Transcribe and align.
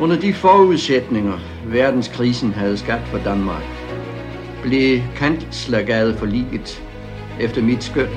Under 0.00 0.20
de 0.20 0.34
forudsætninger, 0.34 1.38
verdenskrisen 1.66 2.52
havde 2.52 2.78
skabt 2.78 3.08
for 3.08 3.18
Danmark, 3.18 3.62
blev 4.62 5.00
kanslergade 5.16 6.16
for 6.18 6.26
liget 6.26 6.82
efter 7.40 7.62
mit 7.62 7.84
skøn 7.84 8.08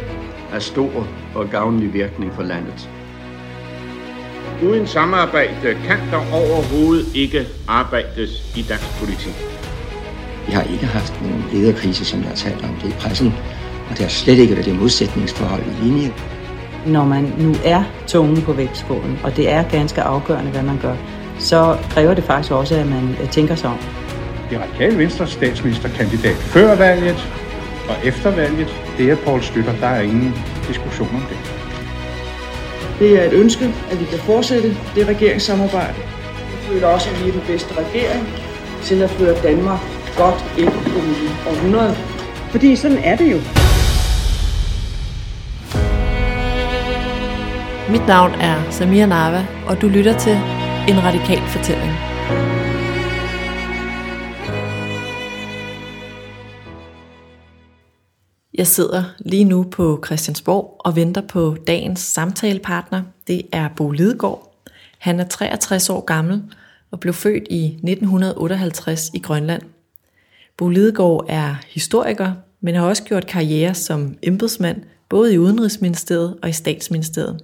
af 0.53 0.61
stor 0.61 1.07
og 1.35 1.49
gavnlig 1.49 1.93
virkning 1.93 2.33
for 2.33 2.43
landet. 2.43 2.89
Uden 4.63 4.87
samarbejde 4.87 5.77
kan 5.85 5.97
der 6.11 6.17
overhovedet 6.33 7.05
ikke 7.15 7.47
arbejdes 7.67 8.53
i 8.55 8.61
dansk 8.61 8.99
politik. 8.99 9.35
Vi 10.47 10.51
har 10.51 10.63
ikke 10.63 10.85
haft 10.85 11.21
nogen 11.21 11.45
lederkrise, 11.53 12.05
som 12.05 12.19
jeg 12.19 12.27
har 12.27 12.35
talt 12.35 12.63
om 12.63 12.75
det 12.83 12.89
i 12.89 12.95
pressen, 12.99 13.33
og 13.89 13.91
det 13.91 13.99
har 13.99 14.09
slet 14.09 14.37
ikke 14.37 14.53
været 14.53 14.65
det 14.65 14.79
modsætningsforhold 14.79 15.61
i 15.61 15.83
linje. 15.85 16.13
Når 16.85 17.05
man 17.05 17.33
nu 17.39 17.55
er 17.65 17.83
tungen 18.07 18.41
på 18.41 18.53
vægtskålen, 18.53 19.19
og 19.23 19.35
det 19.35 19.49
er 19.49 19.63
ganske 19.69 20.01
afgørende, 20.01 20.51
hvad 20.51 20.63
man 20.63 20.79
gør, 20.81 20.95
så 21.39 21.77
kræver 21.89 22.13
det 22.13 22.23
faktisk 22.23 22.51
også, 22.51 22.75
at 22.75 22.87
man 22.87 23.15
øh, 23.21 23.29
tænker 23.29 23.55
sig 23.55 23.69
om. 23.69 23.77
Det 24.49 24.59
radikale 24.59 24.97
venstre 24.97 25.27
statsministerkandidat 25.27 26.35
før 26.35 26.75
valget 26.75 27.27
og 27.89 27.95
efter 28.03 28.31
valget, 28.35 28.67
det 28.97 29.11
er 29.11 29.15
Poul 29.15 29.41
Slytter. 29.41 29.73
Der 29.79 29.87
er 29.87 30.01
ingen 30.01 30.33
diskussion 30.67 31.09
om 31.13 31.21
det. 31.29 31.37
Det 32.99 33.21
er 33.21 33.23
et 33.23 33.33
ønske, 33.33 33.65
at 33.91 33.99
vi 33.99 34.05
kan 34.05 34.19
fortsætte 34.19 34.77
det 34.95 35.07
regeringssamarbejde. 35.07 35.95
Jeg 35.97 36.73
føler 36.73 36.87
også, 36.87 37.09
at 37.09 37.23
vi 37.23 37.29
er 37.29 37.33
den 37.33 37.43
bedste 37.47 37.73
regering 37.73 38.27
til 38.83 39.01
at 39.01 39.09
føre 39.09 39.35
Danmark 39.43 39.79
godt 40.17 40.45
ind 40.57 40.69
i 40.69 40.89
det 40.89 41.03
nye 41.07 41.29
århundrede. 41.49 41.95
Fordi 42.51 42.75
sådan 42.75 42.97
er 42.97 43.15
det 43.15 43.31
jo. 43.31 43.37
Mit 47.91 48.07
navn 48.07 48.31
er 48.31 48.55
Samia 48.69 49.05
Narva, 49.05 49.45
og 49.67 49.81
du 49.81 49.87
lytter 49.87 50.17
til 50.17 50.39
en 50.87 51.03
Radikal 51.03 51.41
Fortælling. 51.47 51.91
Jeg 58.53 58.67
sidder 58.67 59.03
lige 59.19 59.43
nu 59.43 59.63
på 59.63 60.03
Christiansborg 60.05 60.75
og 60.79 60.95
venter 60.95 61.21
på 61.21 61.57
dagens 61.67 61.99
samtalepartner. 61.99 63.03
Det 63.27 63.41
er 63.51 63.69
Bo 63.75 63.91
Lidegaard. 63.91 64.53
Han 64.97 65.19
er 65.19 65.27
63 65.27 65.89
år 65.89 66.01
gammel 66.01 66.43
og 66.91 66.99
blev 66.99 67.13
født 67.13 67.43
i 67.49 67.65
1958 67.65 69.11
i 69.13 69.19
Grønland. 69.19 69.61
Bo 70.57 70.69
Lidegaard 70.69 71.25
er 71.29 71.55
historiker, 71.67 72.33
men 72.61 72.75
har 72.75 72.85
også 72.85 73.03
gjort 73.03 73.27
karriere 73.27 73.73
som 73.73 74.17
embedsmand, 74.23 74.81
både 75.09 75.33
i 75.33 75.37
Udenrigsministeriet 75.37 76.37
og 76.43 76.49
i 76.49 76.53
Statsministeriet. 76.53 77.39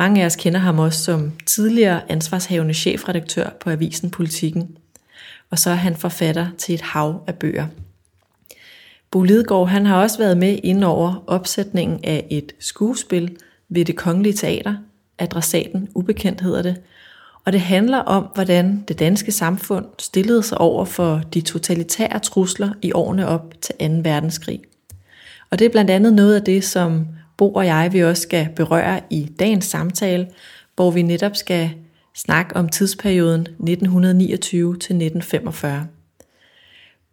Mange 0.00 0.22
af 0.22 0.26
os 0.26 0.36
kender 0.36 0.60
ham 0.60 0.78
også 0.78 1.02
som 1.04 1.32
tidligere 1.46 2.10
ansvarshavende 2.10 2.74
chefredaktør 2.74 3.50
på 3.60 3.70
avisen 3.70 4.10
Politikken. 4.10 4.76
Og 5.50 5.58
så 5.58 5.70
er 5.70 5.74
han 5.74 5.96
forfatter 5.96 6.46
til 6.58 6.74
et 6.74 6.80
hav 6.80 7.24
af 7.26 7.34
bøger. 7.34 7.66
Bo 9.10 9.22
Lidegaard, 9.22 9.68
han 9.68 9.86
har 9.86 10.02
også 10.02 10.18
været 10.18 10.36
med 10.36 10.58
ind 10.62 10.84
over 10.84 11.24
opsætningen 11.26 12.00
af 12.04 12.26
et 12.30 12.52
skuespil 12.58 13.36
ved 13.68 13.84
det 13.84 13.96
kongelige 13.96 14.32
teater. 14.32 14.74
Adressaten 15.18 15.88
ubekendt 15.94 16.40
hedder 16.40 16.62
det. 16.62 16.76
Og 17.44 17.52
det 17.52 17.60
handler 17.60 17.98
om, 17.98 18.26
hvordan 18.34 18.84
det 18.88 18.98
danske 18.98 19.32
samfund 19.32 19.84
stillede 19.98 20.42
sig 20.42 20.58
over 20.58 20.84
for 20.84 21.22
de 21.34 21.40
totalitære 21.40 22.18
trusler 22.18 22.72
i 22.82 22.92
årene 22.92 23.28
op 23.28 23.54
til 23.60 23.74
2. 23.78 23.84
verdenskrig. 23.86 24.60
Og 25.50 25.58
det 25.58 25.64
er 25.64 25.70
blandt 25.70 25.90
andet 25.90 26.12
noget 26.12 26.34
af 26.34 26.42
det, 26.42 26.64
som 26.64 27.06
Bo 27.40 27.52
og 27.52 27.66
jeg 27.66 27.92
vi 27.92 28.04
også 28.04 28.22
skal 28.22 28.48
berøre 28.56 29.00
i 29.10 29.32
dagens 29.38 29.64
samtale, 29.64 30.28
hvor 30.76 30.90
vi 30.90 31.02
netop 31.02 31.36
skal 31.36 31.70
snakke 32.14 32.56
om 32.56 32.68
tidsperioden 32.68 33.40
1929 33.40 34.72
til 34.72 34.76
1945. 34.76 35.86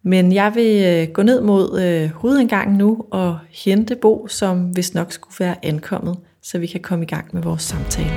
Men 0.02 0.32
jeg 0.32 0.54
vil 0.54 0.84
øh, 0.84 1.12
gå 1.12 1.22
ned 1.22 1.40
mod 1.40 1.80
øh, 1.80 2.10
hovedindgangen 2.10 2.78
nu 2.78 3.04
og 3.10 3.38
hente 3.64 3.96
Bo, 3.96 4.26
som 4.28 4.76
vist 4.76 4.94
nok 4.94 5.12
skulle 5.12 5.34
være 5.38 5.64
ankommet, 5.64 6.16
så 6.42 6.58
vi 6.58 6.66
kan 6.66 6.80
komme 6.80 7.04
i 7.04 7.08
gang 7.08 7.26
med 7.32 7.42
vores 7.42 7.62
samtale. 7.62 8.10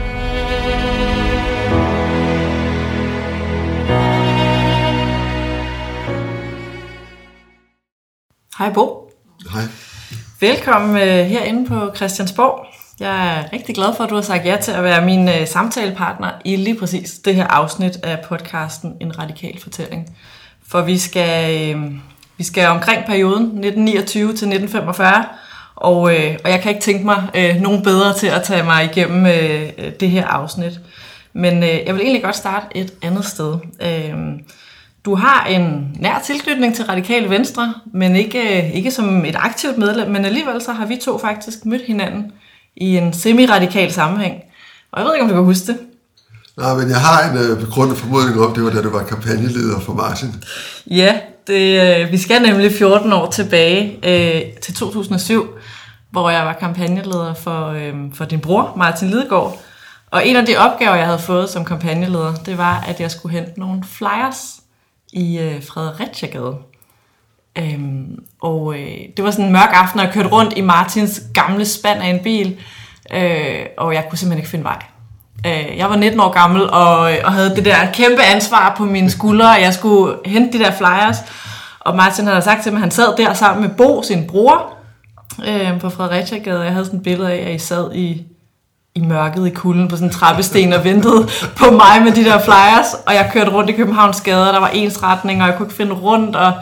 Hej 8.57 8.73
Bo. 8.73 9.11
Hej. 9.53 9.90
Velkommen 10.41 10.97
øh, 10.97 11.25
herinde 11.25 11.67
på 11.67 11.95
Christiansborg. 11.95 12.65
Jeg 12.99 13.37
er 13.37 13.53
rigtig 13.53 13.75
glad 13.75 13.95
for, 13.97 14.03
at 14.03 14.09
du 14.09 14.15
har 14.15 14.21
sagt 14.21 14.45
ja 14.45 14.57
til 14.61 14.71
at 14.71 14.83
være 14.83 15.05
min 15.05 15.29
øh, 15.29 15.47
samtalepartner 15.47 16.31
i 16.45 16.55
lige 16.55 16.79
præcis 16.79 17.11
det 17.11 17.35
her 17.35 17.47
afsnit 17.47 17.97
af 18.03 18.19
podcasten 18.19 18.97
En 18.99 19.19
Radikal 19.19 19.59
Fortælling. 19.61 20.17
For 20.67 20.81
vi 20.81 20.97
skal, 20.97 21.69
øh, 21.75 21.91
vi 22.37 22.43
skal 22.43 22.67
omkring 22.67 23.05
perioden 23.05 23.43
1929 23.43 24.27
til 24.27 24.31
1945, 24.31 25.25
og, 25.75 26.01
og 26.43 26.49
jeg 26.49 26.59
kan 26.61 26.69
ikke 26.69 26.81
tænke 26.81 27.05
mig 27.05 27.29
nogen 27.59 27.83
bedre 27.83 28.13
til 28.13 28.27
at 28.27 28.43
tage 28.43 28.63
mig 28.63 28.85
igennem 28.85 29.23
det 29.99 30.09
her 30.09 30.27
afsnit. 30.27 30.79
Men 31.33 31.63
jeg 31.63 31.93
vil 31.93 32.01
egentlig 32.01 32.23
godt 32.23 32.35
starte 32.35 32.65
et 32.77 32.93
andet 33.01 33.25
sted. 33.25 33.57
Øh, 35.01 35.05
du 35.05 35.15
har 35.15 35.45
en 35.45 35.97
nær 35.99 36.21
tilknytning 36.25 36.75
til 36.75 36.85
Radikale 36.85 37.29
Venstre, 37.29 37.73
men 37.93 38.15
ikke, 38.15 38.71
ikke 38.73 38.91
som 38.91 39.25
et 39.25 39.35
aktivt 39.35 39.77
medlem, 39.77 40.11
men 40.11 40.25
alligevel 40.25 40.61
så 40.61 40.71
har 40.71 40.85
vi 40.85 40.99
to 41.03 41.17
faktisk 41.17 41.65
mødt 41.65 41.81
hinanden 41.87 42.31
i 42.75 42.97
en 42.97 43.13
semi-radikal 43.13 43.91
sammenhæng. 43.91 44.35
Og 44.91 44.99
jeg 44.99 45.05
ved 45.05 45.13
ikke, 45.13 45.23
om 45.23 45.29
du 45.29 45.35
kan 45.35 45.43
huske 45.43 45.67
det. 45.67 45.77
Nej, 46.57 46.75
men 46.75 46.89
jeg 46.89 46.99
har 46.99 47.31
en 47.31 47.37
øh, 47.37 47.59
begrundet 47.59 47.97
formodning 47.97 48.41
om, 48.41 48.53
det 48.53 48.63
var 48.63 48.69
da 48.69 48.81
du 48.81 48.89
var 48.89 49.03
kampagneleder 49.03 49.79
for 49.79 49.93
Martin. 49.93 50.43
Ja, 50.87 51.19
det, 51.47 52.01
øh, 52.01 52.11
vi 52.11 52.17
skal 52.17 52.41
nemlig 52.41 52.71
14 52.71 53.13
år 53.13 53.29
tilbage 53.29 53.99
øh, 54.03 54.53
til 54.61 54.73
2007, 54.73 55.47
hvor 56.11 56.29
jeg 56.29 56.45
var 56.45 56.53
kampagneleder 56.53 57.33
for, 57.33 57.67
øh, 57.67 57.93
for 58.13 58.25
din 58.25 58.39
bror, 58.39 58.73
Martin 58.77 59.09
Lidegaard. 59.09 59.61
Og 60.11 60.27
en 60.27 60.35
af 60.35 60.45
de 60.45 60.57
opgaver, 60.57 60.95
jeg 60.95 61.05
havde 61.05 61.19
fået 61.19 61.49
som 61.49 61.65
kampagneleder, 61.65 62.33
det 62.33 62.57
var, 62.57 62.83
at 62.87 62.99
jeg 62.99 63.11
skulle 63.11 63.35
hente 63.35 63.59
nogle 63.59 63.83
flyers 63.83 64.60
i 65.11 65.39
øh, 65.39 65.63
Fredericia-gade. 65.63 66.55
Øhm, 67.57 68.23
og 68.41 68.75
øh, 68.75 68.97
det 69.17 69.25
var 69.25 69.31
sådan 69.31 69.45
en 69.45 69.51
mørk 69.51 69.69
aften, 69.71 69.99
og 69.99 70.05
jeg 70.05 70.13
kørte 70.13 70.29
rundt 70.29 70.57
i 70.57 70.61
Martins 70.61 71.21
gamle 71.33 71.65
spand 71.65 72.01
af 72.01 72.07
en 72.07 72.19
bil, 72.19 72.59
øh, 73.13 73.65
og 73.77 73.93
jeg 73.93 74.05
kunne 74.09 74.17
simpelthen 74.17 74.37
ikke 74.39 74.49
finde 74.49 74.63
vej. 74.63 74.83
Øh, 75.45 75.77
jeg 75.77 75.89
var 75.89 75.95
19 75.95 76.19
år 76.19 76.31
gammel, 76.31 76.69
og, 76.69 77.13
øh, 77.13 77.19
og 77.23 77.33
havde 77.33 77.55
det 77.55 77.65
der 77.65 77.91
kæmpe 77.93 78.21
ansvar 78.21 78.73
på 78.77 78.85
mine 78.85 79.09
skuldre, 79.09 79.49
og 79.49 79.61
jeg 79.61 79.73
skulle 79.73 80.15
hente 80.25 80.57
de 80.57 80.63
der 80.63 80.71
flyers, 80.71 81.17
og 81.79 81.95
Martin 81.95 82.27
havde 82.27 82.41
sagt 82.41 82.63
til 82.63 82.71
mig, 82.71 82.77
at 82.77 82.81
han 82.81 82.91
sad 82.91 83.17
der 83.17 83.33
sammen 83.33 83.67
med 83.67 83.75
Bo, 83.77 84.03
sin 84.03 84.27
bror, 84.27 84.73
øh, 85.47 85.79
på 85.79 85.89
Fredericia-gade. 85.89 86.61
Jeg 86.61 86.71
havde 86.71 86.85
sådan 86.85 86.99
et 86.99 87.03
billede 87.03 87.31
af, 87.31 87.49
at 87.49 87.55
I 87.55 87.57
sad 87.57 87.95
i 87.95 88.25
i 88.95 89.01
mørket 89.01 89.47
i 89.47 89.49
kulden 89.49 89.87
på 89.87 89.95
sådan 89.95 90.07
en 90.07 90.13
trappesten 90.13 90.73
og 90.73 90.83
ventede 90.83 91.27
på 91.55 91.71
mig 91.71 92.01
med 92.03 92.11
de 92.11 92.23
der 92.23 92.39
flyers, 92.39 92.93
og 93.05 93.13
jeg 93.13 93.29
kørte 93.33 93.51
rundt 93.51 93.69
i 93.69 93.73
Københavns 93.73 94.21
gader, 94.21 94.47
og 94.47 94.53
der 94.53 94.59
var 94.59 94.69
ens 94.69 95.03
retning, 95.03 95.41
og 95.41 95.47
jeg 95.47 95.57
kunne 95.57 95.65
ikke 95.65 95.75
finde 95.75 95.93
rundt, 95.93 96.35
og 96.35 96.53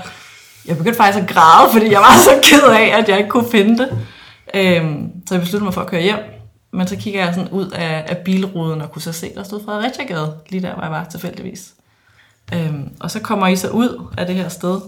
jeg 0.66 0.78
begyndte 0.78 0.98
faktisk 0.98 1.24
at 1.24 1.30
græde, 1.30 1.72
fordi 1.72 1.92
jeg 1.92 2.00
var 2.00 2.16
så 2.24 2.30
ked 2.44 2.64
af, 2.64 3.00
at 3.00 3.10
jeg 3.10 3.18
ikke 3.18 3.30
kunne 3.30 3.52
finde 3.52 3.78
det. 3.78 3.98
Øhm, 4.54 5.12
så 5.28 5.36
jeg 5.36 5.42
besluttede 5.42 5.64
mig 5.64 5.74
for 5.74 5.82
at 5.82 5.88
køre 5.88 6.02
hjem, 6.02 6.20
men 6.72 6.88
så 6.88 6.96
kigger 6.96 7.26
jeg 7.26 7.34
sådan 7.34 7.50
ud 7.50 7.70
af, 7.70 8.06
af 8.08 8.18
bilruden 8.18 8.82
og 8.82 8.92
kunne 8.92 9.02
så 9.02 9.12
se, 9.12 9.32
der 9.36 9.44
stod 9.44 9.66
Fredericia-gade, 9.66 10.34
lige 10.50 10.62
der, 10.62 10.74
hvor 10.74 10.84
jeg 10.84 10.92
var 10.92 11.04
tilfældigvis. 11.04 11.74
Øhm, 12.54 12.90
og 13.00 13.12
så 13.12 13.20
kommer 13.20 13.48
I 13.48 13.56
så 13.56 13.70
ud 13.70 14.08
af 14.18 14.26
det 14.26 14.36
her 14.36 14.50
sted, 14.50 14.82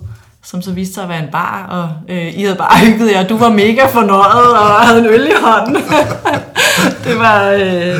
som 0.43 0.61
så 0.61 0.71
viste 0.71 0.93
sig 0.93 1.03
at 1.03 1.09
være 1.09 1.23
en 1.23 1.31
bar, 1.31 1.67
og 1.67 2.13
øh, 2.15 2.37
I 2.37 2.43
havde 2.43 2.55
bare 2.55 2.85
hygget 2.85 3.11
jer, 3.11 3.27
du 3.27 3.37
var 3.37 3.49
mega 3.49 3.85
fornøjet 3.85 4.53
og 4.57 4.87
havde 4.87 4.99
en 4.99 5.05
øl 5.05 5.27
i 5.27 5.33
hånden. 5.43 5.75
det, 7.05 7.19
var, 7.19 7.49
øh, 7.49 7.95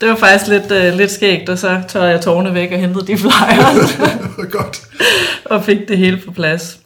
det 0.00 0.08
var 0.08 0.16
faktisk 0.16 0.46
lidt, 0.46 0.70
øh, 0.70 0.94
lidt 0.94 1.10
skægt, 1.10 1.48
og 1.48 1.58
så 1.58 1.82
tørrede 1.88 2.10
jeg 2.10 2.20
tårne 2.20 2.54
væk 2.54 2.72
og 2.72 2.78
hentede 2.78 3.06
de 3.06 3.18
flyers. 3.18 3.98
Godt. 4.58 4.80
og 5.44 5.64
fik 5.64 5.88
det 5.88 5.98
hele 5.98 6.16
på 6.26 6.32
plads. 6.32 6.78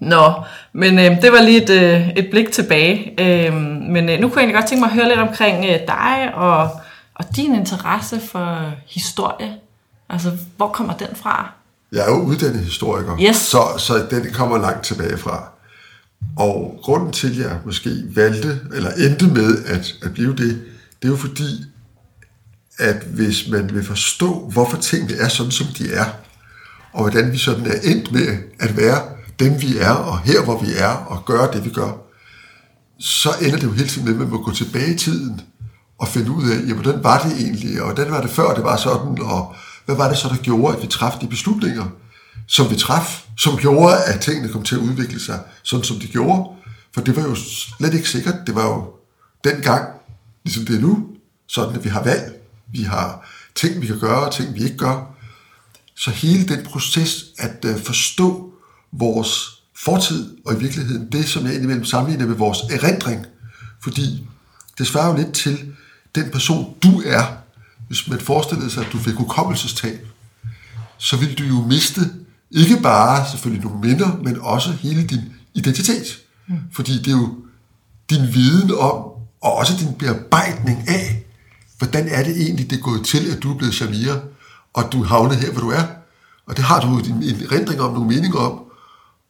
Nå, 0.00 0.32
men 0.72 0.98
øh, 0.98 1.22
det 1.22 1.32
var 1.32 1.42
lige 1.42 1.62
et, 1.62 1.70
øh, 1.70 2.08
et 2.08 2.30
blik 2.30 2.52
tilbage. 2.52 3.14
Øh, 3.20 3.54
men 3.54 4.08
øh, 4.08 4.20
nu 4.20 4.28
kunne 4.28 4.40
jeg 4.40 4.42
egentlig 4.42 4.54
godt 4.54 4.66
tænke 4.66 4.80
mig 4.80 4.90
at 4.90 4.94
høre 4.94 5.08
lidt 5.08 5.20
omkring 5.20 5.64
øh, 5.64 5.78
dig 5.86 6.30
og, 6.34 6.70
og 7.14 7.36
din 7.36 7.54
interesse 7.54 8.20
for 8.20 8.72
historie. 8.86 9.54
Altså, 10.08 10.30
hvor 10.56 10.68
kommer 10.68 10.92
den 10.92 11.08
fra? 11.14 11.52
Jeg 11.92 12.00
er 12.06 12.10
jo 12.10 12.22
uddannet 12.22 12.60
historiker, 12.60 13.16
Yes. 13.20 13.36
så, 13.36 13.62
så 13.78 14.06
den 14.10 14.32
kommer 14.32 14.58
langt 14.58 14.84
tilbage 14.84 15.18
fra. 15.18 15.48
Og 16.36 16.78
grunden 16.82 17.12
til, 17.12 17.30
at 17.30 17.36
jeg 17.36 17.58
måske 17.64 17.90
valgte, 18.14 18.60
eller 18.74 18.90
endte 18.90 19.26
med 19.26 19.64
at, 19.66 19.94
at 20.02 20.12
blive 20.14 20.30
det, 20.36 20.62
det 21.02 21.08
er 21.08 21.12
jo 21.12 21.16
fordi, 21.16 21.64
at 22.78 22.96
hvis 23.14 23.48
man 23.48 23.74
vil 23.74 23.84
forstå, 23.84 24.48
hvorfor 24.52 24.76
tingene 24.76 25.14
er 25.14 25.28
sådan, 25.28 25.52
som 25.52 25.66
de 25.78 25.92
er, 25.92 26.04
og 26.92 27.00
hvordan 27.02 27.32
vi 27.32 27.38
sådan 27.38 27.66
er 27.66 27.80
endt 27.84 28.12
med 28.12 28.26
at 28.60 28.76
være 28.76 29.02
dem, 29.40 29.62
vi 29.62 29.78
er, 29.78 29.90
og 29.92 30.18
her, 30.20 30.42
hvor 30.44 30.60
vi 30.60 30.68
er, 30.78 30.88
og 30.90 31.24
gøre 31.26 31.52
det, 31.52 31.64
vi 31.64 31.70
gør, 31.70 31.90
så 33.00 33.28
ender 33.42 33.56
det 33.56 33.64
jo 33.64 33.72
hele 33.72 33.88
tiden 33.88 34.04
med, 34.04 34.14
at 34.14 34.20
man 34.20 34.28
må 34.30 34.42
gå 34.42 34.52
tilbage 34.54 34.94
i 34.94 34.98
tiden 34.98 35.40
og 35.98 36.08
finde 36.08 36.30
ud 36.30 36.50
af, 36.50 36.56
jamen, 36.56 36.74
hvordan 36.82 37.04
var 37.04 37.22
det 37.22 37.32
egentlig, 37.40 37.82
og 37.82 37.92
hvordan 37.92 38.12
var 38.12 38.20
det 38.20 38.30
før, 38.30 38.54
det 38.54 38.64
var 38.64 38.76
sådan, 38.76 39.18
og 39.22 39.54
hvad 39.84 39.96
var 39.96 40.08
det 40.08 40.18
så, 40.18 40.28
der 40.28 40.36
gjorde, 40.36 40.76
at 40.76 40.82
vi 40.82 40.86
træffede 40.86 41.24
de 41.24 41.30
beslutninger, 41.30 41.84
som 42.46 42.70
vi 42.70 42.76
traf, 42.76 43.24
som 43.38 43.56
gjorde, 43.56 44.04
at 44.04 44.20
tingene 44.20 44.48
kom 44.48 44.62
til 44.62 44.74
at 44.74 44.80
udvikle 44.80 45.20
sig, 45.20 45.40
sådan 45.62 45.84
som 45.84 46.00
de 46.00 46.06
gjorde. 46.06 46.50
For 46.94 47.00
det 47.00 47.16
var 47.16 47.22
jo 47.22 47.34
slet 47.34 47.94
ikke 47.94 48.08
sikkert. 48.08 48.34
Det 48.46 48.54
var 48.54 48.64
jo 48.64 48.92
dengang, 49.44 49.88
ligesom 50.44 50.66
det 50.66 50.76
er 50.76 50.80
nu, 50.80 51.08
sådan 51.46 51.74
at 51.74 51.84
vi 51.84 51.88
har 51.88 52.02
valg. 52.02 52.42
Vi 52.72 52.82
har 52.82 53.28
ting, 53.54 53.82
vi 53.82 53.86
kan 53.86 53.98
gøre, 53.98 54.26
og 54.26 54.32
ting, 54.32 54.54
vi 54.54 54.64
ikke 54.64 54.76
gør. 54.76 55.14
Så 55.94 56.10
hele 56.10 56.48
den 56.48 56.64
proces 56.64 57.24
at 57.38 57.64
øh, 57.64 57.80
forstå 57.80 58.52
vores 58.92 59.62
fortid, 59.76 60.36
og 60.46 60.54
i 60.54 60.58
virkeligheden 60.58 61.12
det, 61.12 61.28
som 61.28 61.46
jeg 61.46 61.54
indimellem 61.54 61.84
sammenligner 61.84 62.26
med 62.26 62.36
vores 62.36 62.58
erindring, 62.58 63.26
fordi 63.82 64.26
det 64.78 64.86
svarer 64.86 65.10
jo 65.10 65.16
lidt 65.16 65.32
til 65.32 65.74
den 66.14 66.30
person, 66.30 66.74
du 66.82 67.02
er. 67.06 67.41
Hvis 67.92 68.08
man 68.08 68.20
forestillede 68.20 68.70
sig, 68.70 68.86
at 68.86 68.92
du 68.92 68.98
fik 68.98 69.14
hukommelsestab, 69.14 70.06
så 70.98 71.16
ville 71.16 71.34
du 71.34 71.44
jo 71.44 71.66
miste 71.66 72.00
ikke 72.50 72.80
bare 72.82 73.30
selvfølgelig 73.30 73.64
nogle 73.64 73.80
minder, 73.80 74.18
men 74.22 74.40
også 74.40 74.72
hele 74.72 75.02
din 75.06 75.20
identitet. 75.54 76.18
Mm. 76.48 76.58
Fordi 76.72 76.98
det 76.98 77.06
er 77.06 77.16
jo 77.16 77.34
din 78.10 78.34
viden 78.34 78.70
om, 78.70 78.94
og 79.40 79.52
også 79.56 79.72
din 79.80 79.94
bearbejdning 79.98 80.88
af, 80.88 81.24
hvordan 81.78 82.08
er 82.08 82.22
det 82.24 82.36
egentlig, 82.42 82.70
det 82.70 82.78
er 82.78 82.82
gået 82.82 83.06
til, 83.06 83.30
at 83.30 83.42
du 83.42 83.52
er 83.52 83.56
blevet 83.56 83.74
Shamira, 83.74 84.18
og 84.74 84.92
du 84.92 85.04
havnet 85.04 85.36
her, 85.36 85.52
hvor 85.52 85.60
du 85.60 85.70
er. 85.70 85.84
Og 86.46 86.56
det 86.56 86.64
har 86.64 86.80
du 86.80 86.98
en, 86.98 87.22
en 87.22 87.42
erindring 87.42 87.80
om, 87.80 87.92
nogle 87.92 88.08
meninger 88.08 88.38
om. 88.38 88.60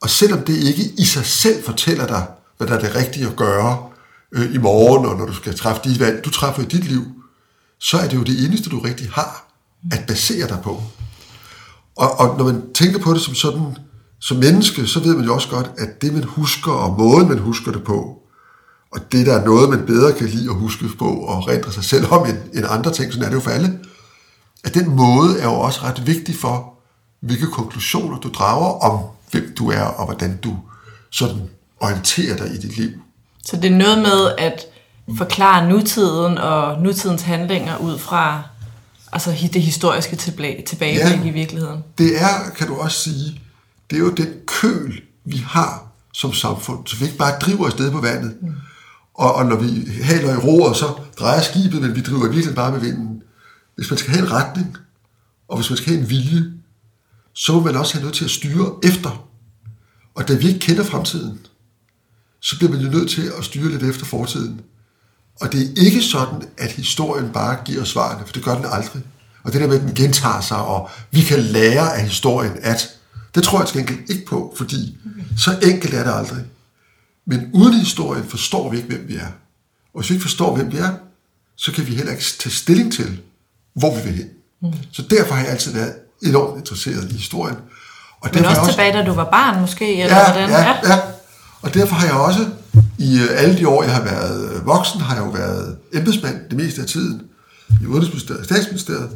Og 0.02 0.10
selvom 0.10 0.44
det 0.44 0.56
ikke 0.56 0.82
i 0.98 1.04
sig 1.04 1.24
selv 1.26 1.64
fortæller 1.64 2.06
dig, 2.06 2.26
hvad 2.58 2.68
der 2.68 2.74
er 2.74 2.80
det 2.80 2.94
rigtige 2.94 3.26
at 3.26 3.36
gøre 3.36 3.86
øh, 4.32 4.54
i 4.54 4.58
morgen, 4.58 5.06
og 5.06 5.16
når 5.16 5.26
du 5.26 5.34
skal 5.34 5.58
træffe 5.58 5.80
de 5.84 6.00
valg, 6.00 6.24
du 6.24 6.30
træffer 6.30 6.62
i 6.62 6.66
dit 6.66 6.84
liv, 6.84 7.21
så 7.82 7.98
er 7.98 8.08
det 8.08 8.16
jo 8.16 8.22
det 8.22 8.44
eneste, 8.44 8.70
du 8.70 8.78
rigtig 8.78 9.10
har 9.10 9.48
at 9.92 10.04
basere 10.06 10.48
dig 10.48 10.58
på. 10.62 10.82
Og, 11.96 12.20
og 12.20 12.38
når 12.38 12.44
man 12.44 12.62
tænker 12.74 12.98
på 12.98 13.14
det 13.14 13.20
som 13.20 13.34
sådan, 13.34 13.76
som 14.20 14.36
menneske, 14.36 14.86
så 14.86 15.00
ved 15.00 15.16
man 15.16 15.24
jo 15.24 15.34
også 15.34 15.48
godt, 15.48 15.70
at 15.78 16.02
det 16.02 16.12
man 16.12 16.24
husker, 16.24 16.72
og 16.72 16.98
måden 16.98 17.28
man 17.28 17.38
husker 17.38 17.72
det 17.72 17.84
på, 17.84 18.18
og 18.92 19.12
det 19.12 19.26
der 19.26 19.34
er 19.38 19.44
noget, 19.44 19.70
man 19.70 19.86
bedre 19.86 20.12
kan 20.12 20.28
lide 20.28 20.50
at 20.50 20.56
huske 20.56 20.88
på, 20.98 21.08
og 21.08 21.48
rendre 21.48 21.72
sig 21.72 21.84
selv 21.84 22.06
om 22.10 22.26
end, 22.26 22.38
end 22.54 22.66
andre 22.68 22.92
ting, 22.92 23.12
sådan 23.12 23.24
er 23.24 23.28
det 23.28 23.36
jo 23.36 23.40
for 23.40 23.50
alle, 23.50 23.78
at 24.64 24.74
den 24.74 24.90
måde 24.96 25.38
er 25.38 25.44
jo 25.44 25.54
også 25.54 25.80
ret 25.82 26.06
vigtig 26.06 26.36
for, 26.36 26.74
hvilke 27.20 27.46
konklusioner 27.46 28.18
du 28.18 28.28
drager 28.28 28.78
om, 28.90 29.04
hvem 29.30 29.54
du 29.58 29.70
er, 29.70 29.82
og 29.82 30.04
hvordan 30.04 30.36
du 30.36 30.56
sådan 31.10 31.50
orienterer 31.80 32.36
dig 32.36 32.54
i 32.54 32.56
dit 32.56 32.76
liv. 32.76 32.90
Så 33.44 33.56
det 33.56 33.72
er 33.72 33.76
noget 33.76 33.98
med 33.98 34.32
at 34.38 34.71
forklare 35.16 35.68
nutiden 35.68 36.38
og 36.38 36.82
nutidens 36.82 37.22
handlinger 37.22 37.76
ud 37.76 37.98
fra 37.98 38.42
altså 39.12 39.30
det 39.52 39.62
historiske 39.62 40.16
tilbage, 40.16 40.62
tilbageblik 40.66 41.24
ja, 41.24 41.30
i 41.30 41.30
virkeligheden. 41.30 41.84
Det 41.98 42.22
er, 42.22 42.50
kan 42.56 42.66
du 42.66 42.74
også 42.74 42.98
sige, 42.98 43.40
det 43.90 43.96
er 43.96 44.00
jo 44.00 44.10
den 44.10 44.28
køl, 44.46 45.02
vi 45.24 45.36
har 45.36 45.86
som 46.12 46.32
samfund, 46.32 46.86
så 46.86 46.96
vi 46.96 47.04
ikke 47.04 47.16
bare 47.16 47.38
driver 47.38 47.66
afsted 47.66 47.90
på 47.90 48.00
vandet. 48.00 48.36
Mm. 48.42 48.54
Og, 49.14 49.34
og 49.34 49.46
når 49.46 49.56
vi 49.56 49.90
haler 50.02 50.32
i 50.32 50.36
roret, 50.36 50.76
så 50.76 50.86
drejer 51.18 51.40
skibet, 51.40 51.82
men 51.82 51.94
vi 51.94 52.00
driver 52.00 52.28
virkelig 52.28 52.54
bare 52.54 52.72
med 52.72 52.80
vinden. 52.80 53.22
Hvis 53.74 53.90
man 53.90 53.98
skal 53.98 54.12
have 54.14 54.26
en 54.26 54.32
retning, 54.32 54.76
og 55.48 55.56
hvis 55.56 55.70
man 55.70 55.76
skal 55.76 55.92
have 55.92 56.02
en 56.02 56.10
vilje, 56.10 56.44
så 57.32 57.52
må 57.52 57.60
man 57.60 57.76
også 57.76 57.94
have 57.94 58.02
noget 58.02 58.14
til 58.14 58.24
at 58.24 58.30
styre 58.30 58.72
efter. 58.82 59.28
Og 60.14 60.28
da 60.28 60.34
vi 60.34 60.46
ikke 60.46 60.60
kender 60.60 60.84
fremtiden, 60.84 61.38
så 62.40 62.58
bliver 62.58 62.72
man 62.72 62.80
jo 62.80 62.90
nødt 62.90 63.10
til 63.10 63.32
at 63.38 63.44
styre 63.44 63.70
lidt 63.70 63.82
efter 63.82 64.06
fortiden. 64.06 64.60
Og 65.40 65.52
det 65.52 65.62
er 65.62 65.84
ikke 65.84 66.02
sådan, 66.02 66.42
at 66.58 66.72
historien 66.72 67.30
bare 67.32 67.58
giver 67.64 67.84
svarene, 67.84 68.26
for 68.26 68.32
det 68.32 68.44
gør 68.44 68.54
den 68.54 68.64
aldrig. 68.64 69.02
Og 69.42 69.52
det 69.52 69.60
der 69.60 69.66
med, 69.66 69.76
at 69.76 69.82
den 69.82 69.94
gentager 69.94 70.40
sig, 70.40 70.56
og 70.56 70.90
vi 71.10 71.20
kan 71.20 71.38
lære 71.38 71.96
af 71.96 72.02
historien, 72.02 72.52
at 72.62 72.88
det 73.34 73.42
tror 73.42 73.58
jeg 73.58 73.68
til 73.68 73.76
gengæld 73.76 74.10
ikke 74.10 74.26
på, 74.26 74.54
fordi 74.56 74.96
så 75.38 75.58
enkelt 75.62 75.94
er 75.94 76.04
det 76.04 76.12
aldrig. 76.14 76.44
Men 77.26 77.50
uden 77.52 77.74
historien 77.74 78.24
forstår 78.28 78.70
vi 78.70 78.76
ikke, 78.76 78.88
hvem 78.88 79.08
vi 79.08 79.16
er. 79.16 79.26
Og 79.94 80.00
hvis 80.00 80.10
vi 80.10 80.14
ikke 80.14 80.22
forstår, 80.22 80.56
hvem 80.56 80.72
vi 80.72 80.76
er, 80.76 80.90
så 81.56 81.72
kan 81.72 81.86
vi 81.86 81.94
heller 81.94 82.12
ikke 82.12 82.24
tage 82.38 82.52
stilling 82.52 82.92
til, 82.92 83.20
hvor 83.74 83.94
vi 83.94 84.02
vil 84.02 84.14
hen. 84.14 84.28
Mm. 84.62 84.72
Så 84.92 85.02
derfor 85.02 85.34
har 85.34 85.42
jeg 85.42 85.50
altid 85.50 85.72
været 85.72 85.94
enormt 86.22 86.58
interesseret 86.58 87.10
i 87.10 87.14
historien. 87.14 87.56
Og 88.20 88.30
Men 88.34 88.44
også, 88.44 88.60
også 88.60 88.72
tilbage, 88.72 88.92
da 88.92 89.04
du 89.04 89.12
var 89.12 89.30
barn 89.30 89.60
måske? 89.60 90.02
Eller 90.02 90.16
ja, 90.16 90.32
hvordan? 90.32 90.50
ja, 90.50 90.92
ja. 90.92 90.98
Og 91.62 91.74
derfor 91.74 91.94
har 91.94 92.06
jeg 92.06 92.14
også, 92.14 92.46
i 92.98 93.18
øh, 93.18 93.28
alle 93.30 93.58
de 93.58 93.68
år, 93.68 93.82
jeg 93.82 93.94
har 93.94 94.04
været 94.04 94.54
øh, 94.54 94.66
voksen, 94.66 95.00
har 95.00 95.14
jeg 95.14 95.24
jo 95.24 95.30
været 95.30 95.78
embedsmand 95.92 96.48
det 96.50 96.56
meste 96.56 96.80
af 96.82 96.88
tiden 96.88 97.22
i 97.82 97.86
Udenrigsministeriet, 97.86 98.44
Statsministeriet. 98.44 99.10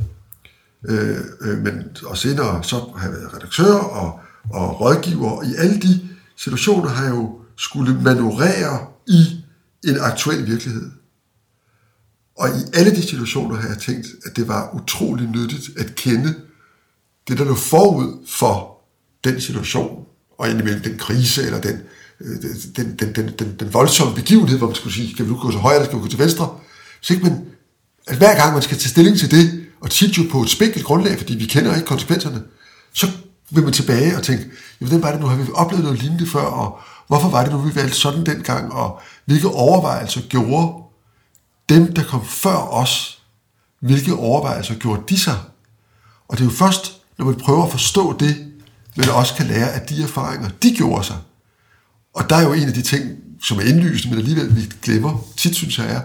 Øh, 0.88 1.16
øh, 1.40 1.58
men, 1.58 1.82
og 2.04 2.16
senere 2.18 2.64
så 2.64 2.76
har 2.96 3.08
jeg 3.08 3.12
været 3.12 3.34
redaktør 3.34 3.74
og, 3.74 4.20
og 4.50 4.80
rådgiver. 4.80 5.42
I 5.42 5.54
alle 5.58 5.80
de 5.80 6.08
situationer 6.36 6.88
har 6.88 7.04
jeg 7.04 7.14
jo 7.14 7.40
skulle 7.56 8.02
manøvrere 8.02 8.86
i 9.06 9.44
en 9.84 9.98
aktuel 10.00 10.46
virkelighed. 10.46 10.90
Og 12.38 12.48
i 12.48 12.60
alle 12.74 12.90
de 12.90 13.02
situationer 13.02 13.56
har 13.56 13.68
jeg 13.68 13.78
tænkt, 13.78 14.06
at 14.26 14.36
det 14.36 14.48
var 14.48 14.74
utrolig 14.74 15.28
nyttigt 15.28 15.78
at 15.78 15.94
kende 15.94 16.34
det, 17.28 17.38
der 17.38 17.44
lå 17.44 17.54
forud 17.54 18.26
for 18.28 18.80
den 19.24 19.40
situation, 19.40 20.04
og 20.38 20.50
indimellem 20.50 20.82
den 20.82 20.98
krise, 20.98 21.42
eller 21.42 21.60
den, 21.60 21.80
den, 22.76 22.96
den, 22.96 23.14
den, 23.14 23.34
den, 23.38 23.56
den 23.60 23.74
voldsomme 23.74 24.14
begivenhed, 24.14 24.58
hvor 24.58 24.66
man 24.66 24.76
skulle 24.76 24.94
sige, 24.94 25.12
skal 25.12 25.24
vi 25.24 25.30
nu 25.30 25.36
gå 25.36 25.50
til 25.50 25.60
højre, 25.60 25.76
eller 25.76 25.86
skal 25.86 25.98
vi 25.98 26.02
gå 26.02 26.08
til 26.08 26.18
venstre? 26.18 26.58
Så 27.00 27.12
ikke 27.12 27.24
man, 27.24 27.44
at 28.06 28.16
hver 28.16 28.36
gang 28.36 28.52
man 28.52 28.62
skal 28.62 28.78
tage 28.78 28.88
stilling 28.88 29.18
til 29.18 29.30
det, 29.30 29.66
og 29.80 29.90
tit 29.90 30.18
jo 30.18 30.22
på 30.30 30.42
et 30.42 30.50
spinkelt 30.50 30.84
grundlag, 30.84 31.18
fordi 31.18 31.34
vi 31.34 31.46
kender 31.46 31.74
ikke 31.74 31.86
konsekvenserne, 31.86 32.42
så 32.92 33.10
vil 33.50 33.64
man 33.64 33.72
tilbage 33.72 34.16
og 34.16 34.22
tænke, 34.22 34.44
jamen, 34.80 34.94
den 34.94 35.02
var 35.02 35.12
det 35.12 35.20
nu, 35.20 35.26
har 35.26 35.36
vi 35.36 35.46
oplevet 35.54 35.84
noget 35.84 35.98
lignende 35.98 36.26
før, 36.26 36.40
og 36.40 36.78
hvorfor 37.06 37.28
var 37.28 37.42
det 37.42 37.52
nu, 37.52 37.58
vi 37.58 37.74
valgte 37.74 37.96
sådan 37.96 38.26
dengang, 38.26 38.72
og 38.72 39.00
hvilke 39.24 39.48
overvejelser 39.48 40.20
gjorde 40.28 40.82
dem, 41.68 41.94
der 41.94 42.02
kom 42.04 42.24
før 42.24 42.56
os, 42.56 43.22
hvilke 43.80 44.14
overvejelser 44.14 44.74
gjorde 44.74 45.02
de 45.08 45.18
sig? 45.18 45.38
Og 46.28 46.38
det 46.38 46.44
er 46.44 46.48
jo 46.48 46.56
først, 46.56 47.00
når 47.18 47.24
man 47.24 47.34
prøver 47.34 47.64
at 47.64 47.70
forstå 47.70 48.16
det, 48.18 48.52
man 48.96 49.08
også 49.08 49.34
kan 49.34 49.46
lære 49.46 49.72
af 49.72 49.80
de 49.80 50.02
erfaringer, 50.02 50.48
de 50.62 50.74
gjorde 50.76 51.04
sig. 51.04 51.16
Og 52.16 52.30
der 52.30 52.36
er 52.36 52.42
jo 52.42 52.52
en 52.52 52.68
af 52.68 52.74
de 52.74 52.82
ting, 52.82 53.18
som 53.42 53.58
er 53.58 53.62
indlysende, 53.62 54.16
men 54.16 54.18
alligevel 54.18 54.56
vi 54.56 54.72
glemmer 54.82 55.18
tit, 55.36 55.56
synes 55.56 55.78
jeg 55.78 55.92
er, 55.92 56.02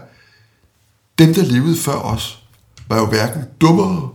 dem, 1.19 1.33
der 1.33 1.45
levede 1.45 1.77
før 1.77 1.93
os, 1.95 2.43
var 2.87 2.97
jo 2.97 3.05
hverken 3.05 3.43
dummere 3.61 4.09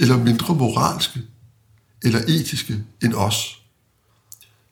eller 0.00 0.16
mindre 0.16 0.54
moralske 0.54 1.20
eller 2.02 2.20
etiske 2.28 2.84
end 3.02 3.14
os. 3.14 3.62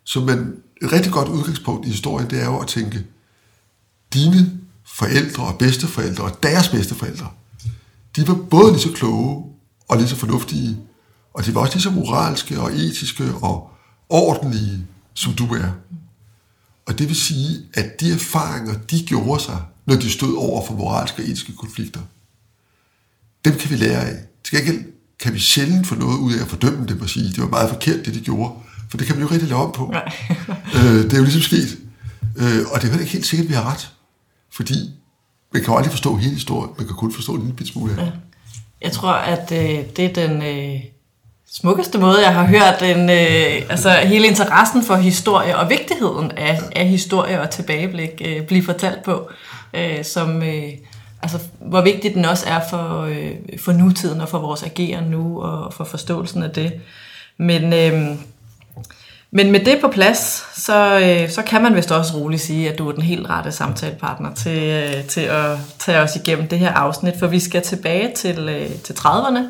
Så 0.05 0.21
man, 0.21 0.57
et 0.83 0.93
rigtig 0.93 1.13
godt 1.13 1.29
udgangspunkt 1.29 1.87
i 1.87 1.91
historien, 1.91 2.31
det 2.31 2.41
er 2.41 2.45
jo 2.45 2.59
at 2.59 2.69
tænke, 2.69 3.05
dine 4.15 4.61
forældre 4.85 5.45
og 5.45 5.59
bedsteforældre 5.59 6.25
og 6.25 6.43
deres 6.43 6.69
bedsteforældre, 6.69 7.31
de 8.17 8.29
var 8.29 8.35
både 8.35 8.73
lige 8.73 8.83
så 8.83 8.93
kloge 8.93 9.45
og 9.89 9.97
lige 9.97 10.09
så 10.09 10.17
fornuftige, 10.17 10.79
og 11.35 11.47
de 11.47 11.55
var 11.55 11.61
også 11.61 11.75
lige 11.75 11.83
så 11.83 11.91
moralske 11.91 12.61
og 12.61 12.73
etiske 12.73 13.35
og 13.35 13.71
ordentlige, 14.09 14.87
som 15.15 15.33
du 15.33 15.55
er. 15.55 15.71
Og 16.87 16.99
det 16.99 17.09
vil 17.09 17.17
sige, 17.17 17.59
at 17.75 18.01
de 18.01 18.13
erfaringer, 18.13 18.75
de 18.91 19.03
gjorde 19.07 19.43
sig, 19.43 19.63
når 19.87 19.95
de 19.95 20.11
stod 20.11 20.37
over 20.37 20.67
for 20.67 20.75
moralske 20.75 21.23
og 21.23 21.29
etiske 21.29 21.53
konflikter, 21.57 22.01
dem 23.45 23.55
kan 23.55 23.71
vi 23.71 23.77
lære 23.77 24.09
af. 24.09 24.17
Til 24.45 24.59
gengæld 24.59 24.85
kan 25.19 25.35
vi 25.35 25.39
sjældent 25.39 25.87
få 25.87 25.95
noget 25.95 26.19
ud 26.19 26.33
af 26.35 26.43
at 26.43 26.49
fordømme 26.49 26.87
dem 26.87 27.01
og 27.01 27.09
sige, 27.09 27.29
det 27.29 27.39
var 27.39 27.49
meget 27.49 27.71
forkert, 27.71 28.07
det 28.07 28.15
de 28.15 28.21
gjorde. 28.21 28.53
For 28.91 28.97
det 28.99 29.07
kan 29.07 29.17
man 29.17 29.25
jo 29.27 29.31
rigtig 29.31 29.49
lave 29.49 29.61
om 29.61 29.73
på. 29.73 29.95
øh, 30.77 31.03
det 31.03 31.13
er 31.13 31.17
jo 31.17 31.25
ligesom 31.25 31.43
sket. 31.43 31.79
Øh, 32.37 32.61
og 32.73 32.83
det 32.83 32.89
er 32.89 32.95
jo 32.95 32.99
ikke 32.99 33.13
helt 33.13 33.27
sikkert, 33.27 33.45
at 33.45 33.49
vi 33.49 33.55
har 33.55 33.73
ret. 33.73 33.91
Fordi 34.51 34.91
man 35.53 35.63
kan 35.63 35.73
jo 35.73 35.77
aldrig 35.77 35.93
forstå 35.93 36.17
hele 36.17 36.35
historien, 36.35 36.71
man 36.79 36.87
kan 36.87 36.97
kun 36.97 37.13
forstå 37.13 37.35
en 37.35 37.47
lille 37.47 37.67
smule 37.67 37.93
af 37.93 38.07
ja. 38.07 38.11
Jeg 38.83 38.93
tror, 38.93 39.13
at 39.13 39.53
øh, 39.53 39.85
det 39.97 40.05
er 40.05 40.13
den 40.13 40.43
øh, 40.43 40.81
smukkeste 41.53 41.99
måde, 41.99 42.21
jeg 42.21 42.35
har 42.35 42.47
hørt 42.47 42.81
den, 42.81 43.11
øh, 43.11 43.63
altså 43.71 43.91
hele 43.91 44.27
interessen 44.27 44.83
for 44.85 44.95
historie 44.95 45.59
og 45.59 45.71
vigtigheden 45.71 46.31
af, 46.31 46.61
af 46.77 46.87
historie 46.87 47.41
og 47.41 47.51
tilbageblik 47.51 48.23
øh, 48.25 48.47
blive 48.47 48.65
fortalt 48.65 49.03
på, 49.03 49.31
øh, 49.75 50.05
som... 50.05 50.43
Øh, 50.43 50.73
altså, 51.23 51.39
hvor 51.61 51.81
vigtig 51.81 52.15
den 52.15 52.25
også 52.25 52.49
er 52.49 52.61
for, 52.71 53.03
øh, 53.03 53.31
for 53.59 53.73
nutiden 53.73 54.21
og 54.21 54.29
for 54.29 54.39
vores 54.39 54.63
ageren 54.63 55.05
nu 55.05 55.43
og 55.43 55.75
for 55.75 55.85
forståelsen 55.85 56.43
af 56.43 56.51
det. 56.51 56.73
Men, 57.37 57.73
øh, 57.73 58.17
men 59.31 59.53
med 59.53 59.61
det 59.61 59.79
på 59.81 59.89
plads, 59.89 60.47
så, 60.55 61.01
øh, 61.01 61.31
så 61.31 61.43
kan 61.43 61.63
man 61.63 61.75
vist 61.75 61.93
også 61.93 62.17
roligt 62.17 62.43
sige, 62.43 62.73
at 62.73 62.79
du 62.79 62.89
er 62.89 62.93
den 62.93 63.03
helt 63.03 63.31
rette 63.31 63.53
samtalepartner 63.53 64.35
til, 64.35 64.63
øh, 64.63 65.05
til 65.05 65.21
at 65.21 65.57
tage 65.79 65.99
os 65.99 66.17
igennem 66.17 66.49
det 66.49 66.59
her 66.59 66.73
afsnit, 66.73 67.15
for 67.19 67.27
vi 67.27 67.41
skal 67.41 67.63
tilbage 67.63 68.13
til, 68.17 68.39
øh, 68.49 68.69
til 68.85 68.93
30'erne, 68.93 69.43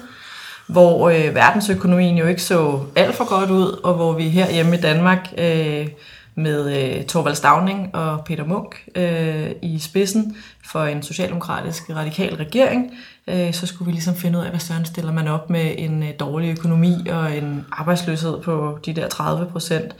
hvor 0.73 1.09
øh, 1.09 1.35
verdensøkonomien 1.35 2.19
jo 2.19 2.27
ikke 2.27 2.43
så 2.43 2.81
alt 2.97 3.15
for 3.15 3.39
godt 3.39 3.51
ud, 3.51 3.81
og 3.83 3.95
hvor 3.95 4.13
vi 4.13 4.29
her 4.29 4.51
hjemme 4.51 4.77
i 4.77 4.81
Danmark 4.81 5.29
øh, 5.39 5.89
med 6.35 6.95
øh, 6.99 7.05
Torvald 7.05 7.35
Stavning 7.35 7.95
og 7.95 8.25
Peter 8.25 8.45
Munk 8.45 8.83
øh, 8.95 9.51
i 9.63 9.79
spidsen 9.79 10.37
for 10.73 10.85
en 10.85 11.03
socialdemokratisk 11.03 11.91
radikal 11.91 12.35
regering, 12.35 12.91
øh, 13.27 13.53
så 13.53 13.67
skulle 13.67 13.87
vi 13.87 13.93
ligesom 13.93 14.15
finde 14.15 14.39
ud 14.39 14.45
af, 14.45 14.51
hvad 14.51 14.61
sådan 14.61 14.85
stiller 14.85 15.13
man 15.13 15.29
op 15.29 15.51
med 15.51 15.75
en 15.79 16.03
øh, 16.03 16.09
dårlig 16.21 16.51
økonomi 16.59 16.95
og 17.11 17.37
en 17.37 17.67
arbejdsløshed 17.73 18.41
på 18.41 18.79
de 18.87 18.93
der 18.93 19.09
30 19.09 19.47
procent. 19.47 19.97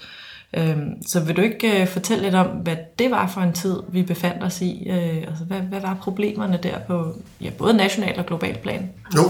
Øh, 0.57 0.77
så 1.07 1.21
vil 1.21 1.37
du 1.37 1.41
ikke 1.41 1.81
øh, 1.81 1.89
fortælle 1.89 2.23
lidt 2.23 2.35
om, 2.35 2.47
hvad 2.47 2.77
det 2.99 3.11
var 3.11 3.27
for 3.27 3.41
en 3.41 3.53
tid, 3.53 3.77
vi 3.89 4.03
befandt 4.03 4.45
os 4.45 4.61
i? 4.61 4.87
Øh, 4.91 5.17
altså, 5.29 5.45
hvad, 5.45 5.61
hvad 5.61 5.81
var 5.81 5.97
problemerne 6.03 6.59
der 6.63 6.79
på 6.79 7.17
ja, 7.41 7.51
både 7.51 7.75
national 7.75 8.19
og 8.19 8.27
global 8.27 8.59
plan? 8.59 8.91
Jo, 9.17 9.23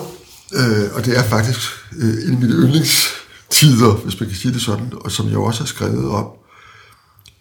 øh, 0.52 0.94
og 0.94 1.04
det 1.04 1.18
er 1.18 1.23
faktisk 1.23 1.61
øh, 1.97 2.26
en 2.26 2.32
af 2.32 2.38
mine 2.38 2.52
yndlingstider, 2.52 3.94
hvis 4.04 4.21
man 4.21 4.28
kan 4.28 4.38
sige 4.38 4.54
det 4.54 4.62
sådan, 4.62 4.92
og 4.94 5.11
som 5.11 5.28
jeg 5.28 5.38
også 5.38 5.61
har 5.61 5.66
skrevet 5.66 6.11
om. 6.11 6.26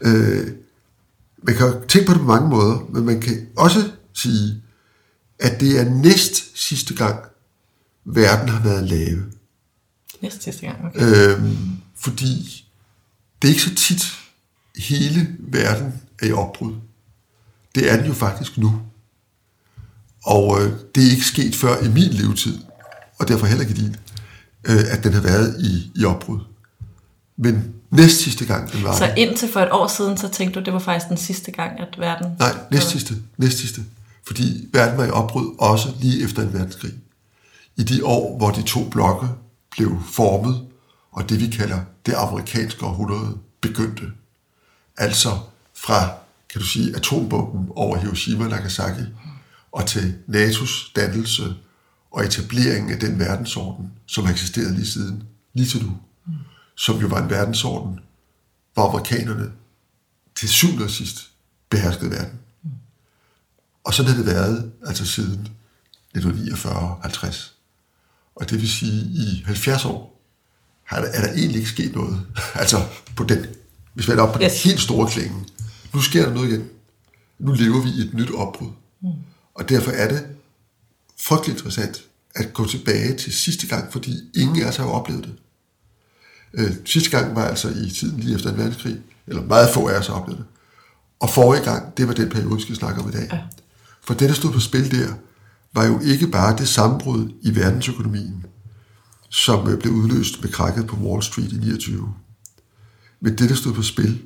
Øh, 0.01 0.47
man 1.43 1.55
kan 1.55 1.73
tænke 1.87 2.07
på 2.07 2.13
det 2.13 2.21
på 2.21 2.27
mange 2.27 2.49
måder, 2.49 2.79
men 2.89 3.05
man 3.05 3.21
kan 3.21 3.47
også 3.57 3.91
sige, 4.13 4.61
at 5.39 5.59
det 5.59 5.79
er 5.79 5.89
næst 5.89 6.59
sidste 6.67 6.95
gang, 6.95 7.19
verden 8.05 8.49
har 8.49 8.63
været 8.63 8.87
lave. 8.87 9.23
Næst 10.21 10.43
sidste 10.43 10.61
gang, 10.61 10.85
okay. 10.85 11.33
Øhm, 11.33 11.57
fordi 11.95 12.65
det 13.41 13.47
er 13.47 13.51
ikke 13.51 13.61
så 13.61 13.75
tit, 13.75 14.03
hele 14.77 15.35
verden 15.39 15.93
er 16.19 16.27
i 16.27 16.31
opbrud. 16.31 16.73
Det 17.75 17.91
er 17.91 17.97
den 17.97 18.05
jo 18.05 18.13
faktisk 18.13 18.57
nu. 18.57 18.81
Og 20.23 20.61
øh, 20.61 20.71
det 20.95 21.07
er 21.07 21.11
ikke 21.11 21.25
sket 21.25 21.55
før 21.55 21.83
i 21.83 21.89
min 21.89 22.11
levetid, 22.11 22.59
og 23.21 23.27
derfor 23.27 23.45
heller 23.45 23.65
ikke 23.67 23.81
din, 23.81 23.95
øh, 24.63 24.93
at 24.93 25.03
den 25.03 25.13
har 25.13 25.21
været 25.21 25.55
i, 25.59 25.91
i 25.95 26.05
opbrud. 26.05 26.39
Men 27.37 27.73
næst 27.89 28.17
sidste 28.17 28.45
gang, 28.45 28.71
den 28.71 28.83
var 28.83 28.97
Så 28.97 29.13
indtil 29.17 29.49
for 29.49 29.59
et 29.59 29.71
år 29.71 29.87
siden, 29.87 30.17
så 30.17 30.29
tænkte 30.29 30.59
du, 30.59 30.65
det 30.65 30.73
var 30.73 30.79
faktisk 30.79 31.09
den 31.09 31.17
sidste 31.17 31.51
gang, 31.51 31.79
at 31.79 31.99
verden... 31.99 32.35
Nej, 32.39 32.55
næst 32.71 32.89
sidste. 32.89 33.15
Næst 33.37 33.57
sidste. 33.57 33.81
Fordi 34.27 34.69
verden 34.73 34.97
var 34.97 35.05
i 35.05 35.09
opbrud 35.09 35.55
også 35.59 35.89
lige 35.99 36.23
efter 36.23 36.41
en 36.41 36.53
verdenskrig. 36.53 36.93
I 37.77 37.83
de 37.83 38.05
år, 38.05 38.37
hvor 38.37 38.51
de 38.51 38.61
to 38.61 38.89
blokke 38.89 39.27
blev 39.71 39.91
formet, 40.11 40.61
og 41.11 41.29
det 41.29 41.39
vi 41.39 41.47
kalder 41.47 41.79
det 42.05 42.13
amerikanske 42.17 42.85
århundrede 42.85 43.37
begyndte. 43.61 44.03
Altså 44.97 45.29
fra, 45.77 46.09
kan 46.49 46.61
du 46.61 46.67
sige, 46.67 46.95
atombomben 46.95 47.67
over 47.75 47.97
Hiroshima 47.97 48.43
og 48.43 48.49
Nagasaki, 48.49 49.03
og 49.71 49.85
til 49.85 50.15
NATO's 50.29 50.91
dannelse 50.95 51.55
og 52.11 52.25
etableringen 52.25 52.91
af 52.91 52.99
den 52.99 53.19
verdensorden, 53.19 53.91
som 54.05 54.25
har 54.25 54.31
eksisteret 54.31 54.73
lige 54.73 54.87
siden, 54.87 55.23
lige 55.53 55.67
til 55.67 55.83
nu, 55.85 55.97
som 56.75 56.97
jo 56.97 57.07
var 57.07 57.23
en 57.23 57.29
verdensorden, 57.29 57.99
hvor 58.73 58.89
amerikanerne 58.89 59.51
til 60.35 60.49
syvende 60.49 60.83
og 60.83 60.89
sidst 60.89 61.29
beherskede 61.69 62.11
verden. 62.11 62.39
Og 63.83 63.93
sådan 63.93 64.11
har 64.11 64.17
det 64.17 64.25
været 64.25 64.71
altså 64.85 65.05
siden 65.05 65.47
1949-50. 66.17 67.51
Og 68.35 68.49
det 68.49 68.61
vil 68.61 68.69
sige, 68.69 69.01
i 69.01 69.43
70 69.45 69.85
år 69.85 70.21
har 70.83 71.01
der, 71.01 71.07
er 71.07 71.21
der 71.21 71.33
egentlig 71.33 71.57
ikke 71.57 71.69
sket 71.69 71.95
noget. 71.95 72.25
altså 72.61 72.87
på 73.15 73.23
den, 73.23 73.45
hvis 73.93 74.07
vi 74.07 74.13
er 74.13 74.21
oppe 74.21 74.33
på 74.33 74.43
yes. 74.43 74.51
Den 74.51 74.69
helt 74.69 74.81
store 74.81 75.09
klingen. 75.09 75.47
Nu 75.93 76.01
sker 76.01 76.25
der 76.25 76.33
noget 76.33 76.49
igen. 76.49 76.69
Nu 77.39 77.51
lever 77.51 77.81
vi 77.81 77.89
i 77.89 78.01
et 78.01 78.13
nyt 78.13 78.31
opbrud. 78.31 78.69
Mm. 79.01 79.09
Og 79.53 79.69
derfor 79.69 79.91
er 79.91 80.07
det 80.07 80.27
frygtelig 81.21 81.53
interessant 81.53 82.03
at 82.35 82.53
gå 82.53 82.67
tilbage 82.67 83.17
til 83.17 83.33
sidste 83.33 83.67
gang, 83.67 83.91
fordi 83.91 84.11
ingen 84.35 84.63
af 84.63 84.67
os 84.67 84.75
har 84.75 84.85
jo 84.85 84.91
oplevet 84.91 85.23
det. 85.23 85.35
Øh, 86.53 86.71
sidste 86.85 87.09
gang 87.09 87.35
var 87.35 87.45
altså 87.45 87.69
i 87.69 87.89
tiden 87.89 88.19
lige 88.19 88.35
efter 88.35 88.51
en 88.51 88.57
verdenskrig, 88.57 88.97
eller 89.27 89.43
meget 89.43 89.69
få 89.73 89.87
af 89.87 89.99
os 89.99 90.07
har 90.07 90.13
oplevet 90.13 90.37
det. 90.37 90.45
Og 91.19 91.29
forrige 91.29 91.63
gang, 91.63 91.97
det 91.97 92.07
var 92.07 92.13
den 92.13 92.29
periode, 92.29 92.55
vi 92.55 92.61
skal 92.61 92.75
snakke 92.75 93.01
om 93.01 93.09
i 93.09 93.11
dag. 93.11 93.29
Ja. 93.31 93.39
For 94.03 94.13
det, 94.13 94.29
der 94.29 94.35
stod 94.35 94.51
på 94.51 94.59
spil 94.59 94.91
der, 94.91 95.13
var 95.73 95.85
jo 95.85 95.99
ikke 95.99 96.27
bare 96.27 96.57
det 96.57 96.67
sammenbrud 96.67 97.29
i 97.41 97.55
verdensøkonomien, 97.55 98.45
som 99.29 99.69
øh, 99.69 99.79
blev 99.79 99.93
udløst 99.93 100.41
med 100.41 100.51
krakket 100.51 100.87
på 100.87 100.95
Wall 100.95 101.23
Street 101.23 101.51
i 101.51 101.55
29. 101.55 102.13
Men 103.19 103.37
det, 103.37 103.49
der 103.49 103.55
stod 103.55 103.73
på 103.73 103.81
spil, 103.81 104.21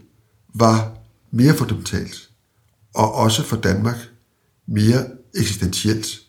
var 0.53 0.91
mere 1.31 1.53
fundamentalt, 1.53 2.29
og 2.93 3.13
også 3.13 3.43
for 3.43 3.55
Danmark 3.55 3.95
mere 4.67 5.05
eksistentielt. 5.35 6.24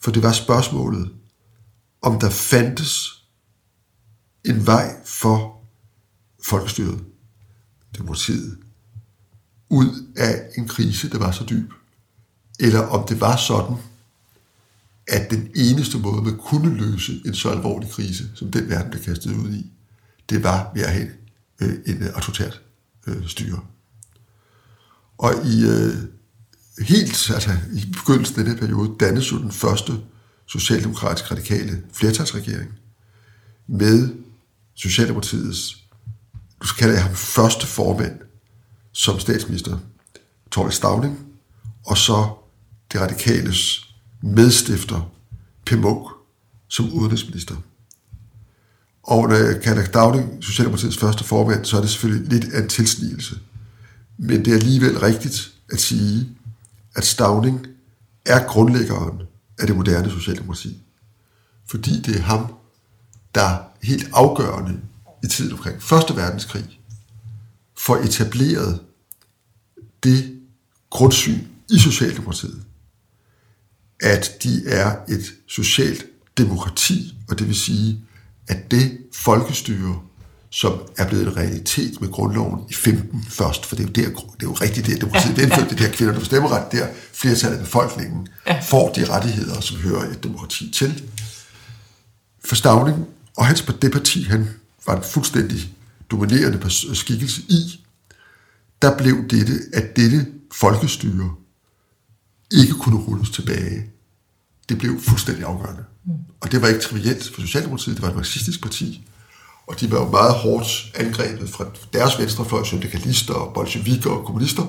For 0.00 0.10
det 0.10 0.22
var 0.22 0.32
spørgsmålet, 0.32 1.14
om 2.02 2.20
der 2.20 2.30
fandtes 2.30 3.24
en 4.44 4.66
vej 4.66 4.96
for 5.04 5.60
folkestyret, 6.44 7.04
demokratiet, 7.98 8.58
ud 9.68 10.12
af 10.16 10.48
en 10.56 10.68
krise, 10.68 11.10
der 11.10 11.18
var 11.18 11.30
så 11.30 11.44
dyb. 11.44 11.72
Eller 12.60 12.80
om 12.80 13.08
det 13.08 13.20
var 13.20 13.36
sådan, 13.36 13.76
at 15.06 15.30
den 15.30 15.50
eneste 15.54 15.98
måde, 15.98 16.22
man 16.22 16.38
kunne 16.38 16.76
løse 16.76 17.22
en 17.26 17.34
så 17.34 17.50
alvorlig 17.50 17.90
krise, 17.90 18.30
som 18.34 18.50
den 18.50 18.68
verden 18.68 18.90
blev 18.90 19.02
kastet 19.02 19.36
ud 19.36 19.50
i, 19.50 19.72
det 20.30 20.42
var 20.42 20.72
ved 20.74 20.82
at 20.82 20.92
have 20.92 21.08
øh, 21.62 21.78
en 21.86 22.02
øh, 22.02 22.14
autoritært 22.14 22.62
øh, 23.06 23.26
styre. 23.28 23.60
Og 25.18 25.32
i 25.46 25.66
øh, 25.66 26.17
helt, 26.80 27.30
altså 27.30 27.50
i 27.72 27.86
begyndelsen 27.92 28.38
af 28.38 28.44
den 28.44 28.54
her 28.54 28.60
periode, 28.60 28.96
dannes 29.00 29.32
jo 29.32 29.38
den 29.38 29.52
første 29.52 29.92
socialdemokratisk 30.46 31.30
radikale 31.30 31.82
flertalsregering 31.92 32.70
med 33.66 34.08
Socialdemokratiets, 34.74 35.84
du 36.62 36.66
skal 36.66 36.86
kalde 36.86 37.00
ham 37.00 37.14
første 37.14 37.66
formand 37.66 38.20
som 38.92 39.18
statsminister, 39.18 39.78
Torvald 40.50 40.72
Stavning, 40.72 41.18
og 41.86 41.98
så 41.98 42.28
det 42.92 43.00
radikales 43.00 43.88
medstifter, 44.22 45.10
P. 45.66 45.72
Munk, 45.72 46.08
som 46.68 46.92
udenrigsminister. 46.92 47.56
Og 49.02 49.28
når 49.28 49.36
jeg 49.36 49.62
kalder 49.62 49.84
Stavning 49.84 50.44
Socialdemokratiets 50.44 50.98
første 50.98 51.24
formand, 51.24 51.64
så 51.64 51.76
er 51.76 51.80
det 51.80 51.90
selvfølgelig 51.90 52.28
lidt 52.28 52.52
af 52.52 52.62
en 52.62 52.68
tilsnigelse. 52.68 53.38
Men 54.18 54.44
det 54.44 54.52
er 54.52 54.56
alligevel 54.56 54.98
rigtigt 54.98 55.52
at 55.72 55.80
sige, 55.80 56.28
at 56.98 57.06
Stavning 57.06 57.66
er 58.26 58.46
grundlæggeren 58.46 59.22
af 59.58 59.66
det 59.66 59.76
moderne 59.76 60.10
socialdemokrati. 60.10 60.82
Fordi 61.66 62.00
det 62.00 62.16
er 62.16 62.20
ham, 62.20 62.54
der 63.34 63.58
helt 63.82 64.08
afgørende 64.12 64.80
i 65.24 65.26
tiden 65.26 65.52
omkring 65.52 65.82
Første 65.82 66.16
Verdenskrig 66.16 66.80
får 67.78 67.96
etableret 67.96 68.80
det 70.02 70.40
grundsyn 70.90 71.38
i 71.70 71.78
Socialdemokratiet, 71.78 72.62
at 74.00 74.30
de 74.42 74.68
er 74.68 74.96
et 75.08 75.34
socialt 75.46 76.06
demokrati, 76.38 77.18
og 77.28 77.38
det 77.38 77.46
vil 77.46 77.56
sige, 77.56 78.04
at 78.48 78.70
det 78.70 78.98
folkestyre, 79.14 80.02
som 80.50 80.72
er 80.96 81.08
blevet 81.08 81.26
en 81.26 81.36
realitet 81.36 82.00
med 82.00 82.08
grundloven 82.08 82.60
i 82.70 82.74
15 82.74 83.24
først, 83.28 83.66
for 83.66 83.76
det 83.76 83.98
er 83.98 84.02
jo, 84.02 84.10
der, 84.10 84.20
det 84.20 84.42
er 84.42 84.46
jo 84.46 84.52
rigtigt, 84.52 84.86
det 84.86 85.00
demokratiet, 85.00 85.36
det 85.36 85.42
er 85.42 85.46
indført, 85.46 85.70
det 85.70 85.78
der 85.78 85.92
kvinder, 85.92 86.12
der 86.12 86.20
bestemmer 86.20 86.48
ret, 86.52 86.72
der 86.72 86.86
flertallet 87.12 87.58
af 87.58 87.64
befolkningen 87.64 88.28
får 88.62 88.92
de 88.92 89.04
rettigheder, 89.04 89.60
som 89.60 89.76
hører 89.76 90.10
et 90.10 90.24
demokrati 90.24 90.70
til. 90.70 91.02
For 92.44 92.54
Stavning 92.54 93.06
og 93.36 93.46
hans, 93.46 93.66
det 93.82 93.92
parti, 93.92 94.22
han 94.22 94.48
var 94.86 94.96
en 94.96 95.02
fuldstændig 95.02 95.74
dominerende 96.10 96.70
skikkelse 96.94 97.42
i, 97.48 97.84
der 98.82 98.96
blev 98.96 99.28
dette, 99.30 99.54
at 99.72 99.96
dette 99.96 100.26
folkestyre 100.52 101.34
ikke 102.52 102.72
kunne 102.72 102.96
rulles 102.96 103.30
tilbage. 103.30 103.86
Det 104.68 104.78
blev 104.78 105.00
fuldstændig 105.00 105.44
afgørende. 105.44 105.84
Mm. 106.04 106.12
Og 106.40 106.52
det 106.52 106.62
var 106.62 106.68
ikke 106.68 106.80
trivielt 106.80 107.30
for 107.34 107.40
Socialdemokratiet, 107.40 107.96
det 107.96 108.02
var 108.02 108.08
et 108.08 108.16
marxistisk 108.16 108.62
parti, 108.62 109.08
og 109.68 109.80
de 109.80 109.90
var 109.90 109.98
jo 109.98 110.10
meget 110.10 110.34
hårdt 110.34 110.92
angrebet 110.94 111.50
fra 111.50 111.64
deres 111.92 112.18
venstrefløj, 112.18 112.64
syndikalister, 112.64 113.50
bolsjevikker 113.54 114.10
og 114.10 114.24
kommunister, 114.24 114.66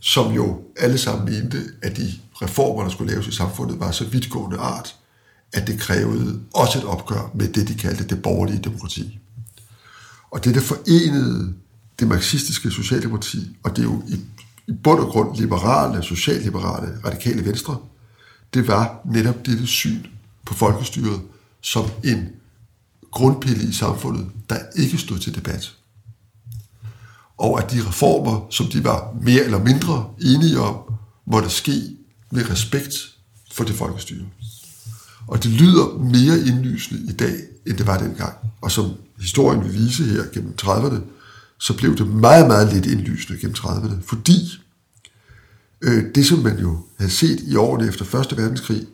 som 0.00 0.32
jo 0.32 0.60
alle 0.76 0.98
sammen 0.98 1.34
mente, 1.34 1.62
at 1.82 1.96
de 1.96 2.12
reformer, 2.42 2.82
der 2.82 2.90
skulle 2.90 3.12
laves 3.12 3.26
i 3.26 3.32
samfundet, 3.32 3.80
var 3.80 3.90
så 3.90 4.04
vidtgående 4.04 4.56
art, 4.56 4.96
at 5.52 5.66
det 5.66 5.80
krævede 5.80 6.40
også 6.54 6.78
et 6.78 6.84
opgør 6.84 7.30
med 7.34 7.48
det, 7.48 7.68
de 7.68 7.74
kaldte 7.74 8.04
det 8.04 8.22
borgerlige 8.22 8.60
demokrati. 8.64 9.18
Og 10.30 10.44
det, 10.44 10.54
der 10.54 10.60
forenede 10.60 11.54
det 11.98 12.08
marxistiske 12.08 12.70
socialdemokrati, 12.70 13.56
og 13.62 13.76
det 13.76 13.78
er 13.78 13.86
jo 13.86 14.02
i, 14.08 14.14
i 14.68 14.72
bund 14.84 15.00
og 15.00 15.06
grund 15.06 15.36
liberale, 15.36 16.02
socialliberale, 16.02 16.98
radikale 17.04 17.44
venstre, 17.44 17.76
det 18.54 18.68
var 18.68 19.00
netop 19.04 19.46
dette 19.46 19.66
syn 19.66 20.06
på 20.46 20.54
folkestyret 20.54 21.20
som 21.60 21.84
en 22.04 22.28
grundpille 23.10 23.68
i 23.68 23.72
samfundet, 23.72 24.26
der 24.50 24.58
ikke 24.76 24.98
stod 24.98 25.18
til 25.18 25.34
debat. 25.34 25.74
Og 27.38 27.62
at 27.62 27.72
de 27.72 27.88
reformer, 27.88 28.46
som 28.50 28.66
de 28.66 28.84
var 28.84 29.14
mere 29.22 29.44
eller 29.44 29.64
mindre 29.64 30.10
enige 30.20 30.60
om, 30.60 30.76
måtte 31.26 31.50
ske 31.50 31.96
med 32.30 32.50
respekt 32.50 32.94
for 33.52 33.64
det 33.64 33.74
folkestyre. 33.74 34.24
Og 35.26 35.42
det 35.42 35.50
lyder 35.50 35.98
mere 35.98 36.38
indlysende 36.38 37.12
i 37.12 37.16
dag, 37.16 37.34
end 37.66 37.76
det 37.76 37.86
var 37.86 37.98
dengang. 37.98 38.34
Og 38.60 38.70
som 38.70 38.90
historien 39.20 39.64
vil 39.64 39.74
vise 39.74 40.04
her 40.04 40.22
gennem 40.34 40.54
30'erne, 40.62 41.00
så 41.58 41.76
blev 41.76 41.96
det 41.96 42.06
meget, 42.06 42.46
meget 42.46 42.72
lidt 42.72 42.86
indlysende 42.86 43.40
gennem 43.40 43.56
30'erne, 43.58 44.02
fordi 44.06 44.60
øh, 45.80 46.04
det, 46.14 46.26
som 46.26 46.38
man 46.38 46.58
jo 46.58 46.78
havde 46.98 47.10
set 47.10 47.40
i 47.40 47.56
årene 47.56 47.88
efter 47.88 48.20
1. 48.20 48.36
verdenskrig, 48.38 48.86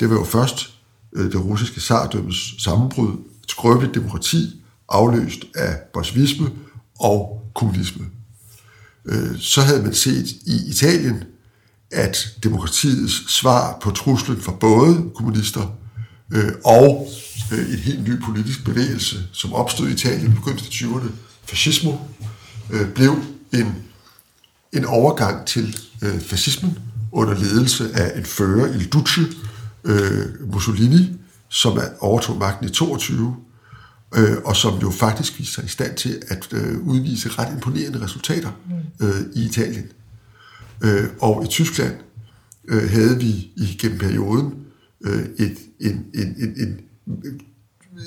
det 0.00 0.10
var 0.10 0.16
jo 0.16 0.24
først 0.24 0.74
øh, 1.12 1.32
det 1.32 1.44
russiske 1.44 1.80
sardømmes 1.80 2.54
sammenbrud, 2.58 3.16
skrøbeligt 3.48 3.94
demokrati, 3.94 4.64
afløst 4.88 5.44
af 5.54 5.78
bolsjevisme 5.92 6.50
og 7.00 7.42
kommunisme. 7.54 8.06
Øh, 9.06 9.38
så 9.38 9.60
havde 9.60 9.82
man 9.82 9.94
set 9.94 10.30
i 10.46 10.68
Italien, 10.68 11.24
at 11.90 12.28
demokratiets 12.42 13.32
svar 13.32 13.78
på 13.82 13.90
truslen 13.90 14.40
fra 14.40 14.52
både 14.52 15.10
kommunister 15.14 15.76
øh, 16.32 16.52
og 16.64 17.08
øh, 17.52 17.72
en 17.72 17.78
helt 17.78 18.08
ny 18.08 18.22
politisk 18.24 18.64
bevægelse, 18.64 19.16
som 19.32 19.52
opstod 19.52 19.88
i 19.88 19.92
Italien 19.92 20.32
i 20.32 20.34
begyndelsen 20.34 20.66
af 20.66 21.00
20'erne, 21.00 21.08
fascismo, 21.46 21.92
blev 22.94 23.16
en, 23.52 23.74
en 24.72 24.84
overgang 24.84 25.46
til 25.46 25.76
fascismen 26.20 26.78
under 27.12 27.34
ledelse 27.34 27.90
af 27.94 28.18
en 28.18 28.24
fører, 28.24 28.74
Il 28.74 28.88
Duce, 28.88 29.20
Mussolini, 30.52 31.16
som 31.54 31.78
overtog 32.00 32.38
magten 32.38 32.68
i 32.68 32.70
22, 32.70 33.36
øh, 34.16 34.36
og 34.44 34.56
som 34.56 34.78
jo 34.78 34.90
faktisk 34.90 35.38
viste 35.38 35.54
sig 35.54 35.64
i 35.64 35.68
stand 35.68 35.96
til 35.96 36.22
at 36.28 36.48
øh, 36.52 36.86
udvise 36.86 37.28
ret 37.28 37.52
imponerende 37.52 38.04
resultater 38.04 38.50
øh, 39.00 39.20
i 39.34 39.44
Italien. 39.44 39.86
Øh, 40.80 41.04
og 41.20 41.44
i 41.44 41.46
Tyskland 41.46 41.94
øh, 42.68 42.90
havde 42.90 43.18
vi 43.18 43.28
i 43.56 43.76
gennem 43.80 43.98
perioden 43.98 44.54
øh, 45.04 45.24
et, 45.38 45.56
en, 45.80 46.06
en, 46.14 46.36
en, 46.38 46.54
en, 46.56 46.80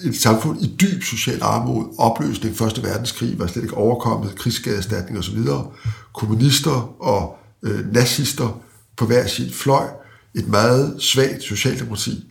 et 0.03 0.15
samfund 0.15 0.61
i 0.61 0.75
dyb 0.81 1.03
social 1.03 1.43
armod, 1.43 1.95
opløsning, 1.97 2.55
Første 2.55 2.83
Verdenskrig 2.83 3.39
var 3.39 3.47
slet 3.47 3.63
ikke 3.63 3.77
overkommet, 3.77 4.35
krigsskadeerstatning 4.35 5.19
osv., 5.19 5.39
kommunister 6.13 7.01
og 7.03 7.37
øh, 7.63 7.93
nazister 7.93 8.61
på 8.97 9.05
hver 9.05 9.27
sin 9.27 9.49
fløj, 9.49 9.87
et 10.35 10.47
meget 10.47 11.01
svagt 11.01 11.43
socialdemokrati, 11.43 12.27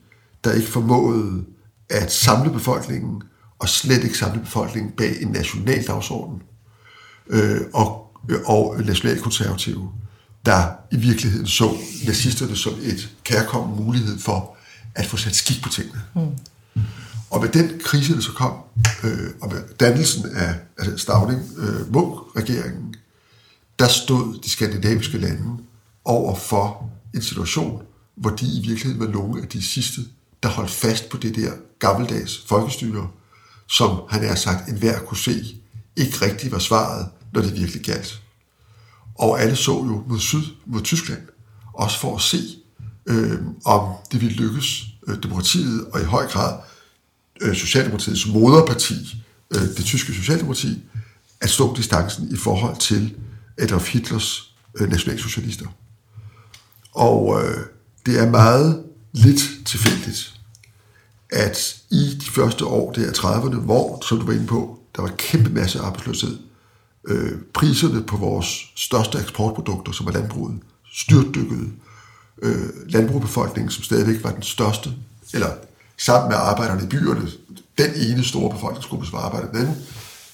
der 0.46 0.54
ikke 0.54 0.68
formåede 0.68 1.44
at 1.88 2.12
samle 2.12 2.50
befolkningen, 2.50 3.22
og 3.58 3.68
slet 3.68 4.04
ikke 4.04 4.18
samle 4.18 4.40
befolkningen 4.40 4.92
bag 4.92 5.22
en 5.22 5.28
national 5.28 5.86
dagsorden, 5.86 6.42
øh, 7.26 7.60
og, 7.74 8.18
og 8.44 8.82
nationalkonservative, 8.84 9.92
der 10.46 10.62
i 10.92 10.96
virkeligheden 10.96 11.46
så 11.46 11.70
nazisterne 12.06 12.56
som 12.56 12.72
et 12.82 13.10
kærkommen 13.24 13.84
mulighed 13.84 14.18
for 14.18 14.56
at 14.94 15.06
få 15.06 15.16
sat 15.16 15.34
skik 15.34 15.62
på 15.62 15.68
tingene. 15.68 16.00
Mm. 16.14 16.82
Og 17.30 17.40
med 17.40 17.48
den 17.48 17.80
krise, 17.84 18.14
der 18.14 18.20
så 18.20 18.32
kom, 18.32 18.52
øh, 19.04 19.30
og 19.42 19.52
med 19.52 19.62
dannelsen 19.80 20.26
af 20.36 20.54
altså 20.78 20.96
Stavning 20.96 21.42
øh, 21.58 21.92
Munk-regeringen, 21.92 22.94
der 23.78 23.88
stod 23.88 24.38
de 24.44 24.50
skandinaviske 24.50 25.18
lande 25.18 25.62
over 26.04 26.34
for 26.34 26.90
en 27.14 27.22
situation, 27.22 27.82
hvor 28.16 28.30
de 28.30 28.46
i 28.46 28.60
virkeligheden 28.68 29.00
var 29.00 29.12
nogle 29.12 29.42
af 29.42 29.48
de 29.48 29.62
sidste, 29.62 30.00
der 30.46 30.52
holdt 30.52 30.70
fast 30.70 31.08
på 31.08 31.16
det 31.16 31.36
der 31.36 31.52
gammeldags 31.78 32.44
folkestyre, 32.46 33.08
som 33.68 34.00
han 34.08 34.24
er 34.24 34.34
sagt, 34.34 34.68
enhver 34.68 34.98
kunne 34.98 35.18
se, 35.18 35.44
ikke 35.96 36.22
rigtigt 36.22 36.52
var 36.52 36.58
svaret, 36.58 37.08
når 37.32 37.40
det 37.40 37.56
virkelig 37.56 37.82
galt. 37.82 38.22
Og 39.14 39.40
alle 39.40 39.56
så 39.56 39.72
jo 39.72 40.04
mod 40.08 40.18
syd, 40.18 40.42
mod 40.66 40.82
Tyskland, 40.82 41.22
også 41.74 42.00
for 42.00 42.16
at 42.16 42.22
se, 42.22 42.38
øh, 43.06 43.38
om 43.64 43.94
det 44.12 44.20
ville 44.20 44.36
lykkes 44.36 44.82
øh, 45.06 45.22
demokratiet, 45.22 45.86
og 45.92 46.00
i 46.00 46.04
høj 46.04 46.26
grad 46.26 46.58
øh, 47.40 47.54
Socialdemokratiets 47.54 48.26
moderparti, 48.26 49.22
øh, 49.54 49.60
det 49.60 49.84
tyske 49.84 50.12
Socialdemokrati, 50.12 50.82
at 51.40 51.50
stå 51.50 51.76
distancen 51.76 52.28
i 52.32 52.36
forhold 52.36 52.76
til 52.76 53.14
Adolf 53.58 53.92
Hitlers 53.92 54.54
øh, 54.78 54.90
nationalsocialister. 54.90 55.66
Og 56.92 57.42
øh, 57.42 57.60
det 58.06 58.18
er 58.20 58.30
meget 58.30 58.84
lidt 59.12 59.40
tilfældigt, 59.64 60.35
at 61.30 61.76
i 61.90 62.18
de 62.20 62.30
første 62.30 62.64
år, 62.64 62.92
der 62.92 63.12
30'erne, 63.12 63.56
hvor, 63.56 64.02
som 64.08 64.18
du 64.18 64.26
var 64.26 64.32
inde 64.32 64.46
på, 64.46 64.78
der 64.96 65.02
var 65.02 65.12
kæmpe 65.18 65.50
masse 65.50 65.80
arbejdsløshed, 65.80 66.38
øh, 67.08 67.32
priserne 67.54 68.02
på 68.02 68.16
vores 68.16 68.72
største 68.76 69.18
eksportprodukter, 69.18 69.92
som 69.92 70.06
var 70.06 70.12
landbruget, 70.12 70.58
styrtdykkede. 70.92 71.70
Øh, 72.42 72.68
landbrugbefolkningen, 72.86 73.70
som 73.70 73.84
stadigvæk 73.84 74.24
var 74.24 74.30
den 74.30 74.42
største, 74.42 74.90
eller 75.34 75.50
sammen 75.98 76.28
med 76.28 76.36
arbejderne 76.36 76.82
i 76.82 76.86
byerne, 76.86 77.28
den 77.78 77.90
ene 77.94 78.24
store 78.24 78.50
befolkningsgruppe, 78.50 79.06
som 79.06 79.18
arbejdede 79.18 79.58
den 79.58 79.68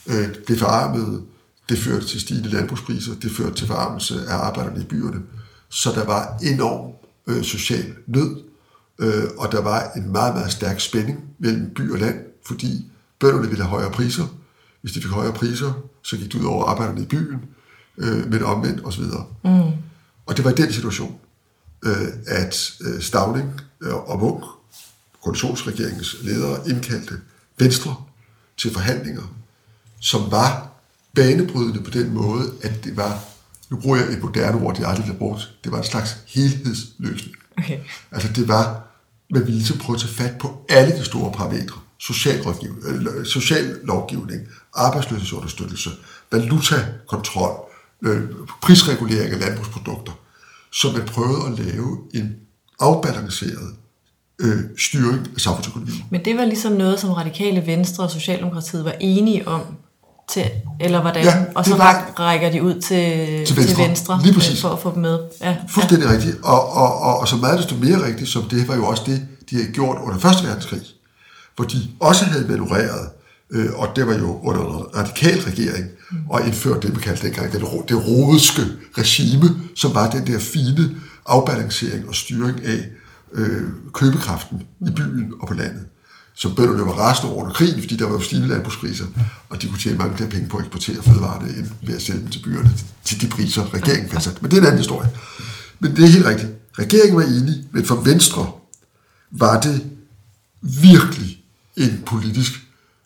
øh, 0.06 0.28
blev 0.46 0.58
forarmet. 0.58 1.22
Det 1.68 1.78
førte 1.78 2.06
til 2.06 2.20
stigende 2.20 2.48
landbrugspriser, 2.48 3.14
det 3.14 3.32
førte 3.32 3.54
til 3.54 3.66
forarmelse 3.66 4.26
af 4.28 4.34
arbejderne 4.34 4.80
i 4.80 4.84
byerne. 4.84 5.22
Så 5.68 5.92
der 5.92 6.04
var 6.04 6.38
enorm 6.42 6.92
øh, 7.26 7.44
social 7.44 7.94
nød, 8.06 8.36
øh, 8.98 9.24
og 9.38 9.52
der 9.52 9.60
var 9.60 9.92
en 9.96 10.12
meget, 10.12 10.34
meget 10.34 10.52
stærk 10.52 10.80
spænding 10.80 11.24
mellem 11.38 11.70
by 11.74 11.92
og 11.92 11.98
land, 11.98 12.16
fordi 12.46 12.90
bønderne 13.18 13.48
ville 13.48 13.64
have 13.64 13.70
højere 13.70 13.90
priser. 13.90 14.26
Hvis 14.80 14.92
de 14.92 15.02
fik 15.02 15.10
højere 15.10 15.32
priser, 15.32 15.72
så 16.02 16.16
gik 16.16 16.32
det 16.32 16.40
ud 16.40 16.44
over 16.44 16.64
arbejderne 16.64 17.02
i 17.02 17.06
byen, 17.06 17.40
øh, 17.98 18.30
men 18.30 18.42
omvendt 18.42 18.86
osv. 18.86 19.04
Mm. 19.44 19.72
Og 20.26 20.36
det 20.36 20.44
var 20.44 20.50
i 20.50 20.54
den 20.54 20.72
situation, 20.72 21.18
øh, 21.84 22.08
at 22.26 22.72
øh, 22.80 23.02
Stavning 23.02 23.60
øh, 23.82 23.94
og 23.94 24.18
Munk, 24.18 24.44
koalitionsregeringens 25.24 26.16
ledere, 26.22 26.68
indkaldte 26.68 27.20
Venstre 27.58 27.96
til 28.56 28.72
forhandlinger, 28.72 29.34
som 30.00 30.30
var 30.30 30.68
banebrydende 31.14 31.82
på 31.82 31.90
den 31.90 32.14
måde, 32.14 32.52
at 32.62 32.84
det 32.84 32.96
var, 32.96 33.24
nu 33.70 33.76
bruger 33.76 33.96
jeg 33.96 34.12
et 34.12 34.22
moderne 34.22 34.66
ord, 34.66 34.76
det 34.76 34.86
aldrig 34.86 35.04
bliver 35.04 35.18
brugt, 35.18 35.54
det 35.64 35.72
var 35.72 35.78
en 35.78 35.84
slags 35.84 36.16
helhedsløsning. 36.26 37.36
Okay. 37.58 37.78
Altså 38.10 38.28
det 38.32 38.48
var, 38.48 38.86
man 39.30 39.42
ville 39.42 39.54
ligesom 39.54 39.78
prøve 39.78 39.94
at 39.96 40.00
tage 40.00 40.14
fat 40.14 40.38
på 40.38 40.66
alle 40.68 40.92
de 40.98 41.04
store 41.04 41.32
parametre. 41.32 41.80
Social, 41.98 42.44
social 43.24 43.78
lovgivning, 43.84 44.40
arbejdsløshedsunderstøttelse, 44.74 45.90
valutakontrol, 46.32 47.50
øh, 48.02 48.22
prisregulering 48.62 49.32
af 49.32 49.40
landbrugsprodukter, 49.40 50.12
så 50.72 50.92
man 50.92 51.06
prøvede 51.06 51.46
at 51.46 51.66
lave 51.66 51.98
en 52.14 52.36
afbalanceret 52.80 53.74
øh, 54.38 54.60
styring 54.78 55.28
af 55.34 55.40
samfundsøkonomien. 55.40 56.04
Men 56.10 56.24
det 56.24 56.36
var 56.36 56.44
ligesom 56.44 56.72
noget, 56.72 57.00
som 57.00 57.10
radikale 57.10 57.66
Venstre 57.66 58.04
og 58.04 58.10
Socialdemokratiet 58.10 58.84
var 58.84 58.94
enige 59.00 59.48
om, 59.48 59.60
til, 60.32 60.50
eller 60.80 61.00
hvordan? 61.00 61.24
Ja, 61.24 61.44
og 61.54 61.64
så 61.64 61.76
var, 61.76 62.12
rækker 62.18 62.50
de 62.50 62.62
ud 62.62 62.74
til, 62.74 63.46
til 63.46 63.56
venstre, 63.56 63.74
til 63.74 63.78
venstre 63.78 64.20
lige 64.22 64.34
præcis. 64.34 64.60
for 64.60 64.68
at 64.68 64.78
få 64.78 64.94
dem 64.94 65.02
med. 65.02 65.18
Ja, 65.40 65.56
Fuldstændig 65.68 66.06
ja. 66.06 66.12
rigtigt. 66.12 66.36
Og, 66.42 66.72
og, 66.72 67.00
og, 67.00 67.18
og 67.18 67.28
så 67.28 67.36
meget 67.36 67.58
desto 67.58 67.76
mere 67.76 68.06
rigtigt, 68.06 68.30
som 68.30 68.42
det 68.42 68.68
var 68.68 68.76
jo 68.76 68.86
også 68.86 69.02
det, 69.06 69.26
de 69.50 69.56
havde 69.56 69.72
gjort 69.72 69.98
under 70.02 70.18
Første 70.18 70.46
Verdenskrig, 70.46 70.82
hvor 71.56 71.64
de 71.64 71.76
også 72.00 72.24
havde 72.24 72.46
manøvreret, 72.48 73.08
øh, 73.50 73.66
og 73.74 73.88
det 73.96 74.06
var 74.06 74.14
jo 74.14 74.40
under 74.42 74.78
en 74.78 74.96
radikal 74.96 75.40
regering, 75.40 75.86
mm. 76.10 76.18
og 76.30 76.46
indført 76.46 76.82
det, 76.82 76.92
man 76.92 77.00
kaldte 77.00 77.26
dengang, 77.26 77.52
det, 77.52 77.60
det 77.88 78.06
romerske 78.08 78.62
regime, 78.98 79.48
som 79.76 79.94
var 79.94 80.10
den 80.10 80.26
der 80.26 80.38
fine 80.38 80.90
afbalancering 81.26 82.08
og 82.08 82.14
styring 82.14 82.64
af 82.64 82.88
øh, 83.32 83.62
købekraften 83.92 84.62
i 84.86 84.90
byen 84.90 85.32
og 85.40 85.48
på 85.48 85.54
landet 85.54 85.86
som 86.42 86.54
bønderne 86.54 86.86
var 86.86 86.92
rasende 86.92 87.34
over 87.34 87.50
krigen, 87.52 87.80
fordi 87.80 87.96
der 87.96 88.04
var 88.06 88.12
jo 88.12 88.20
stigende 88.20 88.48
landbrugspriser, 88.48 89.04
og 89.48 89.62
de 89.62 89.68
kunne 89.68 89.78
tjene 89.78 89.98
mange 89.98 90.16
flere 90.16 90.30
penge 90.30 90.48
på 90.48 90.56
at 90.56 90.64
eksportere 90.64 91.02
fødevarene, 91.02 91.48
end 91.58 91.66
ved 91.82 91.94
at 91.94 92.02
sælge 92.02 92.20
dem 92.20 92.28
til 92.28 92.42
byerne 92.42 92.70
til 93.04 93.20
de 93.20 93.26
priser, 93.26 93.74
regeringen 93.74 94.10
fastsatte. 94.10 94.38
Men 94.42 94.50
det 94.50 94.56
er 94.56 94.60
en 94.60 94.66
anden 94.66 94.78
historie. 94.78 95.08
Men 95.78 95.96
det 95.96 96.04
er 96.04 96.08
helt 96.08 96.26
rigtigt. 96.26 96.50
Regeringen 96.78 97.16
var 97.16 97.22
enig, 97.22 97.64
men 97.72 97.84
for 97.84 97.94
Venstre 97.94 98.50
var 99.30 99.60
det 99.60 99.86
virkelig 100.60 101.44
en 101.76 102.02
politisk, 102.06 102.52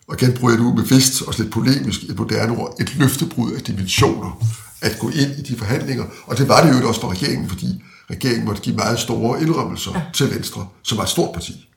og 0.07 0.21
igen 0.21 0.33
bruger 0.33 0.51
jeg 0.53 0.59
det 0.59 0.65
ud 0.65 0.75
med 0.75 0.85
fest, 0.85 1.21
og 1.21 1.33
lidt 1.37 1.51
polemisk, 1.51 2.03
et 2.03 2.17
moderne 2.17 2.57
ord, 2.57 2.75
et 2.79 2.95
løftebrud 2.95 3.51
af 3.51 3.61
dimensioner, 3.61 4.47
at 4.81 4.99
gå 4.99 5.09
ind 5.09 5.31
i 5.39 5.41
de 5.41 5.57
forhandlinger. 5.57 6.05
Og 6.25 6.37
det 6.37 6.47
var 6.47 6.63
det 6.63 6.81
jo 6.81 6.87
også 6.87 7.01
for 7.01 7.11
regeringen, 7.11 7.49
fordi 7.49 7.83
regeringen 8.11 8.45
måtte 8.45 8.61
give 8.61 8.75
meget 8.75 8.99
store 8.99 9.41
indrømmelser 9.41 9.91
ja. 9.95 10.01
til 10.13 10.35
Venstre, 10.35 10.67
som 10.83 10.97
var 10.97 11.03
et 11.03 11.09
stort 11.09 11.33
parti. 11.33 11.67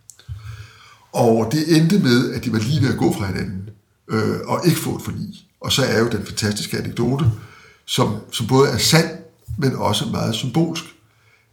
Og 1.12 1.48
det 1.52 1.76
endte 1.76 1.98
med, 1.98 2.34
at 2.34 2.44
de 2.44 2.52
var 2.52 2.58
lige 2.58 2.82
ved 2.82 2.92
at 2.92 2.98
gå 2.98 3.12
fra 3.12 3.26
hinanden, 3.26 3.70
øh, 4.10 4.40
og 4.46 4.60
ikke 4.66 4.80
få 4.80 4.96
et 4.96 5.02
forlig. 5.02 5.28
Og 5.60 5.72
så 5.72 5.84
er 5.84 5.98
jo 5.98 6.08
den 6.08 6.26
fantastiske 6.26 6.78
anekdote, 6.78 7.24
som, 7.86 8.16
som 8.32 8.46
både 8.46 8.68
er 8.68 8.78
sand, 8.78 9.10
men 9.58 9.76
også 9.76 10.04
meget 10.06 10.34
symbolsk, 10.34 10.84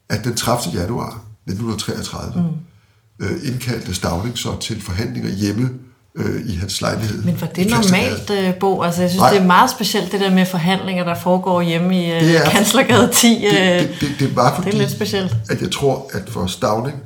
at 0.09 0.23
den 0.23 0.35
30. 0.35 0.79
januar 0.79 1.23
1933 1.47 2.41
mm. 2.41 3.25
øh, 3.25 3.47
indkaldte 3.47 3.93
Stavning 3.93 4.37
så 4.37 4.59
til 4.59 4.81
forhandlinger 4.81 5.29
hjemme 5.29 5.69
øh, 6.15 6.49
i 6.49 6.55
hans 6.55 6.81
lejlighed. 6.81 7.23
Men 7.23 7.41
var 7.41 7.47
det 7.47 7.69
normalt, 7.69 8.29
øh, 8.29 8.55
Bo? 8.55 8.81
Altså, 8.81 9.01
jeg 9.01 9.09
synes, 9.09 9.21
Nej. 9.21 9.29
det 9.31 9.41
er 9.41 9.45
meget 9.45 9.69
specielt, 9.69 10.11
det 10.11 10.19
der 10.19 10.31
med 10.31 10.45
forhandlinger, 10.45 11.03
der 11.03 11.15
foregår 11.15 11.61
hjemme 11.61 12.05
i 12.05 12.11
øh, 12.11 12.51
Kanslergade 12.51 13.11
10. 13.13 13.27
Det, 13.27 13.41
det, 13.41 13.89
det, 13.89 14.09
det, 14.09 14.19
det 14.19 14.35
var 14.35 14.55
fordi, 14.55 14.69
det 14.69 14.75
er 14.75 14.79
lidt 14.79 14.91
specielt. 14.91 15.35
at 15.49 15.61
jeg 15.61 15.71
tror, 15.71 16.09
at 16.13 16.29
for 16.29 16.45
Stavning 16.45 16.97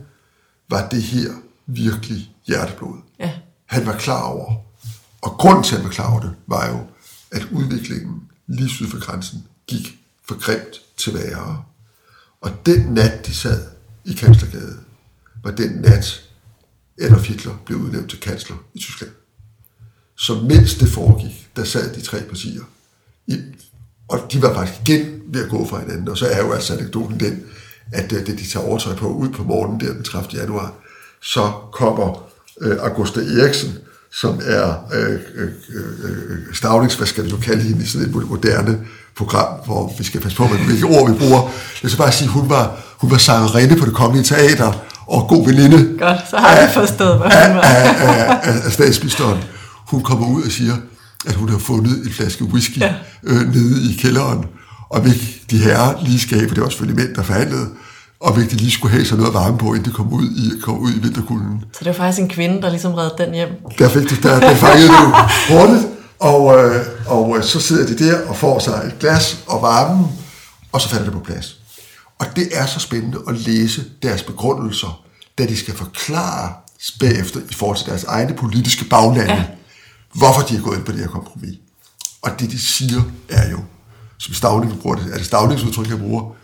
var 0.70 0.88
det 0.88 1.04
her 1.04 1.30
virkelig 1.68 2.31
hjerteblod. 2.47 2.97
Ja. 3.19 3.32
Han 3.65 3.86
var 3.86 3.97
klar 3.97 4.23
over, 4.23 4.56
og 5.21 5.32
grunden 5.32 5.63
til, 5.63 5.75
at 5.75 5.82
han 5.82 5.88
var 5.88 5.93
klar 5.93 6.12
over 6.12 6.21
det, 6.21 6.34
var 6.47 6.67
jo, 6.69 6.80
at 7.32 7.47
udviklingen 7.51 8.21
lige 8.47 8.69
syd 8.69 8.88
for 8.88 8.99
grænsen 8.99 9.47
gik 9.67 9.99
for 10.27 10.39
grimt 10.39 10.82
til 10.97 11.13
værre. 11.13 11.63
Og 12.41 12.51
den 12.65 12.93
nat, 12.93 13.27
de 13.27 13.36
sad 13.36 13.67
i 14.06 14.13
Kanslergade, 14.13 14.77
var 15.43 15.51
den 15.51 15.71
nat, 15.71 16.30
Adolf 17.01 17.27
Hitler 17.27 17.58
blev 17.65 17.77
udnævnt 17.77 18.10
til 18.10 18.19
kansler 18.19 18.56
i 18.73 18.80
Tyskland. 18.80 19.12
Så 20.17 20.36
mens 20.36 20.75
det 20.75 20.89
foregik, 20.89 21.49
der 21.56 21.63
sad 21.63 21.95
de 21.95 22.01
tre 22.01 22.21
partier, 22.21 22.63
i, 23.27 23.38
og 24.08 24.19
de 24.32 24.41
var 24.41 24.54
faktisk 24.54 24.89
igen 24.89 25.21
ved 25.25 25.43
at 25.43 25.49
gå 25.49 25.67
fra 25.67 25.80
hinanden, 25.80 26.08
og 26.08 26.17
så 26.17 26.27
er 26.27 26.45
jo 26.45 26.51
altså 26.51 26.73
anekdoten 26.73 27.19
den, 27.19 27.43
at 27.91 28.12
øh, 28.12 28.25
det 28.25 28.39
de 28.39 28.47
tager 28.47 28.65
overtøj 28.65 28.95
på 28.95 29.08
ud 29.08 29.30
på 29.30 29.43
morgenen 29.43 29.80
der 29.80 29.93
den 29.93 30.04
30. 30.04 30.41
januar, 30.41 30.73
så 31.21 31.51
kommer 31.71 32.31
øh, 32.62 32.78
Augusta 32.82 33.20
Eriksen, 33.20 33.78
som 34.14 34.40
er 34.46 34.74
øh, 34.94 35.20
øh, 35.36 35.50
øh, 36.04 36.38
stavnings, 36.54 36.96
hvad 36.96 37.08
skal 37.08 37.26
vi 37.26 37.30
nu 37.30 37.38
kalde 37.38 37.62
hende, 37.62 37.84
i 37.84 37.88
sådan 37.88 38.08
et 38.08 38.14
moderne 38.14 38.80
program, 39.18 39.48
hvor 39.66 39.94
vi 39.98 40.04
skal 40.04 40.22
passe 40.22 40.38
på, 40.38 40.48
hvilke 40.48 40.86
ord 40.86 41.12
vi 41.12 41.18
bruger. 41.18 41.50
Jeg 41.84 41.92
skal 41.92 41.98
bare 41.98 42.12
sige, 42.12 42.28
hun 42.28 42.50
var, 42.50 42.80
hun 42.98 43.12
var 43.12 43.18
sangerinde 43.18 43.76
på 43.76 43.86
det 43.86 43.94
kongelige 43.94 44.24
teater, 44.24 44.74
og 45.08 45.28
god 45.28 45.46
veninde. 45.46 45.98
Godt, 46.00 46.20
så 46.30 46.38
har 46.38 46.62
vi 46.62 46.74
forstået, 46.74 47.18
hvad 47.18 47.48
hun 47.48 47.56
var. 47.56 47.62
Af, 47.62 48.08
af, 48.08 48.40
af, 48.44 48.66
af 48.66 48.72
statsministeren. 48.72 49.44
Hun 49.88 50.04
kommer 50.04 50.28
ud 50.28 50.44
og 50.44 50.52
siger, 50.52 50.76
at 51.26 51.36
hun 51.36 51.50
har 51.50 51.58
fundet 51.58 52.06
en 52.06 52.12
flaske 52.12 52.44
whisky 52.44 52.78
ja. 52.78 52.94
øh, 53.24 53.56
nede 53.56 53.92
i 53.92 53.98
kælderen, 54.02 54.46
og 54.90 55.02
hvis 55.02 55.16
de 55.52 55.58
herrer 55.58 56.06
lige 56.06 56.48
for 56.48 56.56
det 56.56 56.64
var 56.64 56.70
selvfølgelig 56.70 57.06
mænd, 57.06 57.16
der 57.16 57.24
forhandlede, 57.24 57.68
og 58.22 58.34
hvis 58.34 58.48
de 58.48 58.56
lige 58.56 58.72
skulle 58.72 58.92
have 58.92 59.06
sig 59.06 59.18
noget 59.18 59.34
varme 59.34 59.58
på, 59.58 59.66
inden 59.66 59.86
det 59.86 59.94
kom 59.94 60.14
ud 60.14 60.26
i, 60.26 60.60
kom 60.62 60.78
ud 60.78 60.92
i 60.92 61.00
vinterkulden. 61.00 61.64
Så 61.74 61.80
det 61.80 61.88
var 61.88 61.94
faktisk 61.94 62.22
en 62.22 62.30
kvinde, 62.30 62.62
der 62.62 62.70
ligesom 62.70 62.94
redde 62.94 63.16
den 63.18 63.34
hjem? 63.34 63.50
Der 63.80 63.90
fik 63.90 64.10
det, 64.10 64.24
der, 64.24 64.40
der 64.40 64.56
fangede 64.56 64.88
det 64.88 64.98
hurtigt, 65.50 65.88
og, 66.20 66.58
øh, 66.58 66.86
og 67.08 67.38
øh, 67.38 67.44
så 67.44 67.60
sidder 67.60 67.88
de 67.88 68.06
der 68.06 68.28
og 68.28 68.36
får 68.36 68.60
sig 68.60 68.84
et 68.88 69.00
glas 69.00 69.44
og 69.48 69.62
varmen, 69.62 70.08
og 70.72 70.82
så 70.82 70.90
falder 70.90 71.06
det 71.06 71.14
på 71.14 71.20
plads. 71.20 71.58
Og 72.20 72.26
det 72.36 72.48
er 72.52 72.66
så 72.66 72.80
spændende 72.80 73.20
at 73.28 73.38
læse 73.38 73.84
deres 74.04 74.24
begrundelser, 74.24 75.04
da 75.38 75.46
de 75.46 75.58
skal 75.58 75.76
forklare 75.76 76.54
bagefter 77.00 77.40
i 77.50 77.54
forhold 77.54 77.78
til 77.78 77.86
deres 77.86 78.04
egne 78.04 78.34
politiske 78.34 78.86
baglande, 78.86 79.34
ja. 79.34 79.46
hvorfor 80.14 80.42
de 80.42 80.56
er 80.56 80.62
gået 80.62 80.78
ind 80.78 80.86
på 80.86 80.92
det 80.92 81.00
her 81.00 81.08
kompromis. 81.08 81.56
Og 82.22 82.32
det, 82.40 82.52
de 82.52 82.60
siger, 82.60 83.02
er 83.30 83.50
jo, 83.52 83.60
som 84.18 84.34
Stavning 84.34 84.82
bruger 84.82 84.96
det, 84.96 85.14
er 85.14 85.18
det 85.18 85.26
Stavningsudtryk, 85.26 85.90
jeg 85.90 86.00
bruger, 86.00 86.36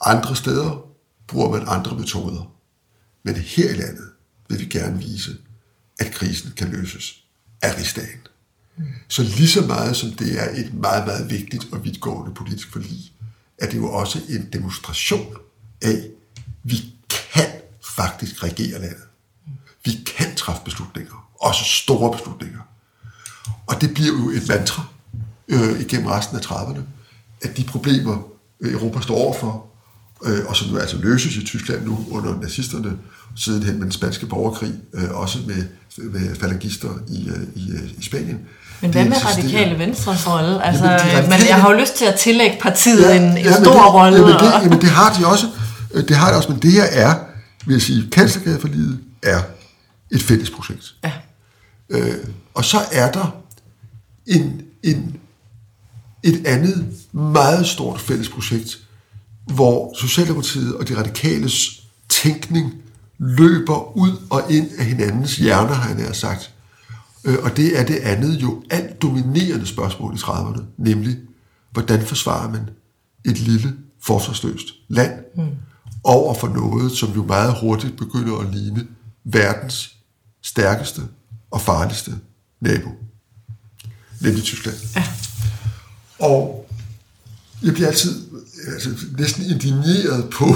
andre 0.00 0.36
steder 0.36 0.91
bruger 1.32 1.50
man 1.50 1.68
andre 1.68 1.98
metoder. 1.98 2.52
Men 3.22 3.34
her 3.34 3.70
i 3.70 3.74
landet 3.74 4.08
vil 4.48 4.60
vi 4.60 4.64
gerne 4.64 4.98
vise, 4.98 5.36
at 5.98 6.12
krisen 6.12 6.52
kan 6.56 6.68
løses 6.68 7.24
af 7.62 7.76
rigsdagen. 7.78 8.20
Så 9.08 9.22
lige 9.22 9.48
så 9.48 9.66
meget 9.66 9.96
som 9.96 10.12
det 10.12 10.40
er 10.40 10.50
et 10.50 10.74
meget, 10.74 11.06
meget 11.06 11.30
vigtigt 11.30 11.66
og 11.72 11.84
vidtgående 11.84 12.34
politisk 12.34 12.72
forlig, 12.72 13.12
er 13.58 13.66
det 13.66 13.76
jo 13.76 13.92
også 13.92 14.18
en 14.28 14.48
demonstration 14.52 15.36
af, 15.82 15.90
at 15.90 16.04
vi 16.62 16.84
kan 17.32 17.50
faktisk 17.96 18.42
regere 18.42 18.80
landet. 18.80 19.04
Vi 19.84 19.90
kan 20.16 20.34
træffe 20.36 20.62
beslutninger, 20.64 21.30
også 21.40 21.64
store 21.64 22.12
beslutninger. 22.12 22.60
Og 23.66 23.80
det 23.80 23.94
bliver 23.94 24.12
jo 24.12 24.30
et 24.30 24.48
mantra 24.48 24.86
øh, 25.48 25.80
igennem 25.80 26.06
resten 26.06 26.36
af 26.36 26.40
30'erne, 26.40 26.80
at 27.42 27.56
de 27.56 27.64
problemer, 27.64 28.22
øh, 28.60 28.72
Europa 28.72 29.00
står 29.00 29.14
overfor, 29.14 29.71
øh, 30.24 30.46
og 30.46 30.56
som 30.56 30.68
nu 30.68 30.78
altså 30.78 30.96
løses 30.96 31.36
i 31.36 31.44
Tyskland 31.44 31.84
nu 31.84 32.06
under 32.10 32.40
nazisterne, 32.40 32.92
sidenhen 33.36 33.74
med 33.74 33.82
den 33.82 33.92
spanske 33.92 34.26
borgerkrig, 34.26 34.72
øh, 34.94 35.10
også 35.10 35.38
med, 35.46 35.64
med 35.98 36.36
falangister 36.36 36.88
i, 37.08 37.28
øh, 37.28 37.42
i, 37.54 37.70
øh, 37.70 37.90
i 37.98 38.02
Spanien. 38.02 38.38
Men 38.80 38.90
hvad 38.90 39.04
med 39.04 39.24
radikale 39.24 39.78
venstres 39.78 40.28
rolle? 40.28 40.64
Altså, 40.64 40.84
jamen, 40.84 41.00
radikale, 41.00 41.28
men 41.28 41.48
jeg 41.48 41.56
har 41.56 41.70
jo 41.70 41.80
lyst 41.80 41.96
til 41.96 42.04
at 42.04 42.14
tillægge 42.14 42.56
partiet 42.60 43.02
ja, 43.02 43.16
en, 43.16 43.22
en 43.22 43.36
ja, 43.36 43.52
stor 43.52 43.72
det, 43.72 43.94
rolle. 43.94 44.18
Jamen 44.18 44.34
det, 44.34 44.52
jamen 44.62 44.80
det 44.80 44.88
har 44.88 45.16
de 45.18 45.26
også. 45.26 45.46
Øh, 45.94 46.08
det 46.08 46.16
har 46.16 46.30
de 46.30 46.36
også, 46.36 46.52
men 46.52 46.62
det 46.62 46.72
her 46.72 46.84
er, 46.84 47.14
vil 47.66 47.72
jeg 47.72 47.82
sige, 47.82 48.08
Kanslergadeforliget 48.12 48.98
er 49.22 49.40
et 50.10 50.22
fælles 50.22 50.50
projekt. 50.50 50.94
Ja. 51.04 51.12
Øh, 51.90 52.14
og 52.54 52.64
så 52.64 52.78
er 52.92 53.12
der 53.12 53.36
en, 54.26 54.62
en, 54.82 55.16
et 56.22 56.46
andet 56.46 56.86
meget 57.12 57.66
stort 57.66 58.00
fælles 58.00 58.28
projekt, 58.28 58.78
hvor 59.46 59.94
Socialdemokratiet 60.00 60.76
og 60.76 60.88
de 60.88 60.98
radikales 60.98 61.82
tænkning 62.08 62.72
løber 63.18 63.96
ud 63.96 64.12
og 64.30 64.52
ind 64.52 64.70
af 64.78 64.84
hinandens 64.84 65.36
hjerner, 65.36 65.74
har 65.74 65.94
jeg 65.98 66.16
sagt. 66.16 66.50
Øh, 67.24 67.38
og 67.42 67.56
det 67.56 67.78
er 67.80 67.84
det 67.84 67.96
andet 67.96 68.42
jo 68.42 68.62
alt 68.70 69.02
dominerende 69.02 69.66
spørgsmål 69.66 70.14
i 70.14 70.18
30'erne, 70.18 70.62
nemlig, 70.78 71.16
hvordan 71.70 72.06
forsvarer 72.06 72.50
man 72.50 72.70
et 73.24 73.38
lille, 73.38 73.76
forsvarsløst 74.00 74.66
land 74.88 75.12
mm. 75.36 75.42
over 76.04 76.34
for 76.34 76.48
noget, 76.48 76.92
som 76.92 77.12
jo 77.12 77.24
meget 77.24 77.54
hurtigt 77.60 77.96
begynder 77.96 78.38
at 78.38 78.54
ligne 78.54 78.86
verdens 79.24 79.96
stærkeste 80.42 81.02
og 81.50 81.60
farligste 81.60 82.12
nabo, 82.60 82.90
nemlig 84.20 84.42
Tyskland. 84.42 84.76
Ja. 84.96 85.04
Og 86.18 86.66
jeg 87.62 87.74
bliver 87.74 87.88
altid 87.88 88.28
altså, 88.66 88.90
næsten 89.18 89.44
indigneret 89.44 90.30
på, 90.30 90.54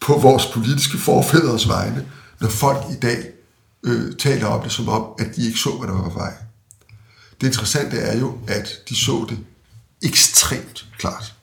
på 0.00 0.18
vores 0.18 0.46
politiske 0.46 0.98
forfædres 0.98 1.68
vegne, 1.68 2.06
når 2.40 2.48
folk 2.48 2.84
i 2.90 3.00
dag 3.02 3.32
øh, 3.82 4.16
taler 4.16 4.46
om 4.46 4.62
det 4.62 4.72
som 4.72 4.88
om, 4.88 5.06
at 5.18 5.36
de 5.36 5.46
ikke 5.46 5.58
så, 5.58 5.70
hvad 5.70 5.88
der 5.88 5.94
var 5.94 6.08
på 6.08 6.18
vej. 6.18 6.34
Det 7.40 7.46
interessante 7.46 7.96
er 7.96 8.18
jo, 8.18 8.38
at 8.46 8.68
de 8.88 8.96
så 8.96 9.26
det 9.28 9.38
ekstremt 10.02 10.86
klart. 10.98 11.34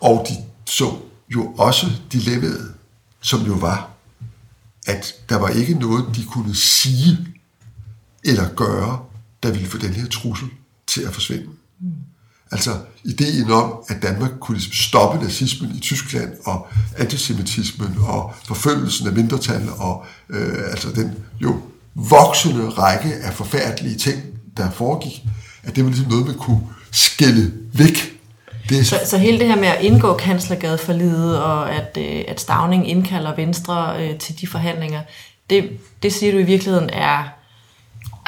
Og 0.00 0.26
de 0.28 0.34
så 0.66 0.98
jo 1.28 1.54
også 1.58 1.86
dilemmaet, 2.12 2.74
som 3.20 3.40
jo 3.40 3.54
var, 3.54 3.90
at 4.86 5.14
der 5.28 5.36
var 5.36 5.48
ikke 5.48 5.74
noget, 5.74 6.16
de 6.16 6.24
kunne 6.24 6.54
sige 6.54 7.18
eller 8.24 8.54
gøre, 8.54 9.04
der 9.42 9.50
ville 9.50 9.68
få 9.68 9.78
den 9.78 9.92
her 9.92 10.06
trussel 10.06 10.48
til 10.86 11.02
at 11.02 11.14
forsvinde. 11.14 11.48
Mm. 11.80 11.92
Altså 12.52 12.70
ideen 13.04 13.50
om, 13.50 13.74
at 13.88 14.02
Danmark 14.02 14.30
kunne 14.40 14.56
ligesom 14.56 14.72
stoppe 14.72 15.24
nazismen 15.24 15.70
i 15.76 15.80
Tyskland, 15.80 16.32
og 16.44 16.66
antisemitismen, 16.98 17.96
og 18.00 18.34
forfølgelsen 18.46 19.06
af 19.06 19.12
mindretal, 19.12 19.68
og 19.78 20.04
øh, 20.30 20.70
altså 20.70 20.88
den 20.92 21.14
jo 21.40 21.56
voksende 21.94 22.68
række 22.68 23.14
af 23.22 23.32
forfærdelige 23.32 23.96
ting, 23.96 24.22
der 24.56 24.70
foregik, 24.70 25.22
at 25.62 25.76
det 25.76 25.84
var 25.84 25.90
ligesom 25.90 26.10
noget, 26.10 26.26
man 26.26 26.34
kunne 26.34 26.60
skille 26.92 27.52
væk. 27.72 28.16
Det 28.68 28.86
så, 28.86 29.00
så 29.06 29.18
hele 29.18 29.38
det 29.38 29.46
her 29.46 29.56
med 29.56 29.68
at 29.68 29.80
indgå 29.80 30.16
kanslergade 30.16 30.78
for 30.78 30.92
livet 30.92 31.42
og 31.42 31.72
at, 31.72 31.96
øh, 31.98 32.24
at 32.28 32.40
Stavning 32.40 32.90
indkalder 32.90 33.36
Venstre 33.36 34.04
øh, 34.04 34.18
til 34.18 34.40
de 34.40 34.46
forhandlinger, 34.46 35.02
det, 35.50 35.70
det 36.02 36.12
siger 36.12 36.32
du 36.32 36.38
i 36.38 36.42
virkeligheden 36.42 36.90
er 36.90 37.39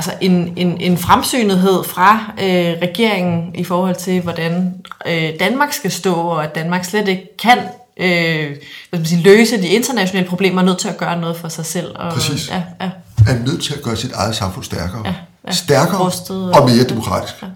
altså 0.02 0.14
en, 0.20 0.52
en, 0.56 0.80
en 0.80 0.98
fremsynethed 0.98 1.84
fra 1.84 2.32
øh, 2.38 2.76
regeringen 2.82 3.54
i 3.54 3.64
forhold 3.64 3.96
til, 3.96 4.20
hvordan 4.20 4.74
øh, 5.06 5.30
Danmark 5.40 5.72
skal 5.72 5.90
stå, 5.90 6.14
og 6.14 6.44
at 6.44 6.54
Danmark 6.54 6.84
slet 6.84 7.08
ikke 7.08 7.36
kan 7.42 7.58
øh, 7.96 8.56
hvad 8.90 8.98
man 8.98 9.06
sige, 9.06 9.22
løse 9.22 9.56
de 9.56 9.66
internationale 9.66 10.28
problemer, 10.28 10.62
er 10.62 10.66
nødt 10.66 10.78
til 10.78 10.88
at 10.88 10.96
gøre 10.96 11.20
noget 11.20 11.36
for 11.36 11.48
sig 11.48 11.66
selv. 11.66 11.86
Og, 11.94 12.12
Præcis. 12.12 12.48
Ja, 12.48 12.62
ja. 12.80 12.90
Er 13.26 13.38
nødt 13.38 13.62
til 13.62 13.74
at 13.74 13.82
gøre 13.82 13.96
sit 13.96 14.12
eget 14.12 14.36
samfund 14.36 14.64
stærkere. 14.64 15.02
Ja, 15.04 15.14
ja. 15.46 15.52
Stærkere 15.52 16.04
Rustet, 16.04 16.52
og 16.52 16.70
mere 16.70 16.84
demokratisk. 16.84 17.42
Ja. 17.42 17.46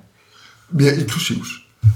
Mere 0.70 0.96
inklusivt. 0.96 1.46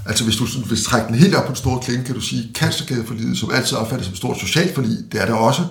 Altså 0.05 0.23
hvis 0.23 0.35
du 0.35 0.45
sådan, 0.45 0.67
hvis 0.67 0.83
trække 0.83 1.07
den 1.07 1.15
helt 1.15 1.35
op 1.35 1.43
på 1.43 1.47
den 1.47 1.55
store 1.55 1.79
klinge, 1.79 2.05
kan 2.05 2.15
du 2.15 2.21
sige, 2.21 2.53
kanslergadeforliget, 2.55 3.37
som 3.37 3.51
altid 3.53 3.77
opfattes 3.77 4.05
som 4.05 4.11
et 4.11 4.17
stort 4.17 4.39
socialt 4.39 4.75
forlig, 4.75 4.97
det 5.11 5.21
er 5.21 5.25
der 5.25 5.33
også, 5.33 5.61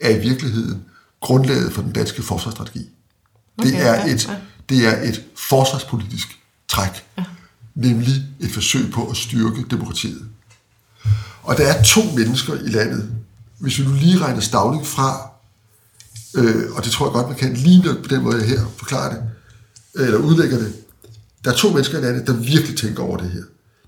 er 0.00 0.10
i 0.10 0.18
virkeligheden 0.18 0.82
grundlaget 1.20 1.72
for 1.72 1.82
den 1.82 1.92
danske 1.92 2.22
forsvarsstrategi. 2.22 2.88
Okay, 3.58 3.70
det, 3.70 3.80
er 3.80 3.94
ja, 3.94 4.14
et, 4.14 4.28
ja. 4.28 4.36
det 4.68 4.86
er 4.86 5.02
et 5.08 5.24
forsvarspolitisk 5.36 6.38
træk, 6.68 7.04
ja. 7.18 7.24
nemlig 7.74 8.14
et 8.40 8.50
forsøg 8.50 8.90
på 8.92 9.06
at 9.08 9.16
styrke 9.16 9.64
demokratiet. 9.70 10.28
Og 11.42 11.56
der 11.56 11.66
er 11.66 11.82
to 11.82 12.00
mennesker 12.16 12.54
i 12.54 12.68
landet, 12.68 13.10
hvis 13.58 13.78
vi 13.78 13.84
nu 13.84 13.92
lige 13.92 14.18
regner 14.18 14.40
Stavning 14.40 14.86
fra, 14.86 15.30
øh, 16.34 16.72
og 16.72 16.84
det 16.84 16.92
tror 16.92 17.06
jeg 17.06 17.12
godt, 17.12 17.28
man 17.28 17.36
kan 17.36 17.54
lige 17.54 17.82
på 17.82 18.08
den 18.08 18.22
måde, 18.22 18.38
jeg 18.38 18.48
her 18.48 18.60
forklarer 18.76 19.14
det, 19.14 19.22
eller 19.94 20.18
udlægger 20.18 20.58
det, 20.58 20.74
der 21.44 21.50
er 21.52 21.56
to 21.56 21.70
mennesker 21.70 21.98
i 21.98 22.02
landet, 22.02 22.26
der 22.26 22.32
virkelig 22.32 22.76
tænker 22.76 23.02
over 23.02 23.16
det 23.16 23.30
her. 23.30 23.42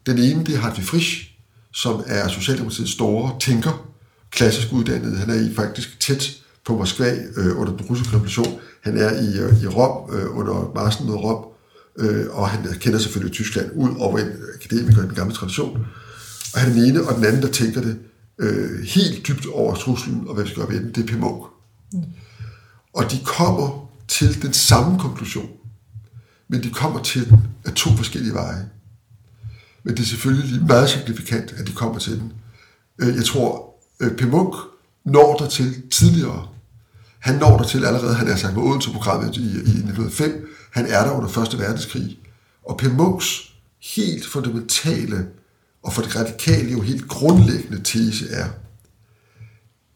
Den 0.06 0.18
ene, 0.18 0.44
det 0.46 0.54
er 0.54 0.58
Hartwig 0.58 0.86
Frisch, 0.86 1.30
som 1.72 2.02
er 2.06 2.28
Socialdemokratiets 2.28 2.92
store 2.92 3.36
tænker, 3.40 3.86
klassisk 4.30 4.72
uddannet. 4.72 5.18
Han 5.18 5.30
er 5.30 5.50
i 5.50 5.54
faktisk 5.54 6.00
tæt 6.00 6.30
på 6.70 6.76
Moskva 6.76 7.14
øh, 7.36 7.60
under 7.60 7.76
den 7.76 7.86
russiske 7.86 8.14
revolution. 8.14 8.60
Han 8.80 8.96
er 8.96 9.10
i, 9.10 9.38
øh, 9.38 9.62
i 9.62 9.66
Rom 9.66 10.14
øh, 10.14 10.38
under 10.38 10.72
marsen 10.74 11.06
mod 11.06 11.14
Rom, 11.14 11.44
øh, 11.98 12.26
og 12.30 12.48
han 12.48 12.78
kender 12.78 12.98
selvfølgelig 12.98 13.34
Tyskland 13.34 13.70
ud 13.74 13.90
over 13.98 14.18
en 14.18 14.32
akademiker 14.54 15.02
i 15.02 15.06
den 15.06 15.14
gamle 15.14 15.34
tradition. 15.34 15.86
Og 16.54 16.60
han 16.60 16.70
er 16.70 16.74
den 16.74 16.84
ene, 16.84 17.02
og 17.08 17.16
den 17.16 17.24
anden, 17.24 17.42
der 17.42 17.48
tænker 17.48 17.80
det 17.80 17.98
øh, 18.38 18.80
helt 18.80 19.28
dybt 19.28 19.46
over 19.46 19.74
truslen, 19.74 20.24
og 20.28 20.34
hvad 20.34 20.44
vi 20.44 20.50
skal 20.50 20.62
gøre 20.62 20.72
ved 20.72 20.80
den, 20.80 20.94
det 20.94 21.02
er 21.02 21.06
Pimog. 21.06 21.46
Mm. 21.92 22.02
Og 22.94 23.10
de 23.10 23.18
kommer 23.24 23.90
til 24.08 24.42
den 24.42 24.52
samme 24.52 24.98
konklusion, 24.98 25.50
men 26.48 26.62
de 26.62 26.70
kommer 26.70 27.02
til 27.02 27.30
den 27.30 27.38
af 27.64 27.72
to 27.72 27.90
forskellige 27.96 28.34
veje. 28.34 28.68
Men 29.84 29.96
det 29.96 30.02
er 30.02 30.06
selvfølgelig 30.06 30.66
meget 30.66 30.90
signifikant, 30.90 31.54
at 31.56 31.66
de 31.66 31.72
kommer 31.72 31.98
til 31.98 32.12
den. 32.12 32.32
Øh, 32.98 33.16
jeg 33.16 33.24
tror, 33.24 33.74
øh, 34.00 34.16
P. 34.16 34.22
Munk 34.22 34.54
når 35.04 35.36
der 35.36 35.48
til 35.48 35.90
tidligere. 35.90 36.48
Han 37.20 37.34
når 37.34 37.56
der 37.56 37.64
til 37.64 37.84
allerede, 37.84 38.14
han 38.14 38.28
er 38.28 38.36
sagt 38.36 38.54
på 38.54 38.62
Odense-programmet 38.62 39.36
i, 39.36 39.40
i 39.40 39.56
1905. 39.56 40.48
Han 40.72 40.86
er 40.86 41.04
der 41.04 41.10
under 41.10 41.28
Første 41.28 41.58
Verdenskrig. 41.58 42.18
Og 42.66 42.76
P. 42.76 42.82
Munks 42.82 43.52
helt 43.94 44.26
fundamentale 44.26 45.26
og 45.82 45.92
for 45.92 46.02
det 46.02 46.16
radikale 46.16 46.70
jo 46.70 46.80
helt 46.80 47.08
grundlæggende 47.08 47.82
tese 47.84 48.30
er, 48.30 48.48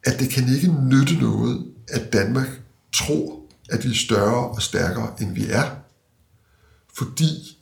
at 0.04 0.20
det 0.20 0.30
kan 0.30 0.48
ikke 0.48 0.68
nytte 0.68 1.14
noget, 1.14 1.72
at 1.88 2.12
Danmark 2.12 2.60
tror, 2.92 3.40
at 3.70 3.84
vi 3.84 3.90
er 3.90 3.94
større 3.94 4.48
og 4.48 4.62
stærkere, 4.62 5.12
end 5.20 5.34
vi 5.34 5.46
er. 5.50 5.76
Fordi 6.96 7.58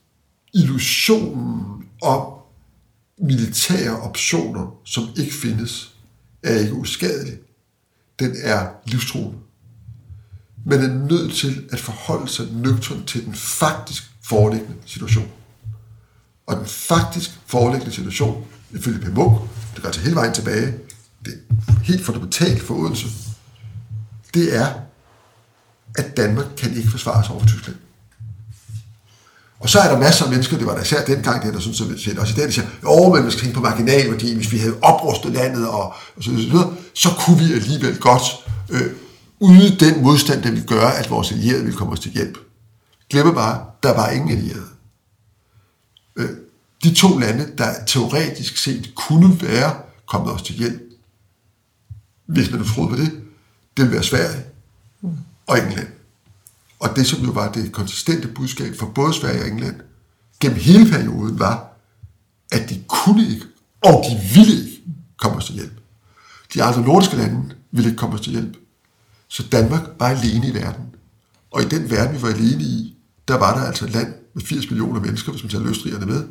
illusionen 0.54 1.84
om 2.02 2.32
militære 3.18 4.00
optioner, 4.00 4.80
som 4.84 5.04
ikke 5.16 5.34
findes, 5.34 5.94
er 6.42 6.58
ikke 6.58 6.74
uskadelig. 6.74 7.38
Den 8.18 8.36
er 8.42 8.68
livstruende. 8.86 9.38
Man 10.64 10.82
er 10.82 10.88
nødt 10.88 11.34
til 11.34 11.68
at 11.72 11.80
forholde 11.80 12.28
sig 12.28 12.46
nøgtern 12.52 13.04
til 13.04 13.24
den 13.24 13.34
faktisk 13.34 14.10
foreliggende 14.24 14.74
situation. 14.86 15.28
Og 16.46 16.56
den 16.56 16.66
faktisk 16.66 17.30
foreliggende 17.46 17.94
situation, 17.94 18.46
ifølge 18.70 18.98
P. 18.98 19.14
Munk, 19.16 19.40
det 19.74 19.82
går 19.82 19.90
til 19.90 20.02
hele 20.02 20.14
vejen 20.14 20.34
tilbage, 20.34 20.74
det 21.24 21.34
er 21.68 21.72
helt 21.82 22.04
fundamentalt 22.04 22.62
for 22.62 22.74
Odense, 22.74 23.06
det 24.34 24.56
er, 24.56 24.66
at 25.94 26.16
Danmark 26.16 26.46
kan 26.56 26.76
ikke 26.76 26.90
forsvare 26.90 27.24
sig 27.24 27.34
over 27.34 27.46
Tyskland. 27.46 27.76
Og 29.60 29.68
så 29.68 29.78
er 29.78 29.92
der 29.92 29.98
masser 29.98 30.24
af 30.24 30.30
mennesker, 30.30 30.58
det 30.58 30.66
var 30.66 30.74
der 30.74 30.82
især 30.82 31.04
dengang, 31.04 31.42
det 31.42 31.48
er 31.48 31.52
der 31.52 31.60
sådan 31.60 31.98
set 31.98 32.18
også 32.18 32.32
i 32.32 32.36
dag, 32.36 32.44
der 32.44 32.50
siger, 32.50 32.66
jo, 32.82 33.14
men 33.14 33.26
vi 33.26 33.30
skal 33.30 33.40
tænke 33.40 33.54
på 33.54 33.60
marginalværdien, 33.60 34.36
hvis 34.36 34.52
vi 34.52 34.58
havde 34.58 34.76
oprustet 34.82 35.32
landet 35.32 35.68
og, 35.68 35.94
og 36.16 36.22
så 36.22 36.30
videre, 36.30 36.74
så 36.94 37.08
kunne 37.18 37.38
vi 37.38 37.52
alligevel 37.52 37.98
godt 37.98 38.22
øh, 38.70 38.90
yde 39.42 39.76
den 39.76 40.02
modstand, 40.02 40.42
der 40.42 40.50
vil 40.50 40.66
gøre, 40.66 40.98
at 40.98 41.10
vores 41.10 41.32
allierede 41.32 41.64
vil 41.64 41.74
komme 41.74 41.92
os 41.92 42.00
til 42.00 42.10
hjælp. 42.10 42.38
Glemme 43.10 43.34
bare, 43.34 43.64
der 43.82 43.94
var 43.94 44.08
ingen 44.08 44.30
allierede. 44.30 44.66
Øh, 46.16 46.28
de 46.84 46.94
to 46.94 47.18
lande, 47.18 47.52
der 47.58 47.84
teoretisk 47.86 48.56
set 48.56 48.92
kunne 48.94 49.42
være 49.42 49.76
kommet 50.06 50.34
os 50.34 50.42
til 50.42 50.54
hjælp, 50.54 50.82
hvis 52.26 52.50
man 52.50 52.60
nu 52.60 52.66
troede 52.66 52.90
på 52.90 52.96
det, 52.96 53.10
det 53.76 53.84
ville 53.84 53.92
være 53.92 54.02
Sverige 54.02 54.44
og 55.46 55.58
England. 55.58 55.88
Og 56.80 56.96
det, 56.96 57.06
som 57.06 57.24
jo 57.24 57.30
var 57.30 57.52
det 57.52 57.72
konsistente 57.72 58.28
budskab 58.28 58.76
for 58.78 58.86
både 58.86 59.14
Sverige 59.14 59.42
og 59.42 59.48
England 59.48 59.80
gennem 60.40 60.58
hele 60.58 60.90
perioden, 60.90 61.38
var, 61.38 61.72
at 62.52 62.70
de 62.70 62.84
kunne 62.88 63.28
ikke, 63.28 63.46
og 63.80 64.04
de 64.10 64.20
ville 64.34 64.52
ikke 64.52 64.82
komme 65.16 65.36
os 65.36 65.44
til 65.44 65.54
hjælp. 65.54 65.80
De 66.54 66.62
andre 66.62 66.82
nordiske 66.82 67.16
lande 67.16 67.54
ville 67.70 67.90
ikke 67.90 67.98
komme 67.98 68.14
os 68.14 68.20
til 68.20 68.32
hjælp. 68.32 68.56
Så 69.32 69.42
Danmark 69.52 69.82
var 69.98 70.08
alene 70.08 70.48
i 70.48 70.54
verden. 70.54 70.84
Og 71.50 71.62
i 71.62 71.68
den 71.68 71.90
verden, 71.90 72.16
vi 72.16 72.22
var 72.22 72.28
alene 72.28 72.62
i, 72.62 72.96
der 73.28 73.38
var 73.38 73.58
der 73.58 73.66
altså 73.66 73.84
et 73.84 73.90
land 73.90 74.14
med 74.34 74.42
80 74.42 74.70
millioner 74.70 75.00
mennesker, 75.00 75.32
hvis 75.32 75.42
man 75.42 75.50
tager 75.50 75.64
løstrigerne 75.64 76.06
med. 76.06 76.24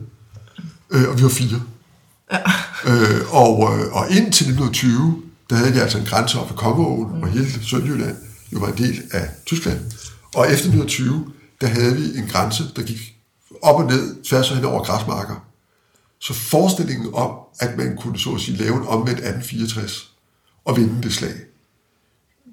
Øh, 0.89 1.09
og 1.09 1.17
vi 1.17 1.23
var 1.23 1.29
fire. 1.29 1.61
Ja. 2.31 2.39
Øh, 2.85 3.33
og, 3.33 3.79
øh, 3.79 3.93
og 3.93 4.05
indtil 4.09 4.45
1920, 4.45 5.23
der 5.49 5.55
havde 5.55 5.73
de 5.73 5.81
altså 5.81 5.97
en 5.97 6.05
grænse 6.05 6.39
op 6.39 6.47
for 6.47 6.55
Kongeåen, 6.55 7.15
mm. 7.15 7.23
og 7.23 7.29
hele 7.29 7.65
Sønderjylland 7.65 8.17
jo 8.53 8.59
var 8.59 8.67
en 8.67 8.77
del 8.77 9.01
af 9.11 9.29
Tyskland. 9.45 9.79
Og 10.35 10.43
efter 10.45 10.67
1920, 10.67 11.25
der 11.61 11.67
havde 11.67 11.95
vi 11.95 12.17
en 12.17 12.27
grænse, 12.27 12.63
der 12.75 12.81
gik 12.81 13.15
op 13.61 13.75
og 13.75 13.85
ned, 13.85 14.23
tværs 14.23 14.49
hen 14.49 14.65
over 14.65 14.83
græsmarker. 14.83 15.45
Så 16.19 16.33
forestillingen 16.33 17.13
om, 17.13 17.31
at 17.59 17.77
man 17.77 17.97
kunne 17.97 18.19
så 18.19 18.29
at 18.29 18.41
sige 18.41 18.57
lave 18.57 18.75
en 18.75 18.87
omvendt 18.87 19.19
1864 19.19 20.11
og 20.65 20.77
vinde 20.77 21.03
det 21.03 21.13
slag, 21.13 21.33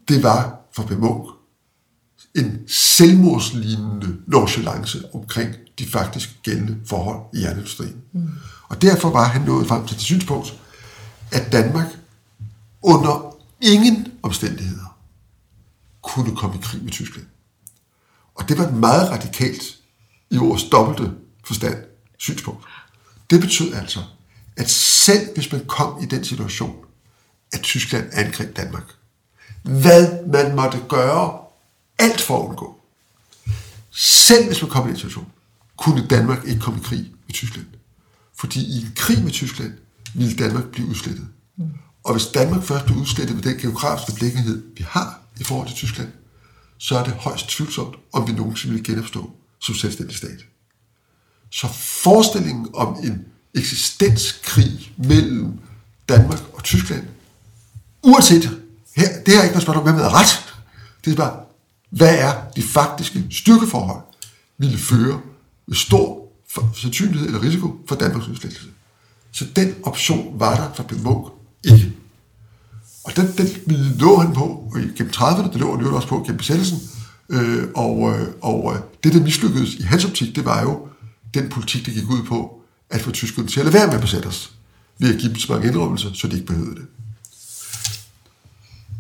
det 0.09 0.23
var 0.23 0.61
for 0.73 0.83
P. 0.83 0.91
Munk 0.91 1.29
en 2.37 2.69
selvmordslignende 2.69 4.17
nonchalance 4.27 5.15
omkring 5.15 5.55
de 5.79 5.87
faktisk 5.87 6.43
gældende 6.43 6.79
forhold 6.87 7.21
i 7.35 7.43
jernindustrien. 7.43 8.03
Mm. 8.13 8.31
Og 8.69 8.83
derfor 8.83 9.11
var 9.11 9.25
han 9.29 9.43
nået 9.43 9.67
frem 9.67 9.87
til 9.87 9.97
det 9.97 10.05
synspunkt, 10.05 10.61
at 11.33 11.53
Danmark 11.53 11.87
under 12.83 13.37
ingen 13.61 14.13
omstændigheder 14.23 14.99
kunne 16.03 16.37
komme 16.37 16.57
i 16.57 16.61
krig 16.63 16.83
med 16.83 16.93
Tyskland. 16.93 17.27
Og 18.35 18.49
det 18.49 18.59
var 18.59 18.67
et 18.67 18.75
meget 18.75 19.11
radikalt, 19.11 19.63
i 20.31 20.37
vores 20.37 20.65
dobbelte 20.65 21.13
forstand, 21.45 21.85
synspunkt. 22.19 22.65
Det 23.31 23.41
betød 23.41 23.75
altså, 23.75 24.01
at 24.57 24.71
selv 24.71 25.35
hvis 25.35 25.53
man 25.53 25.65
kom 25.67 26.03
i 26.03 26.07
den 26.07 26.25
situation, 26.25 26.77
at 27.53 27.61
Tyskland 27.61 28.09
angreb 28.13 28.57
Danmark, 28.57 28.98
hvad 29.63 30.27
man 30.27 30.57
måtte 30.57 30.79
gøre 30.89 31.39
alt 31.99 32.21
for 32.21 32.43
at 32.43 32.49
undgå, 32.49 32.81
selv 33.91 34.47
hvis 34.47 34.63
man 34.63 34.71
kom 34.71 34.89
i 34.89 34.91
en 34.91 34.97
situation, 34.97 35.27
kunne 35.77 36.07
Danmark 36.07 36.45
ikke 36.47 36.61
komme 36.61 36.81
i 36.81 36.83
krig 36.83 37.13
med 37.27 37.35
Tyskland. 37.35 37.67
Fordi 38.37 38.61
i 38.61 38.81
en 38.81 38.93
krig 38.97 39.25
med 39.25 39.33
Tyskland 39.33 39.73
ville 40.15 40.37
Danmark 40.37 40.65
blive 40.65 40.89
udslettet. 40.89 41.29
Og 42.05 42.13
hvis 42.13 42.27
Danmark 42.27 42.65
først 42.65 42.85
blev 42.85 42.99
udslettet 42.99 43.37
med 43.37 43.43
den 43.43 43.59
geografiske 43.59 44.13
blikkenhed, 44.13 44.63
vi 44.77 44.85
har 44.89 45.21
i 45.41 45.45
forhold 45.45 45.69
til 45.69 45.77
Tyskland, 45.77 46.09
så 46.79 46.99
er 46.99 47.05
det 47.05 47.13
højst 47.13 47.49
tvivlsomt, 47.49 47.97
om 48.13 48.29
vi 48.29 48.33
nogensinde 48.33 48.75
vil 48.75 48.85
genopstå 48.85 49.31
som 49.61 49.75
selvstændig 49.75 50.17
stat. 50.17 50.45
Så 51.51 51.69
forestillingen 52.03 52.69
om 52.75 52.97
en 53.03 53.25
eksistenskrig 53.55 54.93
mellem 54.97 55.59
Danmark 56.09 56.43
og 56.53 56.65
Tyskland, 56.65 57.07
uanset, 58.03 58.58
her, 58.99 59.09
det 59.27 59.37
er 59.37 59.43
ikke 59.43 59.53
noget 59.53 59.63
spørgsmål 59.63 59.77
om, 59.77 59.83
hvem 59.83 60.05
er 60.05 60.21
ret. 60.21 60.55
Det 61.05 61.13
er 61.13 61.17
bare, 61.17 61.37
hvad 61.91 62.19
er 62.19 62.33
de 62.57 62.63
faktiske 62.63 63.25
styrkeforhold, 63.31 64.03
ville 64.59 64.79
føre 64.79 65.21
med 65.67 65.77
stor 65.77 66.29
sandsynlighed 66.75 67.27
eller 67.27 67.43
risiko 67.43 67.77
for 67.89 67.95
Danmarks 67.95 68.29
udslættelse. 68.29 68.69
Så 69.33 69.47
den 69.57 69.75
option 69.83 70.41
var 70.41 70.57
der 70.57 70.73
for 70.75 70.83
P. 70.83 70.93
Munk 71.03 71.27
ikke. 71.65 71.93
Og 73.05 73.17
den, 73.17 73.27
den 73.37 73.97
lå 73.99 74.17
han 74.17 74.33
på 74.35 74.45
og 74.45 74.73
gennem 74.97 75.13
30'erne, 75.17 75.53
det 75.53 75.61
lå 75.61 75.77
han 75.77 75.87
jo 75.87 75.97
også 75.97 76.09
på 76.09 76.19
gennem 76.19 76.39
besættelsen. 76.39 76.79
Øh, 77.29 77.69
og, 77.75 78.13
øh, 78.13 78.27
og 78.41 78.75
øh, 78.75 78.81
det, 79.05 79.13
der 79.15 79.21
mislykkedes 79.21 79.75
i 79.75 79.83
hans 79.83 80.05
optik, 80.05 80.37
det 80.37 80.45
var 80.45 80.63
jo 80.63 80.89
den 81.35 81.49
politik, 81.49 81.87
der 81.87 81.93
gik 81.93 82.11
ud 82.11 82.23
på 82.23 82.63
at 82.91 83.01
få 83.01 83.11
tyskerne 83.11 83.49
til 83.49 83.61
at 83.61 83.67
lade 83.67 83.75
være 83.75 83.87
med 83.87 83.95
at 83.95 84.01
besætte 84.01 84.27
os, 84.27 84.53
ved 84.99 85.15
at 85.15 85.21
give 85.21 85.29
dem 85.29 85.39
så 85.39 85.53
mange 85.53 85.69
indrømmelser, 85.69 86.09
så 86.15 86.29
de 86.29 86.35
ikke 86.35 86.47
behøvede 86.47 86.75
det. 86.75 86.87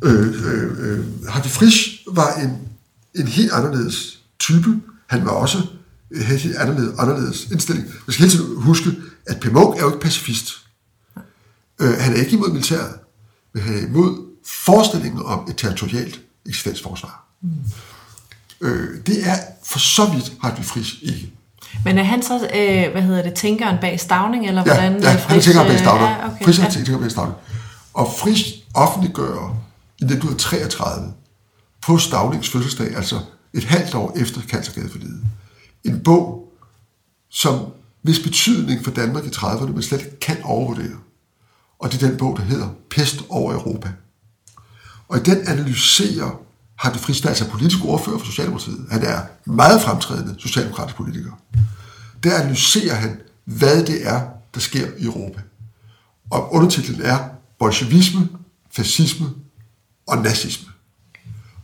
Øh, 0.04 0.26
øh, 0.44 0.70
øh, 0.78 1.28
Hardy 1.28 1.46
Frisch 1.46 2.04
var 2.06 2.34
en, 2.34 2.58
en 3.14 3.28
helt 3.28 3.52
anderledes 3.52 4.18
type. 4.38 4.80
Han 5.06 5.24
var 5.24 5.30
også 5.30 5.58
havde 6.16 6.44
en 6.44 6.56
anderledes, 6.56 6.98
anderledes 6.98 7.46
indstilling. 7.50 7.86
Man 7.86 8.12
skal 8.12 8.24
hele 8.24 8.38
tiden 8.38 8.62
huske, 8.62 8.90
at 9.26 9.40
P. 9.40 9.52
Munk 9.52 9.76
er 9.76 9.80
jo 9.80 9.88
ikke 9.88 10.00
pacifist. 10.00 10.52
Øh, 11.80 11.92
han 11.98 12.12
er 12.12 12.16
ikke 12.16 12.32
imod 12.32 12.50
militæret 12.50 12.94
vil 13.52 13.62
have 13.62 13.82
imod 13.82 14.26
forestillingen 14.46 15.22
om 15.24 15.46
et 15.50 15.56
territorialt 15.56 16.20
eksistensforsvar. 16.46 17.24
Mm. 17.42 17.50
Øh, 18.60 19.06
det 19.06 19.28
er 19.28 19.36
for 19.64 19.78
så 19.78 20.06
vidt 20.06 20.32
Hartwig 20.42 20.64
Friis 20.64 20.94
ikke. 21.02 21.32
Men 21.84 21.98
er 21.98 22.02
han 22.02 22.22
så, 22.22 22.34
øh, 22.34 22.92
hvad 22.92 23.02
hedder 23.02 23.22
det, 23.22 23.34
tænkeren 23.34 23.76
bag 23.80 24.00
Stavning, 24.00 24.46
eller 24.46 24.62
ja, 24.66 24.74
hvordan? 24.74 25.02
Ja, 25.02 25.08
han 25.08 25.36
er 25.38 25.42
tænkeren 25.42 25.68
bag 25.68 25.78
Stavning. 25.78 26.10
Ja, 26.10 26.26
okay. 26.26 26.44
Friis 26.44 26.58
er 26.58 26.70
tænkeren 26.70 27.00
bag 27.00 27.10
Stavning. 27.10 27.36
Og 27.94 28.14
Friis 28.18 28.54
offentliggør 28.74 29.56
i 29.98 30.04
1933 30.04 31.12
på 31.80 31.98
Stavnings 31.98 32.48
fødselsdag, 32.48 32.96
altså 32.96 33.20
et 33.52 33.64
halvt 33.64 33.94
år 33.94 34.12
efter 34.16 34.40
Kansergadeforlidet, 34.40 35.20
en 35.84 36.00
bog, 36.00 36.52
som 37.30 37.66
hvis 38.02 38.18
betydning 38.18 38.84
for 38.84 38.90
Danmark 38.90 39.24
i 39.24 39.28
30'erne 39.28 39.72
man 39.72 39.82
slet 39.82 40.00
ikke 40.00 40.20
kan 40.20 40.42
overvurdere 40.42 40.96
og 41.78 41.92
det 41.92 42.02
er 42.02 42.08
den 42.08 42.18
bog, 42.18 42.36
der 42.36 42.42
hedder 42.42 42.68
Pest 42.90 43.24
over 43.28 43.52
Europa. 43.52 43.92
Og 45.08 45.18
i 45.18 45.22
den 45.22 45.48
analyserer 45.48 46.40
har 46.76 46.92
det 46.92 47.00
Friis, 47.00 47.24
altså 47.24 47.50
politisk 47.50 47.84
ordfører 47.84 48.18
for 48.18 48.26
Socialdemokratiet. 48.26 48.86
Han 48.90 49.02
er 49.02 49.20
meget 49.44 49.82
fremtrædende 49.82 50.34
socialdemokratisk 50.38 50.96
politiker. 50.96 51.32
Der 52.22 52.40
analyserer 52.40 52.94
han, 52.94 53.20
hvad 53.44 53.86
det 53.86 54.06
er, 54.06 54.26
der 54.54 54.60
sker 54.60 54.86
i 54.98 55.04
Europa. 55.04 55.40
Og 56.30 56.54
undertitlen 56.54 57.02
er 57.02 57.18
Bolsjevisme, 57.58 58.28
fascisme 58.70 59.26
og 60.08 60.22
nazisme. 60.22 60.72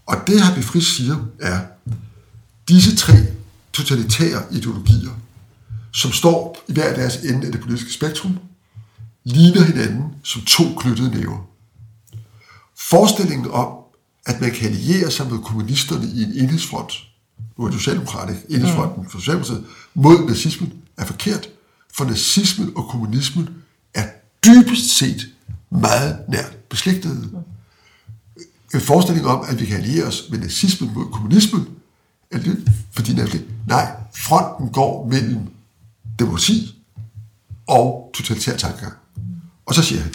Og 0.07 0.17
det, 0.27 0.41
har 0.41 0.63
Friis 0.63 0.87
siger, 0.87 1.17
er, 1.41 1.61
disse 2.69 2.97
tre 2.97 3.13
totalitære 3.73 4.43
ideologier, 4.51 5.21
som 5.93 6.13
står 6.13 6.65
i 6.69 6.73
hver 6.73 6.95
deres 6.95 7.17
ende 7.17 7.47
af 7.47 7.53
det 7.53 7.61
politiske 7.61 7.93
spektrum, 7.93 8.39
ligner 9.25 9.63
hinanden 9.63 10.03
som 10.23 10.43
to 10.43 10.65
knyttede 10.77 11.11
næver. 11.11 11.47
Forestillingen 12.77 13.51
om, 13.51 13.69
at 14.27 14.41
man 14.41 14.51
kan 14.51 14.69
alliere 14.69 15.11
sig 15.11 15.31
med 15.31 15.39
kommunisterne 15.39 16.07
i 16.07 16.23
en 16.23 16.33
enhedsfront, 16.33 16.93
nu 17.59 17.65
er 17.65 17.71
det 17.71 17.79
Socialdemokrat, 17.79 18.31
ikke? 18.31 18.43
Enhedsfronten 18.49 19.11
for 19.11 19.19
Socialdemokratiet, 19.19 19.67
mod 19.95 20.29
nazismen, 20.29 20.73
er 20.97 21.05
forkert. 21.05 21.49
For 21.95 22.05
nazismen 22.05 22.73
og 22.77 22.89
kommunismen 22.89 23.49
er 23.95 24.07
dybest 24.47 24.99
set 24.99 25.27
meget 25.71 26.19
nært 26.29 26.57
beslægtede. 26.71 27.31
En 28.75 28.81
forestilling 28.81 29.27
om, 29.27 29.45
at 29.49 29.61
vi 29.61 29.67
kan 29.67 29.77
alliere 29.77 30.07
os 30.07 30.25
med 30.31 30.39
nazismen 30.39 30.95
mod 30.95 31.11
kommunismen, 31.13 31.69
er 32.31 32.39
fordi 32.93 33.15
nemlig, 33.15 33.45
nej, 33.69 33.97
fronten 34.15 34.69
går 34.73 35.07
mellem 35.09 35.39
demokrati 36.19 36.85
og 37.67 38.11
totalitær 38.15 38.57
tankegang. 38.57 38.95
Og 39.67 39.75
så 39.75 39.83
siger 39.83 40.01
han, 40.01 40.15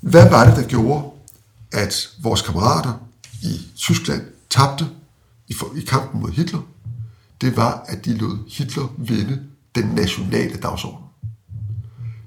hvad 0.00 0.30
var 0.30 0.44
det, 0.46 0.56
der 0.56 0.68
gjorde, 0.68 1.10
at 1.72 2.08
vores 2.22 2.42
kammerater 2.42 2.92
i 3.42 3.60
Tyskland 3.76 4.22
tabte 4.50 4.86
i, 5.48 5.54
for- 5.54 5.72
i 5.76 5.80
kampen 5.80 6.20
mod 6.20 6.30
Hitler? 6.30 6.60
Det 7.40 7.56
var, 7.56 7.84
at 7.88 8.04
de 8.04 8.14
lod 8.16 8.50
Hitler 8.50 8.94
vinde 8.98 9.42
den 9.74 9.84
nationale 9.86 10.56
dagsorden. 10.56 11.06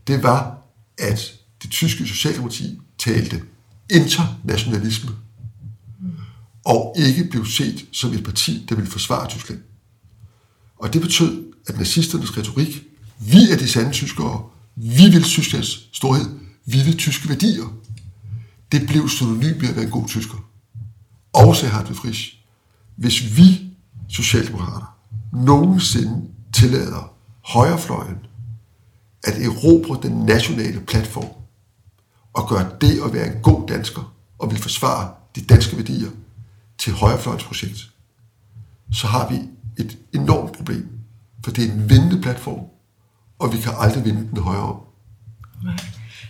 Det 0.08 0.24
var, 0.24 0.58
at 0.98 1.20
det 1.64 1.72
tyske 1.72 2.08
socialdemokrati 2.08 2.80
talte 2.98 3.42
internationalisme 3.90 5.12
og 6.66 6.96
ikke 6.98 7.24
blev 7.24 7.46
set 7.46 7.86
som 7.92 8.14
et 8.14 8.24
parti, 8.24 8.66
der 8.70 8.76
ville 8.76 8.92
forsvare 8.92 9.30
Tyskland. 9.30 9.60
Og 10.80 10.94
det 10.94 11.02
betød, 11.02 11.46
at 11.68 11.78
nazisternes 11.78 12.38
retorik, 12.38 12.84
vi 13.20 13.52
er 13.52 13.58
de 13.58 13.68
sande 13.68 13.92
tyskere, 13.92 14.50
vi 14.76 15.10
vil 15.10 15.24
Tysklands 15.24 15.98
storhed, 15.98 16.26
vi 16.66 16.78
vil 16.84 16.98
tyske 16.98 17.30
værdier, 17.30 17.74
det 18.72 18.88
blev 18.88 19.10
synonym 19.10 19.62
med 19.62 19.70
at 19.70 19.76
være 19.76 19.86
en 19.86 19.92
god 19.92 20.08
tysker. 20.08 20.38
Og 21.34 21.56
sagde 21.56 21.74
Hartwig 21.74 21.98
Frisch, 21.98 22.38
hvis 22.96 23.38
vi 23.38 23.62
socialdemokrater 24.10 24.98
nogensinde 25.34 26.22
tillader 26.54 27.14
højrefløjen 27.42 28.18
at 29.24 29.42
erobre 29.42 30.00
den 30.04 30.12
nationale 30.12 30.80
platform 30.80 31.30
og 32.34 32.50
gøre 32.50 32.70
det 32.82 33.02
at 33.06 33.14
være 33.14 33.36
en 33.36 33.42
god 33.42 33.68
dansker 33.68 34.14
og 34.40 34.52
vil 34.52 34.60
forsvare 34.60 35.14
de 35.36 35.42
danske 35.42 35.78
værdier 35.78 36.10
til 36.78 36.94
højrefløjens 36.94 37.44
projekt, 37.44 37.78
så 38.94 39.08
har 39.08 39.30
vi 39.30 39.36
et 39.78 39.98
enormt 40.14 40.52
problem. 40.54 40.88
For 41.44 41.52
det 41.52 41.70
er 41.70 41.74
en 41.74 41.90
vindende 41.90 42.22
platform, 42.22 42.60
og 43.40 43.54
vi 43.54 43.58
kan 43.58 43.72
aldrig 43.80 44.06
vinde 44.06 44.28
den 44.30 44.38
højere 44.42 44.64
om. 44.64 44.76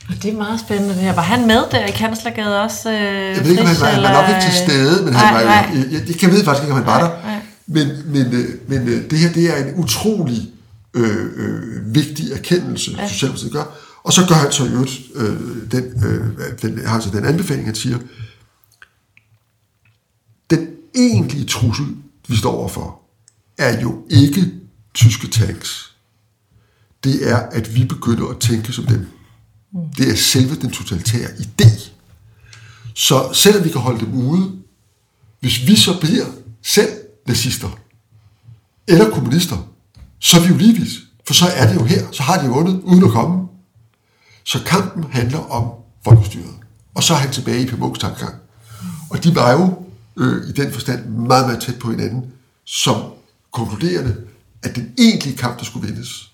Og 0.10 0.16
det 0.24 0.34
er 0.34 0.38
meget 0.38 0.60
spændende 0.60 0.94
det 0.94 1.02
her. 1.02 1.14
Var 1.14 1.22
han 1.22 1.48
med 1.48 1.64
der 1.72 1.86
i 1.86 1.92
Kanslergade 1.92 2.62
også? 2.62 2.92
Øh, 2.92 2.98
Jeg 2.98 3.44
ved 3.44 3.50
ikke, 3.52 3.62
om 3.62 3.68
han 3.68 3.76
var, 3.82 3.88
han 3.88 4.04
var 4.04 4.14
nok 4.22 4.30
ikke 4.30 4.42
til 4.42 4.54
stede, 4.64 5.06
men 5.06 5.14
han 5.14 5.34
var 5.34 5.42
jo, 5.42 5.48
nej. 5.48 5.56
jeg, 5.74 6.08
jeg, 6.08 6.22
jeg 6.24 6.32
ved 6.32 6.44
faktisk 6.44 6.64
ikke, 6.64 6.74
om 6.74 6.78
han 6.84 6.86
var 6.88 7.00
der. 7.00 7.22
nej. 7.24 7.42
Men, 7.68 7.88
men, 8.12 8.34
øh, 8.34 8.50
men 8.68 8.88
øh, 8.88 9.10
det 9.10 9.20
her, 9.20 9.32
det 9.34 9.58
er 9.60 9.66
en 9.66 9.76
utrolig 9.76 10.50
øh, 10.94 11.26
øh, 11.36 11.96
vigtig 11.96 12.32
erkendelse, 12.32 12.92
ja. 12.98 13.08
Socialdemokratiet 13.08 13.52
gør. 13.54 13.64
Og 14.04 14.14
så 14.14 14.22
gør 14.28 14.36
han 14.36 14.52
så 14.52 14.66
i 14.66 14.68
øvrigt, 14.70 14.92
øh, 15.16 15.38
den, 15.72 15.84
øh, 16.06 16.22
den, 16.62 16.86
har 16.88 16.96
altså 16.96 17.10
den 17.10 17.26
anbefaling, 17.26 17.66
han 17.68 17.76
siger, 17.76 17.98
egentlige 20.96 21.46
trussel, 21.46 21.88
vi 22.28 22.36
står 22.36 22.52
overfor, 22.52 23.02
er 23.58 23.82
jo 23.82 24.04
ikke 24.10 24.52
tyske 24.94 25.28
tanks. 25.28 25.96
Det 27.04 27.30
er, 27.30 27.38
at 27.38 27.76
vi 27.76 27.86
begynder 27.86 28.28
at 28.28 28.40
tænke 28.40 28.74
som 28.74 28.86
dem. 28.86 29.08
Det 29.98 30.10
er 30.10 30.16
selve 30.16 30.56
den 30.56 30.72
totalitære 30.72 31.30
idé. 31.30 31.90
Så 32.94 33.30
selvom 33.34 33.64
vi 33.64 33.70
kan 33.70 33.82
holde 33.82 34.06
dem 34.06 34.14
ude, 34.14 34.52
hvis 35.40 35.68
vi 35.68 35.76
så 35.76 36.00
bliver 36.00 36.26
selv 36.62 36.90
nazister, 37.28 37.70
eller 38.88 39.12
kommunister, 39.12 39.58
så 40.20 40.38
er 40.38 40.42
vi 40.42 40.48
jo 40.48 40.58
ligevis. 40.58 40.92
For 41.28 41.34
så 41.34 41.46
er 41.56 41.68
det 41.68 41.76
jo 41.76 41.84
her, 41.84 42.12
så 42.12 42.24
har 42.24 42.42
de 42.42 42.48
vundet 42.48 42.82
uden 42.84 43.04
at 43.04 43.12
komme. 43.12 43.48
Så 44.44 44.64
kampen 44.66 45.04
handler 45.12 45.40
om 45.40 45.72
folkestyret. 46.04 46.56
Og 46.96 47.04
så 47.04 47.14
er 47.14 47.18
han 47.18 47.32
tilbage 47.32 47.62
i 47.62 47.66
P. 47.66 48.00
tankegang. 48.00 48.36
Og 49.10 49.24
de 49.24 49.36
var 49.36 49.52
jo 49.52 49.85
øh, 50.18 50.50
i 50.50 50.52
den 50.52 50.72
forstand 50.74 51.06
meget, 51.06 51.48
meget 51.48 51.62
tæt 51.62 51.80
på 51.80 51.92
hinanden, 51.92 52.26
som 52.66 53.12
konkluderende, 53.52 54.16
at 54.64 54.76
den 54.76 54.94
egentlige 54.98 55.38
kamp, 55.38 55.60
der 55.60 55.66
skulle 55.66 55.88
vindes, 55.88 56.32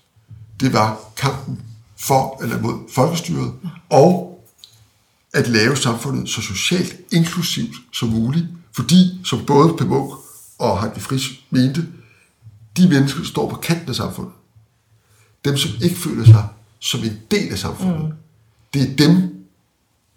det 0.60 0.72
var 0.72 1.00
kampen 1.16 1.60
for 1.96 2.42
eller 2.42 2.60
mod 2.60 2.92
folkestyret, 2.92 3.52
og 3.90 4.28
at 5.32 5.48
lave 5.48 5.76
samfundet 5.76 6.28
så 6.28 6.40
socialt 6.40 6.96
inklusivt 7.12 7.74
som 7.92 8.08
muligt, 8.08 8.46
fordi, 8.72 9.20
som 9.24 9.46
både 9.46 9.76
P. 9.76 9.80
Munk 9.80 10.12
og 10.58 10.80
Hartwig 10.80 11.02
Frisch 11.02 11.42
mente, 11.50 11.86
de 12.76 12.88
mennesker, 12.88 13.20
der 13.20 13.26
står 13.26 13.50
på 13.50 13.56
kanten 13.56 13.88
af 13.88 13.94
samfundet, 13.94 14.32
dem, 15.44 15.56
som 15.56 15.70
ikke 15.82 15.96
føler 15.96 16.24
sig 16.24 16.48
som 16.78 17.00
en 17.00 17.18
del 17.30 17.52
af 17.52 17.58
samfundet, 17.58 18.04
mm. 18.04 18.12
det 18.74 18.90
er 18.90 18.96
dem, 18.96 19.31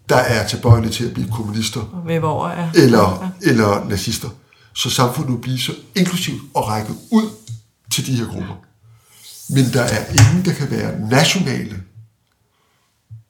der 0.09 0.15
er 0.15 0.47
tilbøjelige 0.47 0.91
til 0.91 1.05
at 1.05 1.13
blive 1.13 1.31
kommunister 1.31 2.03
Ved 2.05 2.19
hvor 2.19 2.47
er. 2.47 2.69
eller, 2.75 3.31
eller 3.41 3.85
nazister. 3.89 4.29
Så 4.73 4.89
samfundet 4.89 5.31
nu 5.31 5.37
bliver 5.37 5.57
så 5.57 5.73
inklusivt 5.95 6.41
og 6.53 6.67
række 6.67 6.93
ud 7.11 7.29
til 7.91 8.07
de 8.07 8.15
her 8.15 8.25
grupper. 8.25 8.55
Men 9.49 9.65
der 9.73 9.81
er 9.81 10.05
ingen, 10.09 10.45
der 10.45 10.53
kan 10.53 10.71
være 10.71 11.09
nationale, 11.09 11.83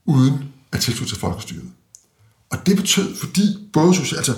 uden 0.05 0.43
at 0.71 0.79
tilslutte 0.79 1.13
til 1.13 1.19
folkestyret. 1.19 1.69
Og 2.51 2.57
det 2.65 2.75
betød, 2.75 3.15
fordi 3.15 3.69
både 3.73 3.87
altså 3.87 4.33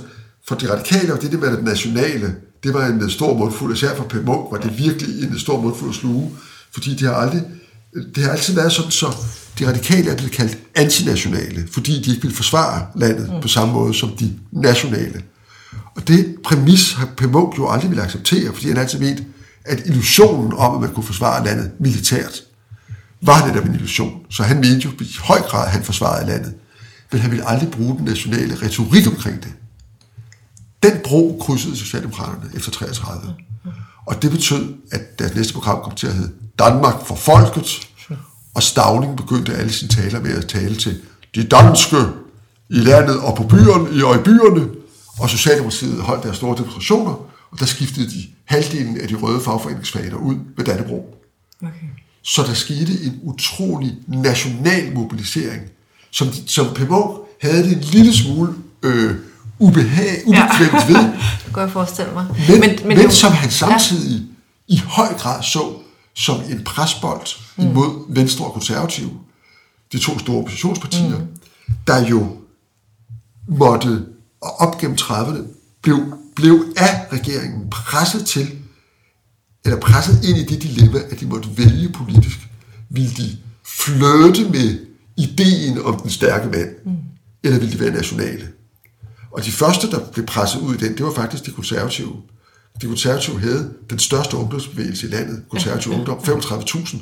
for 0.47 0.55
de 0.55 0.73
radikale 0.73 1.13
og 1.13 1.21
det, 1.21 1.31
det 1.31 1.39
med 1.39 1.51
det 1.51 1.63
nationale, 1.63 2.35
det 2.63 2.73
var 2.73 2.85
en 2.85 3.09
stor 3.09 3.37
mundfuld, 3.37 3.73
især 3.73 3.95
for 3.95 4.03
P. 4.03 4.13
Munk 4.13 4.51
var 4.51 4.57
det 4.57 4.77
virkelig 4.77 5.23
en 5.23 5.39
stor 5.39 5.61
mundfuld 5.61 5.89
at 5.89 5.95
sluge, 5.95 6.31
fordi 6.73 6.95
det 6.95 7.07
har 7.07 7.15
aldrig, 7.15 7.43
det 8.15 8.23
har 8.23 8.31
altid 8.31 8.55
været 8.55 8.71
sådan, 8.71 8.91
så 8.91 9.15
de 9.59 9.67
radikale 9.67 10.11
er 10.11 10.15
blevet 10.15 10.31
kaldt 10.31 10.57
antinationale, 10.75 11.67
fordi 11.71 12.01
de 12.01 12.11
ikke 12.11 12.21
vil 12.21 12.35
forsvare 12.35 12.87
landet 12.95 13.33
mm. 13.33 13.41
på 13.41 13.47
samme 13.47 13.73
måde 13.73 13.93
som 13.93 14.09
de 14.09 14.33
nationale. 14.51 15.21
Og 15.95 16.07
det 16.07 16.35
præmis 16.43 16.93
har 16.93 17.05
P. 17.17 17.21
Munk 17.21 17.57
jo 17.57 17.69
aldrig 17.69 17.89
ville 17.89 18.03
acceptere, 18.03 18.53
fordi 18.53 18.67
han 18.67 18.77
altid 18.77 18.99
ment, 18.99 19.23
at 19.65 19.85
illusionen 19.85 20.53
om, 20.53 20.75
at 20.75 20.81
man 20.81 20.93
kunne 20.93 21.03
forsvare 21.03 21.45
landet 21.45 21.71
militært, 21.79 22.41
var 23.21 23.47
netop 23.47 23.65
en 23.65 23.75
illusion. 23.75 24.21
Så 24.29 24.43
han 24.43 24.57
mente 24.57 24.79
jo 24.79 24.89
i 24.99 25.15
høj 25.19 25.41
grad, 25.41 25.65
at 25.65 25.71
han 25.71 25.83
forsvarede 25.83 26.27
landet. 26.27 26.53
Men 27.11 27.21
han 27.21 27.31
ville 27.31 27.49
aldrig 27.49 27.71
bruge 27.71 27.97
den 27.97 28.05
nationale 28.05 28.57
retorik 28.61 29.07
omkring 29.07 29.43
det. 29.43 29.53
Den 30.83 30.91
bro 31.03 31.37
krydsede 31.41 31.77
Socialdemokraterne 31.77 32.49
efter 32.55 32.71
33. 32.71 33.33
Og 34.05 34.21
det 34.21 34.31
betød, 34.31 34.73
at 34.91 35.19
deres 35.19 35.35
næste 35.35 35.53
program 35.53 35.81
kom 35.83 35.95
til 35.95 36.07
at 36.07 36.13
hedde 36.13 36.31
Danmark 36.59 37.05
for 37.05 37.15
folket, 37.15 37.87
og 38.57 38.63
Stavning 38.63 39.17
begyndte 39.17 39.55
alle 39.55 39.71
sine 39.71 39.89
taler 39.89 40.21
med 40.21 40.37
at 40.37 40.47
tale 40.47 40.75
til 40.75 41.01
de 41.35 41.43
danske 41.43 41.97
i 42.69 42.75
landet 42.75 43.19
og 43.19 43.35
på 43.35 43.43
byerne, 43.43 44.05
og 44.05 44.15
i 44.15 44.19
byerne, 44.19 44.67
og 45.19 45.29
Socialdemokratiet 45.29 46.01
holdt 46.01 46.23
deres 46.23 46.37
store 46.37 46.57
demonstrationer, 46.57 47.11
og 47.51 47.59
der 47.59 47.65
skiftede 47.65 48.09
de 48.09 48.23
halvdelen 48.45 49.01
af 49.01 49.07
de 49.07 49.15
røde 49.15 49.41
fagforeningsfaner 49.41 50.17
ud 50.17 50.35
med 50.57 50.65
Dannebro. 50.65 51.15
Okay. 51.61 51.87
Så 52.23 52.41
der 52.41 52.53
skete 52.53 52.91
en 53.03 53.19
utrolig 53.23 53.95
national 54.07 54.93
mobilisering, 54.93 55.61
som, 56.11 56.27
som 56.47 56.73
P. 56.75 56.79
Munk 56.79 57.17
havde 57.41 57.63
det 57.63 57.71
en 57.71 57.83
lille 57.83 58.13
smule 58.13 58.53
øh, 58.83 59.15
ubehag, 59.59 60.21
ubekvemt 60.25 60.87
ved, 60.87 60.95
Det 61.45 61.53
kan 61.53 61.63
jeg 61.63 61.71
forestille 61.71 62.13
mig. 62.13 62.25
men, 62.49 62.59
men, 62.59 62.87
men, 62.87 62.97
men 62.97 63.11
som 63.11 63.31
han 63.31 63.51
samtidig 63.51 64.21
ja. 64.69 64.75
i 64.75 64.81
høj 64.85 65.13
grad 65.13 65.43
så 65.43 65.59
som 66.17 66.41
en 66.49 66.63
presbold 66.63 67.27
mm. 67.57 67.63
imod 67.63 68.13
Venstre 68.15 68.45
og 68.45 68.53
Konservative, 68.53 69.11
de 69.91 69.99
to 69.99 70.19
store 70.19 70.37
oppositionspartier, 70.37 71.17
mm. 71.17 71.27
der 71.87 72.07
jo 72.07 72.37
måtte, 73.47 74.05
og 74.41 74.59
op 74.59 74.77
gennem 74.77 74.97
30'erne, 75.01 75.41
blev, 75.81 75.97
blev 76.35 76.73
af 76.77 77.07
regeringen 77.11 77.69
presset 77.69 78.25
til, 78.25 78.51
eller 79.65 79.79
presset 79.79 80.23
ind 80.23 80.37
i 80.37 80.45
det 80.45 80.63
dilemma, 80.63 80.99
at 81.11 81.19
de 81.19 81.25
måtte 81.25 81.57
vælge 81.57 81.89
politisk. 81.89 82.49
Ville 82.89 83.11
de 83.11 83.37
flirte 83.65 84.49
med 84.49 84.85
ideen 85.17 85.81
om 85.81 85.99
den 85.99 86.09
stærke 86.09 86.47
mand, 86.49 86.69
mm. 86.85 86.97
eller 87.43 87.59
vil 87.59 87.71
de 87.71 87.79
være 87.79 87.91
nationale? 87.91 88.47
Og 89.31 89.45
de 89.45 89.51
første, 89.51 89.91
der 89.91 89.99
blev 90.11 90.25
presset 90.25 90.59
ud 90.59 90.75
i 90.75 90.77
den, 90.77 90.97
det 90.97 91.05
var 91.05 91.13
faktisk 91.13 91.45
de 91.45 91.51
konservative. 91.51 92.15
De 92.81 92.87
konservative 92.87 93.39
havde 93.39 93.69
den 93.89 93.99
største 93.99 94.37
ungdomsbevægelse 94.37 95.07
i 95.07 95.09
landet, 95.11 95.41
konservativ 95.51 95.91
ja, 95.91 95.97
ja. 95.97 95.99
ungdom, 96.11 96.17
35.000 96.41 96.97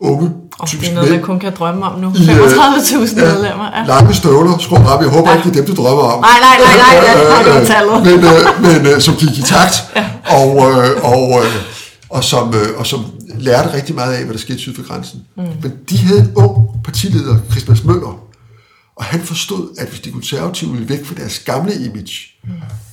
unge, 0.00 0.30
Og 0.58 0.68
det 0.70 0.88
er 0.90 0.94
noget, 0.94 1.10
man 1.10 1.22
kun 1.22 1.40
kan 1.40 1.52
drømme 1.58 1.84
om 1.86 2.00
nu. 2.00 2.08
i, 2.08 2.30
øh, 2.30 2.36
35.000 2.36 3.14
medlemmer. 3.20 3.66
Ja. 3.78 3.84
lange 3.86 4.14
støvler, 4.14 4.58
skrå 4.58 4.76
op. 4.76 5.00
Jeg 5.02 5.08
håber 5.10 5.30
Ja. 5.30 5.36
ikke, 5.36 5.48
det 5.50 5.56
er 5.60 5.64
dem, 5.66 5.74
du 5.76 5.82
drømmer 5.82 6.02
om. 6.02 6.20
Nej, 6.20 6.30
nej, 6.40 6.56
nej, 6.66 6.76
nej, 6.76 6.94
ja, 7.06 7.28
nej, 7.28 7.42
det 7.42 7.54
var 7.54 7.64
tallet. 7.74 8.02
men, 8.06 8.24
øh, 8.24 8.82
men 8.82 8.94
øh, 8.94 9.00
som 9.00 9.14
gik 9.16 9.38
i 9.38 9.42
takt, 9.42 9.74
og, 10.38 10.50
øh, 10.70 11.04
og, 11.04 11.44
øh, 11.44 11.52
og, 12.10 12.24
som, 12.24 12.54
øh, 12.54 12.78
og 12.78 12.86
som 12.86 13.04
lærte 13.38 13.72
rigtig 13.74 13.94
meget 13.94 14.12
af, 14.14 14.24
hvad 14.24 14.34
der 14.34 14.40
skete 14.40 14.58
syd 14.58 14.74
for 14.74 14.82
grænsen. 14.88 15.20
Mm. 15.36 15.42
Men 15.62 15.72
de 15.90 15.96
havde 15.98 16.20
en 16.20 16.30
ung 16.34 16.68
partileder, 16.84 17.36
Christmas 17.50 17.84
Møller, 17.84 18.18
og 18.96 19.04
han 19.04 19.20
forstod, 19.20 19.68
at 19.78 19.88
hvis 19.88 20.00
de 20.00 20.10
konservative 20.10 20.70
ville 20.72 20.88
væk 20.88 21.06
fra 21.06 21.14
deres 21.14 21.38
gamle 21.38 21.74
image, 21.74 22.12
mm. 22.44 22.50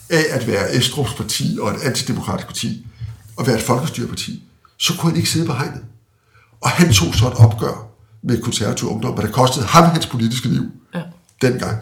Af 0.10 0.24
at 0.30 0.47
være 0.47 0.76
Estrups 0.76 1.14
parti 1.14 1.58
og 1.62 1.72
et 1.72 1.82
antidemokratisk 1.84 2.47
parti, 2.47 2.88
at 3.39 3.47
være 3.47 3.56
et 3.56 3.62
folkestyreparti, 3.64 4.43
så 4.78 4.93
kunne 4.97 5.10
han 5.12 5.18
ikke 5.18 5.30
sidde 5.30 5.45
på 5.45 5.53
hegnet. 5.53 5.82
Og 6.62 6.70
han 6.70 6.93
tog 6.93 7.16
så 7.16 7.28
et 7.28 7.34
opgør 7.34 7.88
med 8.24 8.41
konservativ 8.41 8.88
ungdom, 8.89 9.14
hvad 9.14 9.24
det 9.24 9.34
kostede 9.34 9.66
ham 9.66 9.84
hans 9.84 10.06
politiske 10.06 10.47
liv 10.49 10.64
Ja. 10.95 11.01
dengang. 11.41 11.78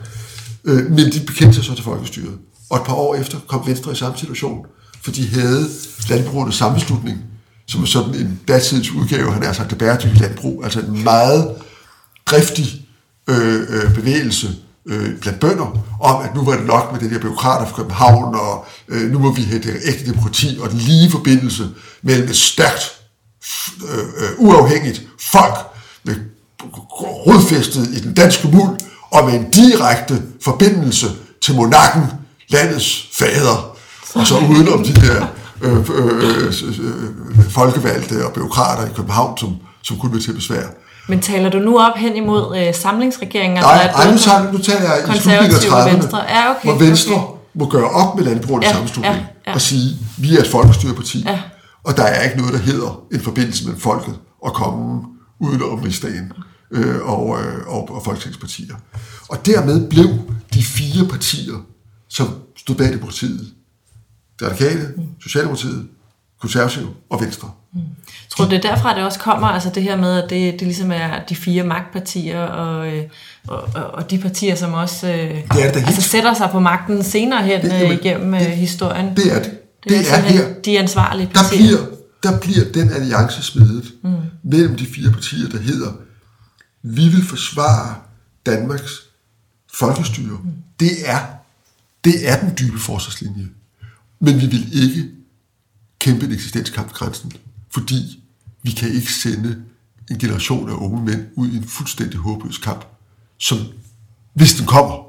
Øh, 0.63 0.91
men 0.91 1.11
de 1.11 1.19
bekendte 1.27 1.55
sig 1.55 1.63
så 1.63 1.75
til 1.75 1.83
folkestyret. 1.83 2.37
Og 2.69 2.77
et 2.77 2.83
par 2.85 2.93
år 2.93 3.15
efter 3.15 3.39
kom 3.47 3.67
Venstre 3.67 3.91
i 3.91 3.95
samme 3.95 4.17
situation, 4.17 4.65
for 5.01 5.11
de 5.11 5.27
havde 5.27 5.69
landbrugernes 6.09 6.55
sammenslutning, 6.55 7.17
som 7.67 7.81
er 7.81 7.85
sådan 7.85 8.15
en 8.15 8.39
datidens 8.47 8.91
udgave, 8.91 9.33
han 9.33 9.43
er 9.43 9.53
sagt, 9.53 9.69
det 9.69 9.77
bæredygtige 9.77 10.19
landbrug, 10.21 10.63
altså 10.63 10.79
en 10.79 11.03
meget 11.03 11.55
driftig 12.25 12.87
øh, 13.27 13.61
øh, 13.69 13.93
bevægelse 13.95 14.55
øh, 14.85 15.19
blandt 15.21 15.39
bønder, 15.39 15.77
om 16.01 16.21
at 16.21 16.35
nu 16.35 16.43
var 16.43 16.55
det 16.55 16.65
nok 16.65 16.91
med 16.91 16.99
det 16.99 17.11
der 17.11 17.19
byråkrater 17.19 17.67
fra 17.67 17.75
København, 17.75 18.35
og 18.35 18.65
øh, 18.87 19.11
nu 19.11 19.19
må 19.19 19.31
vi 19.31 19.41
have 19.41 19.61
det 19.61 19.75
ægte 19.85 20.11
demokrati 20.11 20.59
og 20.61 20.71
den 20.71 20.77
lige 20.77 21.11
forbindelse 21.11 21.69
mellem 22.01 22.29
et 22.29 22.37
stærkt, 22.37 22.91
øh, 23.91 23.99
øh, 23.99 24.29
uafhængigt 24.37 25.01
folk 25.31 25.55
med 26.03 26.15
rodfæstet 27.27 27.87
i 27.87 27.99
den 27.99 28.13
danske 28.13 28.47
muld, 28.47 28.79
og 29.11 29.25
med 29.25 29.33
en 29.33 29.49
direkte 29.51 30.21
forbindelse 30.41 31.07
til 31.41 31.55
monarken, 31.55 32.03
landets 32.49 33.09
fader, 33.13 33.75
og 34.15 34.27
så 34.27 34.37
udenom 34.49 34.83
de 34.83 34.93
der 34.93 35.27
øh, 35.61 35.77
øh, 35.77 36.23
øh, 36.23 36.53
øh, 37.39 37.49
folkevalgte 37.49 38.25
og 38.25 38.33
byråkrater 38.33 38.85
i 38.85 38.93
København, 38.95 39.37
som, 39.37 39.55
som 39.81 39.97
kunne 39.97 40.11
være 40.11 40.21
til 40.21 40.33
besvær. 40.33 40.67
Men 41.07 41.21
taler 41.21 41.49
du 41.49 41.59
nu 41.59 41.79
op 41.79 41.97
hen 41.97 42.15
imod 42.15 42.57
øh, 42.57 42.75
samlingsregeringen? 42.75 43.59
Nej, 43.59 43.79
at 43.83 43.95
ej, 43.95 44.11
nu, 44.11 44.17
tager, 44.17 44.51
nu 44.51 44.57
taler 44.57 44.79
jeg 44.81 45.15
i 45.15 45.19
slutningen 45.19 45.51
af 45.51 45.71
og 45.71 45.85
30'erne, 45.85 45.93
Venstre. 45.95 46.23
Ja, 46.23 46.51
okay, 46.51 46.63
hvor 46.69 46.85
Venstre 46.85 47.15
okay. 47.15 47.39
må 47.53 47.69
gøre 47.69 47.89
op 47.89 48.15
med 48.15 48.23
landbrugernes 48.23 48.67
Ja, 48.67 48.73
sammenslutning 48.73 49.15
ja, 49.15 49.21
ja. 49.47 49.53
og 49.53 49.61
sige, 49.61 49.97
vi 50.17 50.35
er 50.35 50.39
et 50.39 50.47
folkestyreparti, 50.47 51.23
Ja. 51.27 51.39
og 51.83 51.97
der 51.97 52.03
er 52.03 52.23
ikke 52.23 52.37
noget, 52.37 52.53
der 52.53 52.59
hedder 52.59 53.01
en 53.13 53.19
forbindelse 53.21 53.63
mellem 53.65 53.81
folket 53.81 54.15
og 54.41 54.53
komme 54.53 55.01
uden 55.39 55.61
om 55.63 55.79
rigsdagen 55.79 56.31
øh, 56.71 57.01
og, 57.01 57.39
øh, 57.41 57.67
og, 57.67 57.95
og 57.95 58.01
folketingspartier. 58.05 58.75
Og 59.29 59.45
dermed 59.45 59.89
blev 59.89 60.09
de 60.53 60.63
fire 60.63 61.07
partier, 61.07 61.65
som 62.09 62.27
stod 62.57 62.75
bag 62.75 62.93
demokratiet, 62.93 63.47
det 64.39 64.47
radikale, 64.47 64.93
Socialdemokratiet, 65.23 65.87
Konservative 66.41 66.87
og 67.09 67.21
Venstre. 67.21 67.51
Tror 68.37 68.45
du, 68.45 68.51
det 68.51 68.65
er 68.65 68.69
derfra, 68.75 68.95
det 68.95 69.03
også 69.03 69.19
kommer, 69.19 69.47
altså 69.47 69.69
det 69.75 69.83
her 69.83 69.95
med, 69.97 70.23
at 70.23 70.29
det, 70.29 70.53
det 70.53 70.61
ligesom 70.61 70.91
er 70.91 71.25
de 71.29 71.35
fire 71.35 71.63
magtpartier, 71.63 72.39
og, 72.41 72.87
øh, 72.87 73.03
og, 73.47 73.63
og, 73.73 74.11
de 74.11 74.17
partier, 74.17 74.55
som 74.55 74.73
også 74.73 75.07
øh, 75.07 75.15
det 75.35 75.49
da 75.51 75.55
helt- 75.63 75.75
altså 75.87 76.01
sætter 76.01 76.33
sig 76.33 76.49
på 76.51 76.59
magten 76.59 77.03
senere 77.03 77.43
hen 77.43 77.61
Det- 77.61 77.71
det, 77.71 77.79
jamen, 77.81 77.99
igennem 77.99 78.33
øh, 78.33 78.39
historien. 78.41 79.15
Det 79.17 79.33
er 79.35 79.43
det. 79.43 79.51
det 79.83 79.91
er, 79.95 79.97
Det 79.97 79.99
er 79.99 80.03
simpelthen 80.15 80.47
her. 80.47 80.61
de 80.61 80.79
ansvarlige 80.79 81.27
der 81.27 81.33
partier. 81.33 81.77
bliver, 81.77 81.85
der 82.23 82.39
bliver 82.39 82.71
den 82.73 82.89
alliance 82.91 83.43
smedet 83.43 83.85
mm. 84.03 84.09
mellem 84.43 84.75
de 84.75 84.85
fire 84.85 85.11
partier, 85.11 85.49
der 85.49 85.59
hedder, 85.59 85.91
vi 86.83 87.07
vil 87.07 87.23
forsvare 87.25 87.95
Danmarks 88.45 88.91
folkestyre. 89.73 90.37
Mm. 90.43 90.49
Det 90.79 90.91
er, 91.05 91.19
det 92.03 92.29
er 92.29 92.39
den 92.39 92.53
dybe 92.59 92.79
forsvarslinje. 92.79 93.45
Men 94.19 94.41
vi 94.41 94.45
vil 94.45 94.83
ikke 94.83 95.09
kæmpe 95.99 96.25
en 96.25 96.31
eksistenskamp 96.31 96.93
grænsen, 96.93 97.31
fordi 97.73 98.22
vi 98.63 98.71
kan 98.71 98.89
ikke 98.89 99.13
sende 99.13 99.55
en 100.11 100.17
generation 100.17 100.69
af 100.69 100.73
unge 100.73 101.05
mænd 101.05 101.25
ud 101.35 101.49
i 101.49 101.57
en 101.57 101.67
fuldstændig 101.67 102.19
håbløs 102.19 102.57
kamp, 102.57 102.85
som, 103.39 103.57
hvis 104.33 104.53
den 104.53 104.65
kommer, 104.65 105.03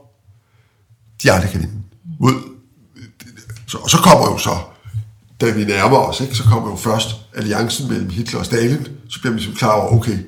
de 1.23 1.33
aldrig 1.33 1.51
kan 1.51 1.61
vinde. 1.61 1.75
Mod, 2.21 2.33
så, 3.67 3.79
og 3.79 3.91
så 3.91 3.97
kommer 3.97 4.27
jo 4.33 4.39
så, 4.39 4.57
da 5.41 5.51
vi 5.51 5.65
nærmer 5.65 5.97
os, 5.97 6.21
ikke, 6.21 6.35
så 6.35 6.43
kommer 6.43 6.71
jo 6.71 6.77
først 6.77 7.17
alliancen 7.35 7.89
mellem 7.89 8.11
Hitler 8.11 8.39
og 8.41 8.47
Stalin, 8.47 8.87
så 9.09 9.21
bliver 9.21 9.31
man 9.33 9.39
ligesom 9.39 9.55
klar 9.55 9.73
over, 9.73 9.97
okay, 9.97 10.19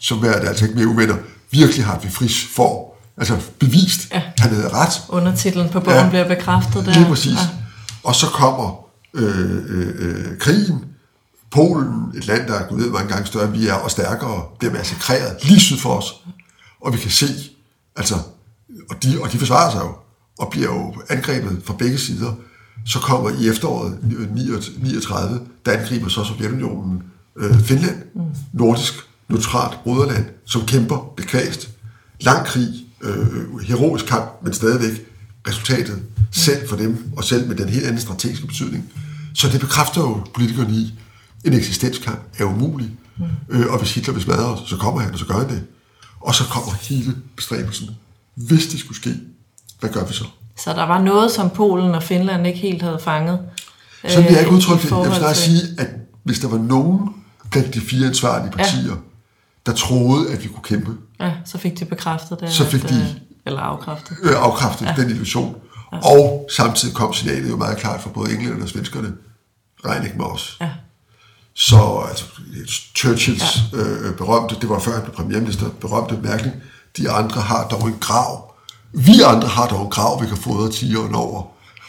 så 0.00 0.14
er 0.14 0.40
det 0.40 0.48
altså 0.48 0.64
ikke 0.64 0.76
mere 0.76 0.86
uvenner. 0.88 1.16
Virkelig 1.50 1.84
har 1.84 1.98
vi 1.98 2.08
fris 2.10 2.46
for, 2.56 2.94
altså 3.16 3.38
bevist, 3.58 4.10
ja. 4.12 4.22
han 4.38 4.54
havde 4.54 4.68
ret. 4.68 4.92
Undertitlen 5.08 5.68
på 5.68 5.80
bogen 5.80 5.98
Ja. 5.98 6.08
bliver 6.08 6.28
bekræftet 6.28 6.86
der. 6.86 6.92
Lige 6.92 7.06
præcis. 7.06 7.32
Ja. 7.32 7.48
Og 8.02 8.14
så 8.14 8.26
kommer 8.26 8.84
øh, 9.14 9.56
øh, 9.68 9.88
øh, 9.98 10.38
krigen. 10.38 10.84
Polen, 11.50 12.12
et 12.16 12.26
land, 12.26 12.48
der 12.48 12.54
er 12.54 12.68
gået 12.68 12.80
ned 12.80 12.90
mange 12.90 13.26
større 13.26 13.44
end 13.44 13.52
vi 13.52 13.68
er, 13.68 13.74
og 13.74 13.90
stærkere, 13.90 14.42
bliver 14.58 14.72
massakreret 14.72 15.44
lige 15.44 15.60
syd 15.60 15.78
for 15.78 15.98
os. 15.98 16.14
Og 16.80 16.92
vi 16.92 16.98
kan 16.98 17.10
se, 17.10 17.26
altså, 17.96 18.14
og 18.90 19.02
de, 19.02 19.18
og 19.22 19.32
de 19.32 19.38
forsvarer 19.38 19.70
sig 19.70 19.80
jo, 19.80 19.94
og 20.38 20.50
bliver 20.50 20.66
jo 20.66 20.94
angrebet 21.08 21.62
fra 21.64 21.74
begge 21.74 21.98
sider. 21.98 22.32
Så 22.86 22.98
kommer 22.98 23.30
i 23.30 23.48
efteråret 23.48 23.98
39, 24.82 25.40
der 25.66 25.72
angriber 25.72 26.08
så 26.08 26.24
Sovjetunionen 26.24 27.02
øh, 27.36 27.60
Finland, 27.60 28.02
nordisk 28.52 28.94
neutralt 29.28 29.78
broderland, 29.84 30.24
som 30.44 30.66
kæmper 30.66 31.12
bekvæst. 31.16 31.70
Lang 32.20 32.46
krig, 32.46 32.68
øh, 33.02 33.58
heroisk 33.58 34.06
kamp, 34.06 34.30
men 34.42 34.52
stadigvæk 34.52 35.06
resultatet 35.48 36.02
selv 36.30 36.68
for 36.68 36.76
dem, 36.76 37.12
og 37.16 37.24
selv 37.24 37.48
med 37.48 37.56
den 37.56 37.68
helt 37.68 37.86
anden 37.86 38.00
strategiske 38.00 38.46
betydning. 38.46 38.92
Så 39.34 39.48
det 39.48 39.60
bekræfter 39.60 40.00
jo 40.00 40.20
politikerne 40.34 40.74
i, 40.74 40.94
en 41.44 41.52
eksistenskamp 41.52 42.20
er 42.38 42.44
umulig. 42.44 42.90
Mm. 43.16 43.24
Øh, 43.48 43.72
og 43.72 43.78
hvis 43.78 43.94
Hitler 43.94 44.14
vil 44.14 44.22
smadre 44.22 44.44
os, 44.44 44.68
så 44.68 44.76
kommer 44.76 45.00
han, 45.00 45.12
og 45.12 45.18
så 45.18 45.24
gør 45.26 45.34
han 45.38 45.48
det. 45.48 45.64
Og 46.20 46.34
så 46.34 46.44
kommer 46.44 46.72
hele 46.80 47.16
bestræbelsen. 47.36 47.88
Hvis 48.34 48.66
det 48.66 48.80
skulle 48.80 48.96
ske, 48.96 49.14
hvad 49.80 49.90
gør 49.90 50.04
vi 50.04 50.14
så? 50.14 50.24
Så 50.58 50.72
der 50.72 50.82
var 50.86 51.02
noget, 51.02 51.30
som 51.30 51.50
Polen 51.50 51.94
og 51.94 52.02
Finland 52.02 52.46
ikke 52.46 52.58
helt 52.58 52.82
havde 52.82 52.98
fanget. 53.04 53.40
Sådan 54.08 54.24
vil 54.24 54.30
jeg 54.32 54.40
ikke 54.40 54.50
øh, 54.50 54.56
udtrykke 54.56 54.82
i 54.84 54.90
det. 54.90 54.96
Jeg 54.96 55.06
vil 55.10 55.14
snart 55.16 55.36
sige, 55.36 55.62
at 55.78 55.88
hvis 56.22 56.38
der 56.38 56.48
var 56.48 56.58
nogen 56.58 57.08
blandt 57.50 57.74
de 57.74 57.80
fire 57.80 58.06
ansvarlige 58.06 58.50
partier, 58.52 58.88
ja. 58.90 58.96
der 59.66 59.72
troede, 59.72 60.32
at 60.32 60.42
vi 60.42 60.48
kunne 60.48 60.62
kæmpe, 60.62 60.92
Ja, 61.20 61.32
så 61.44 61.58
fik 61.58 61.78
de 61.78 61.84
bekræftet 61.84 62.40
det. 62.40 62.52
Så 62.52 62.64
fik 62.64 62.84
at, 62.84 62.90
de- 62.90 62.94
øh, 62.96 63.06
Eller 63.46 63.60
afkræftet. 63.60 64.16
øh, 64.22 64.32
afkræftet 64.36 64.86
ja. 64.86 64.94
den 65.02 65.10
illusion. 65.10 65.56
Ja. 65.92 65.98
Og 65.98 66.48
samtidig 66.56 66.94
kom 66.94 67.12
signalet 67.12 67.50
jo 67.50 67.56
meget 67.56 67.78
klart 67.78 68.00
fra 68.00 68.10
både 68.10 68.32
englænderne 68.32 68.62
og 68.62 68.68
svenskerne. 68.68 69.12
Regn 69.84 70.04
ikke 70.04 70.16
med 70.16 70.24
os. 70.26 70.56
Ja. 70.60 70.70
Så 71.54 72.06
altså, 72.08 72.24
Churchills 72.96 73.58
ja. 73.72 73.78
øh, 73.78 74.16
berømte, 74.16 74.56
det 74.60 74.68
var 74.68 74.78
før 74.78 74.92
han 74.92 75.02
blev 75.02 75.14
premierminister, 75.14 75.68
berømte 75.80 76.18
mærkning, 76.22 76.54
de 76.96 77.10
andre 77.10 77.40
har 77.40 77.68
dog 77.68 77.88
en 77.88 77.96
grav. 78.00 78.54
Vi 78.92 79.20
andre 79.26 79.48
har 79.48 79.66
dog 79.68 79.82
en 79.84 79.90
grav, 79.90 80.22
vi 80.22 80.26
kan 80.26 80.36
fodre 80.36 80.72
tigeren 80.72 81.14
over. 81.14 81.42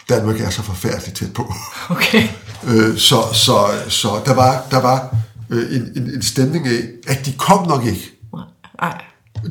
Danmark 0.10 0.42
er 0.42 0.50
så 0.50 0.62
forfærdeligt 0.62 1.18
tæt 1.18 1.34
på. 1.34 1.54
Okay. 1.90 2.28
Øh, 2.64 2.98
så, 2.98 3.16
så, 3.34 3.68
så 3.88 4.22
der 4.26 4.34
var, 4.34 4.68
der 4.72 4.82
var 4.82 5.16
øh, 5.50 5.76
en, 5.76 5.92
en, 5.96 6.14
en 6.14 6.22
stemning 6.22 6.68
af, 6.68 6.82
at 7.08 7.26
de 7.26 7.34
kom 7.34 7.68
nok 7.68 7.86
ikke. 7.86 8.12
Nej. 8.82 9.04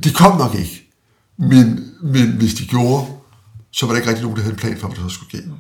De 0.05 0.13
kom 0.13 0.39
nok 0.39 0.55
ikke. 0.55 0.91
Men, 1.37 1.91
men 2.03 2.31
hvis 2.31 2.55
de 2.55 2.67
gjorde, 2.67 3.07
så 3.71 3.87
var 3.87 3.93
der 3.93 4.01
ikke 4.01 4.09
rigtig 4.09 4.23
nogen, 4.23 4.37
der 4.37 4.43
havde 4.43 4.55
en 4.55 4.59
plan 4.59 4.79
for, 4.79 4.89
hvad 4.89 4.97
der 4.97 5.09
så 5.09 5.15
skulle 5.15 5.29
ske. 5.29 5.51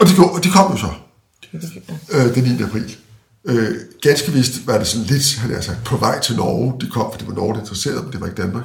Og 0.00 0.06
de, 0.06 0.14
gjorde, 0.14 0.30
og 0.30 0.44
de 0.44 0.50
kom 0.50 0.72
jo 0.72 0.76
så 0.76 0.92
øh, 2.10 2.34
den 2.34 2.44
9. 2.44 2.62
april. 2.62 2.96
Øh, 3.44 3.74
ganske 4.02 4.32
vist 4.32 4.66
var 4.66 4.78
det 4.78 4.86
sådan 4.86 5.06
lidt, 5.06 5.36
han 5.36 5.54
har 5.54 5.60
sagt, 5.60 5.84
på 5.84 5.96
vej 5.96 6.20
til 6.20 6.36
Norge. 6.36 6.80
De 6.80 6.90
kom, 6.90 7.12
for 7.12 7.18
det 7.18 7.28
var 7.28 7.34
Norge, 7.34 7.54
der 7.54 7.60
interesserede 7.60 8.02
dem, 8.02 8.10
det 8.10 8.20
var 8.20 8.26
ikke 8.26 8.42
Danmark. 8.42 8.64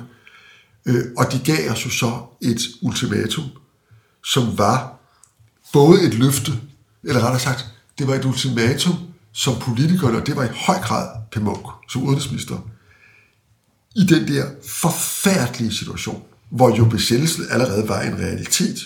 Øh, 0.86 1.06
og 1.18 1.32
de 1.32 1.40
gav 1.46 1.72
os 1.72 1.86
jo 1.86 1.90
så 1.90 2.22
et 2.42 2.62
ultimatum, 2.82 3.44
som 4.26 4.58
var 4.58 5.00
både 5.74 6.04
et 6.04 6.14
løfte, 6.14 6.52
eller 7.04 7.22
rettere 7.22 7.40
sagt, 7.40 7.66
det 7.98 8.08
var 8.08 8.16
et 8.16 8.26
ultimatum, 8.26 8.94
som 9.34 9.56
politikerne, 9.62 10.18
og 10.18 10.28
det 10.28 10.36
var 10.36 10.44
i 10.44 10.50
høj 10.54 10.78
grad 10.78 11.08
Per 11.32 11.42
Munk 11.42 11.66
som 11.90 12.04
udenrigsminister, 12.04 12.70
i 13.96 14.04
den 14.04 14.28
der 14.28 14.46
forfærdelige 14.66 15.74
situation, 15.74 16.24
hvor 16.50 16.76
jo 16.78 16.86
besættelsen 16.86 17.46
allerede 17.50 17.90
var 17.90 18.02
en 18.02 18.18
realitet. 18.18 18.80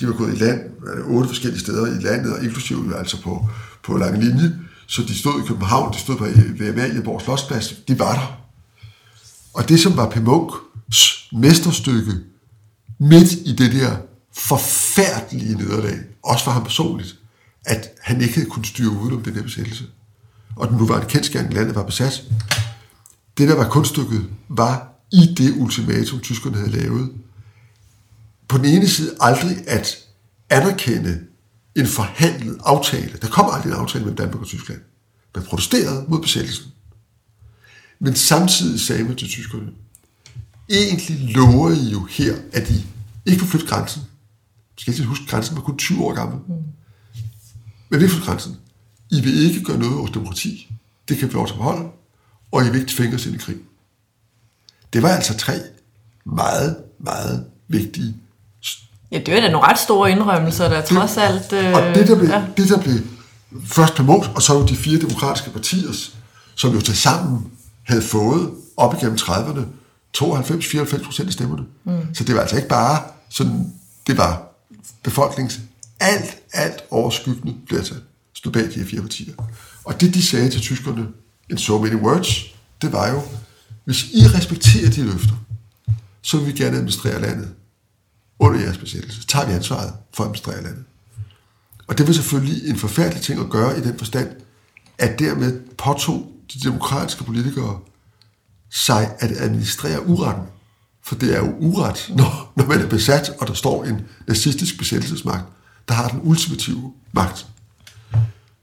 De 0.00 0.06
var 0.06 0.12
gået 0.12 0.34
i 0.34 0.36
land, 0.36 0.60
øh, 0.86 1.06
otte 1.06 1.28
forskellige 1.28 1.60
steder 1.60 1.86
i 1.86 2.02
landet, 2.02 2.32
og 2.32 2.44
inklusive 2.44 2.96
altså 2.98 3.22
på, 3.22 3.48
på 3.82 3.96
lang 3.96 4.24
linje, 4.24 4.58
så 4.86 5.02
de 5.02 5.18
stod 5.18 5.42
i 5.42 5.46
København, 5.46 5.92
de 5.92 5.98
stod 5.98 6.20
øh, 6.20 6.60
ved 6.60 6.68
Amalienborg 6.68 7.22
Slottsplads, 7.22 7.74
de 7.88 7.98
var 7.98 8.12
der. 8.14 8.40
Og 9.54 9.68
det, 9.68 9.80
som 9.80 9.96
var 9.96 10.10
P. 10.10 10.16
Munchs 10.16 11.28
mesterstykke, 11.32 12.12
midt 12.98 13.32
i 13.32 13.56
det 13.56 13.72
der 13.72 13.96
forfærdelige 14.36 15.54
nederlag, 15.54 15.98
også 16.22 16.44
for 16.44 16.50
ham 16.50 16.64
personligt, 16.64 17.16
at 17.64 17.88
han 18.02 18.20
ikke 18.20 18.34
havde 18.34 18.50
kunnet 18.50 18.66
styre 18.66 18.90
udenom 18.90 19.22
den 19.22 19.34
der 19.34 19.42
besættelse. 19.42 19.84
Og 20.56 20.68
den 20.68 20.76
nuværende 20.76 21.06
kendskærning, 21.08 21.54
landet 21.54 21.74
var 21.74 21.82
besat. 21.82 22.24
Det, 23.38 23.48
der 23.48 23.54
var 23.54 23.68
kunststykket, 23.68 24.24
var 24.48 24.88
i 25.12 25.34
det 25.34 25.54
ultimatum, 25.56 26.20
tyskerne 26.20 26.56
havde 26.56 26.70
lavet, 26.70 27.12
på 28.48 28.58
den 28.58 28.64
ene 28.64 28.88
side 28.88 29.14
aldrig 29.20 29.68
at 29.68 29.96
anerkende 30.50 31.20
en 31.76 31.86
forhandlet 31.86 32.58
aftale. 32.64 33.18
Der 33.22 33.28
kom 33.28 33.50
aldrig 33.52 33.70
en 33.72 33.78
aftale 33.78 34.04
mellem 34.04 34.16
Danmark 34.16 34.40
og 34.42 34.46
Tyskland. 34.46 34.80
Man 35.34 35.44
protesterede 35.44 36.04
mod 36.08 36.22
besættelsen. 36.22 36.72
Men 37.98 38.14
samtidig 38.14 38.80
sagde 38.80 39.04
man 39.04 39.16
til 39.16 39.28
tyskerne, 39.28 39.72
egentlig 40.70 41.34
lover 41.34 41.70
I 41.70 41.90
jo 41.90 42.04
her, 42.04 42.36
at 42.52 42.70
I 42.70 42.86
ikke 43.26 43.40
får 43.40 43.46
flytte 43.46 43.66
grænsen. 43.66 44.02
Du 44.76 44.80
skal 44.80 44.94
ikke 44.94 45.04
huske, 45.04 45.26
grænsen 45.26 45.56
var 45.56 45.62
kun 45.62 45.78
20 45.78 46.04
år 46.04 46.14
gammel. 46.14 46.40
Men 47.88 48.00
vi 48.00 48.08
får 48.08 48.24
grænsen. 48.24 48.56
I 49.10 49.20
vil 49.20 49.38
ikke 49.38 49.62
gøre 49.62 49.78
noget 49.78 49.98
over 49.98 50.06
demokrati. 50.06 50.72
Det 51.08 51.18
kan 51.18 51.28
vi 51.28 51.34
lov 51.34 51.46
til 51.46 51.54
at 51.54 51.58
beholde. 51.58 51.88
Og 52.52 52.66
I 52.66 52.70
vil 52.70 52.80
ikke 52.80 52.92
tvinge 52.92 53.14
os 53.14 53.26
ind 53.26 53.34
i 53.34 53.38
krig. 53.38 53.56
Det 54.92 55.02
var 55.02 55.08
altså 55.08 55.36
tre 55.36 55.60
meget, 56.24 56.76
meget 56.98 57.46
vigtige 57.68 58.16
Ja, 59.12 59.18
det 59.26 59.34
var 59.34 59.40
da 59.40 59.50
nogle 59.50 59.66
ret 59.66 59.78
store 59.78 60.10
indrømmelser, 60.10 60.68
der 60.68 60.82
trods 60.82 61.16
alt... 61.16 61.52
Øh, 61.52 61.72
og 61.72 61.82
det 61.94 62.08
der, 62.08 62.18
blev, 62.18 62.28
ja. 62.28 62.42
det, 62.56 62.68
der 62.68 62.80
blev 62.80 62.94
først 63.66 63.94
på 63.94 64.02
Mås, 64.02 64.30
og 64.34 64.42
så 64.42 64.54
jo 64.54 64.66
de 64.66 64.76
fire 64.76 65.00
demokratiske 65.00 65.50
partiers, 65.50 66.14
som 66.54 66.74
jo 66.74 66.80
til 66.80 66.96
sammen 66.96 67.46
havde 67.82 68.02
fået 68.02 68.50
op 68.76 68.94
igennem 68.94 69.16
30'erne 69.20 69.60
92-94 70.18 71.04
procent 71.04 71.26
af 71.26 71.32
stemmerne. 71.32 71.62
Mm. 71.84 72.14
Så 72.14 72.24
det 72.24 72.34
var 72.34 72.40
altså 72.40 72.56
ikke 72.56 72.68
bare 72.68 73.02
sådan, 73.28 73.72
det 74.06 74.18
var 74.18 74.42
befolkningens 75.02 75.60
alt, 76.00 76.36
alt 76.52 76.84
overskyggende 76.90 77.54
flertal 77.68 77.96
stod 78.34 78.52
bag 78.52 78.64
de 78.64 78.74
her 78.74 78.86
fire 78.86 79.00
partier. 79.00 79.34
Og 79.84 80.00
det, 80.00 80.14
de 80.14 80.22
sagde 80.22 80.50
til 80.50 80.60
tyskerne, 80.60 81.06
in 81.50 81.58
so 81.58 81.78
many 81.78 81.94
words, 81.94 82.54
det 82.82 82.92
var 82.92 83.08
jo, 83.08 83.22
hvis 83.84 84.04
I 84.04 84.26
respekterer 84.26 84.90
de 84.90 85.02
løfter, 85.02 85.34
så 86.22 86.36
vil 86.38 86.46
vi 86.46 86.52
gerne 86.52 86.76
administrere 86.76 87.20
landet 87.20 87.48
under 88.38 88.60
jeres 88.60 88.78
besættelse. 88.78 89.26
Tager 89.26 89.46
vi 89.46 89.52
ansvaret 89.52 89.92
for 90.14 90.24
at 90.24 90.28
administrere 90.28 90.62
landet. 90.62 90.84
Og 91.86 91.98
det 91.98 92.06
var 92.06 92.12
selvfølgelig 92.12 92.68
en 92.68 92.76
forfærdelig 92.76 93.22
ting 93.22 93.40
at 93.40 93.50
gøre 93.50 93.78
i 93.78 93.80
den 93.80 93.98
forstand, 93.98 94.28
at 94.98 95.18
dermed 95.18 95.60
påtog 95.78 96.32
de 96.54 96.60
demokratiske 96.60 97.24
politikere 97.24 97.80
sig 98.70 99.14
at 99.18 99.30
administrere 99.38 100.06
uretten. 100.06 100.44
For 101.02 101.14
det 101.14 101.34
er 101.34 101.38
jo 101.38 101.54
uret, 101.58 102.12
når, 102.16 102.52
når 102.56 102.66
man 102.66 102.80
er 102.80 102.88
besat, 102.88 103.32
og 103.40 103.46
der 103.46 103.54
står 103.54 103.84
en 103.84 104.00
nazistisk 104.28 104.78
besættelsesmagt, 104.78 105.44
der 105.88 105.94
har 105.94 106.08
den 106.08 106.20
ultimative 106.22 106.92
magt. 107.12 107.46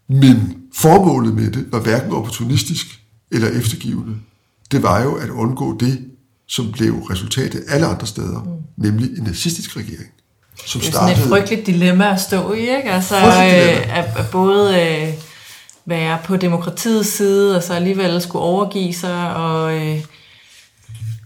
Men 0.07 0.57
formålet 0.73 1.33
med 1.33 1.51
det 1.51 1.71
var 1.71 1.79
hverken 1.79 2.11
opportunistisk 2.11 3.01
eller 3.31 3.47
eftergivende. 3.47 4.15
Det 4.71 4.83
var 4.83 5.01
jo 5.01 5.13
at 5.13 5.29
undgå 5.29 5.77
det, 5.77 6.12
som 6.47 6.71
blev 6.71 6.93
resultatet 6.93 7.63
alle 7.69 7.85
andre 7.85 8.07
steder, 8.07 8.43
mm. 8.43 8.83
nemlig 8.83 9.17
en 9.17 9.23
nazistisk 9.23 9.77
regering. 9.77 10.09
Som 10.65 10.81
det 10.81 10.87
er 10.87 10.91
sådan 10.91 11.09
et 11.09 11.17
frygteligt 11.17 11.67
dilemma 11.67 12.11
at 12.11 12.21
stå 12.21 12.53
i, 12.53 12.59
ikke? 12.59 12.91
Altså, 12.91 13.15
øh, 13.17 13.97
at, 13.97 14.05
at 14.17 14.29
både 14.31 14.81
øh, 14.81 15.13
være 15.85 16.17
på 16.23 16.37
demokratiets 16.37 17.09
side, 17.09 17.57
og 17.57 17.63
så 17.63 17.73
alligevel 17.73 18.21
skulle 18.21 18.43
overgive 18.43 18.93
sig, 18.93 19.35
og... 19.35 19.73
Øh, 19.73 19.99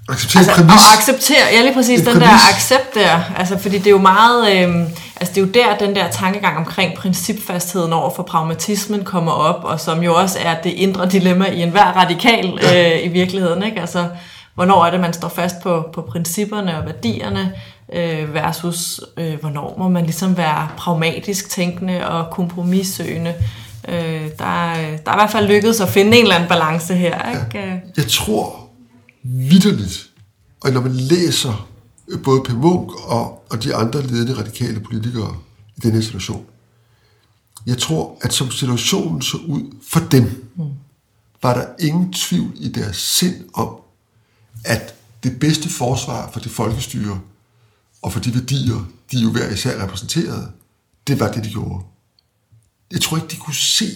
acceptere 0.09 0.39
altså, 0.39 0.55
præmis. 0.55 0.74
Og 0.74 0.97
acceptere, 0.97 1.45
ja 1.53 1.61
lige 1.61 1.74
præcis, 1.74 1.99
En 1.99 2.05
den 2.05 2.13
præmis. 2.13 2.30
der 2.30 2.55
accept 2.55 2.95
der, 2.95 3.22
altså 3.38 3.57
fordi 3.57 3.78
det 3.78 3.88
er 3.88 3.91
jo 3.91 3.97
meget, 3.97 4.51
øh, 4.55 4.76
altså 5.15 5.34
det 5.36 5.38
er 5.38 5.41
jo 5.41 5.47
der, 5.47 5.86
den 5.86 5.95
der 5.95 6.11
tankegang 6.11 6.57
omkring 6.57 6.97
principfastheden 6.97 7.93
over 7.93 8.15
for 8.15 8.24
pragmatismen 8.24 9.03
kommer 9.03 9.32
op, 9.32 9.63
og 9.63 9.80
som 9.80 10.03
jo 10.03 10.15
også 10.15 10.39
er 10.39 10.61
det 10.61 10.70
indre 10.70 11.09
dilemma 11.09 11.45
i 11.45 11.61
enhver 11.61 11.86
radikal 11.86 12.59
øh, 12.74 13.05
i 13.05 13.07
virkeligheden, 13.07 13.63
ikke? 13.63 13.82
Altså, 13.82 14.07
hvornår 14.58 14.86
er 14.86 14.91
det, 14.91 14.99
man 14.99 15.14
står 15.14 15.28
fast 15.30 15.55
på, 15.64 15.89
på 15.93 16.01
principperne 16.01 16.78
og 16.78 16.86
værdierne, 16.86 17.53
øh, 17.93 18.34
versus 18.34 19.01
øh, 19.18 19.39
hvornår 19.39 19.76
må 19.78 19.89
man 19.89 20.03
ligesom 20.03 20.38
være 20.38 20.68
pragmatisk 20.78 21.49
tænkende 21.49 22.08
og 22.10 22.32
kompromissøgende. 22.32 23.36
Øh, 23.88 24.30
der, 24.39 24.45
er- 24.72 24.97
der 24.97 25.12
er 25.12 25.16
i 25.16 25.20
hvert 25.20 25.32
fald 25.32 25.47
lykkedes 25.47 25.82
at 25.82 25.89
finde 25.89 26.18
en 26.18 26.24
eller 26.24 26.36
anden 26.36 26.49
balance 26.49 26.95
her, 26.95 27.30
ikke? 27.45 27.60
Ja. 27.68 27.80
Jeg 27.97 28.08
tror 28.10 28.68
vidderligt, 29.24 30.10
og 30.62 30.72
når 30.72 30.82
man 30.82 30.91
læser 30.95 31.68
øh, 32.08 32.24
både 32.24 32.41
P. 32.43 32.49
Munk 32.49 32.91
og, 33.08 33.45
og 33.49 33.64
de 33.64 33.76
andre 33.76 34.01
ledende 34.01 34.34
radikale 34.39 34.80
politikere 34.80 35.36
i 35.78 35.80
den 35.80 35.91
her 35.91 36.01
situation, 36.01 36.45
jeg 37.66 37.78
tror, 37.78 38.18
at 38.22 38.34
som 38.34 38.51
situationen 38.51 39.22
så 39.22 39.38
ud 39.47 39.62
for 39.91 39.99
dem, 39.99 40.51
var 41.43 41.53
der 41.53 41.66
ingen 41.80 42.14
tvivl 42.14 42.51
i 42.55 42.68
deres 42.70 42.97
sind 42.97 43.36
om, 43.53 43.70
at 44.66 44.95
det 45.24 45.39
bedste 45.39 45.70
forsvar 45.70 46.32
for 46.32 46.39
det 46.39 46.51
folkestyre 46.51 47.20
og 48.01 48.14
for 48.14 48.20
de 48.20 48.34
værdier, 48.34 48.86
de 49.12 49.20
jo 49.20 49.32
hver 49.32 49.49
især 49.49 49.84
repræsenterede, 49.84 50.51
det 51.08 51.20
var 51.20 51.32
det, 51.32 51.43
de 51.43 51.49
gjorde. 51.49 51.84
Jeg 52.91 53.01
tror 53.01 53.18
ikke, 53.18 53.30
de 53.30 53.36
kunne 53.36 53.55
se, 53.55 53.95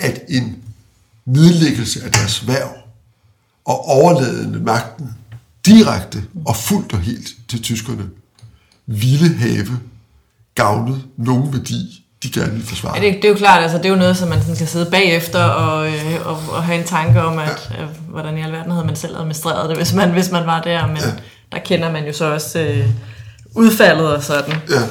at 0.00 0.24
en 0.28 0.64
nedlæggelse 1.24 2.04
af 2.04 2.12
deres 2.12 2.46
værv 2.46 2.74
og 3.64 3.84
overladende 3.84 4.60
magten 4.60 5.10
direkte 5.66 6.24
og 6.44 6.56
fuldt 6.56 6.92
og 6.92 7.00
helt 7.00 7.36
til 7.48 7.62
tyskerne, 7.62 8.10
ville 8.86 9.34
have 9.34 9.80
gavnet 10.54 11.08
nogen 11.16 11.52
værdi, 11.52 12.01
de 12.22 12.30
gerne 12.30 12.52
ville 12.52 12.66
forsvare. 12.66 12.96
Ja, 12.96 13.06
det, 13.06 13.16
det 13.16 13.24
er 13.24 13.28
jo 13.28 13.34
klart, 13.34 13.62
altså 13.62 13.78
det 13.78 13.86
er 13.86 13.90
jo 13.90 13.96
noget, 13.96 14.16
som 14.16 14.28
man 14.28 14.40
sådan 14.40 14.54
skal 14.54 14.68
sidde 14.68 14.90
bagefter 14.90 15.44
og, 15.44 15.86
øh, 15.86 16.16
og, 16.24 16.38
og 16.52 16.62
have 16.62 16.78
en 16.78 16.84
tanke 16.84 17.22
om, 17.22 17.38
at 17.38 17.70
ja. 17.78 17.82
øh, 17.82 17.88
hvordan 18.08 18.38
i 18.38 18.42
alverden 18.42 18.72
havde 18.72 18.86
man 18.86 18.96
selv 18.96 19.16
administreret 19.16 19.68
det, 19.68 19.76
hvis 19.76 19.94
man, 19.94 20.10
hvis 20.10 20.30
man 20.30 20.46
var 20.46 20.60
der, 20.60 20.86
men 20.86 20.96
ja. 20.96 21.10
der 21.52 21.58
kender 21.58 21.92
man 21.92 22.06
jo 22.06 22.12
så 22.12 22.32
også 22.32 22.58
øh, 22.58 22.86
udfaldet 23.54 24.16
og 24.16 24.22
sådan. 24.22 24.54
Ja. 24.70 24.82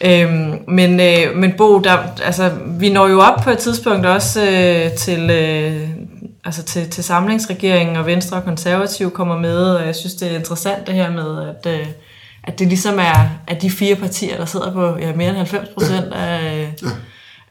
Øhm, 0.00 0.58
men, 0.68 1.00
øh, 1.00 1.36
men 1.36 1.52
Bo, 1.58 1.78
der, 1.78 1.98
altså, 2.24 2.50
vi 2.66 2.92
når 2.92 3.08
jo 3.08 3.20
op 3.20 3.40
på 3.42 3.50
et 3.50 3.58
tidspunkt 3.58 4.06
også 4.06 4.42
øh, 4.42 4.92
til, 4.92 5.30
øh, 5.30 5.88
altså 6.44 6.62
til, 6.62 6.90
til 6.90 7.04
samlingsregeringen, 7.04 7.96
og 7.96 8.06
Venstre 8.06 8.36
og 8.36 8.44
Konservative 8.44 9.10
kommer 9.10 9.38
med, 9.38 9.58
og 9.58 9.86
jeg 9.86 9.94
synes, 9.94 10.14
det 10.14 10.32
er 10.32 10.36
interessant 10.36 10.86
det 10.86 10.94
her 10.94 11.10
med, 11.10 11.48
at, 11.48 11.80
øh, 11.80 11.86
at 12.48 12.58
det 12.58 12.68
ligesom 12.68 12.98
er 12.98 13.28
at 13.46 13.62
de 13.62 13.70
fire 13.70 13.96
partier, 13.96 14.36
der 14.36 14.44
sidder 14.44 14.72
på 14.72 14.98
ja, 14.98 15.14
mere 15.16 15.28
end 15.28 15.36
90 15.36 15.68
procent 15.74 16.12
af, 16.12 16.74
Ja. 16.82 16.88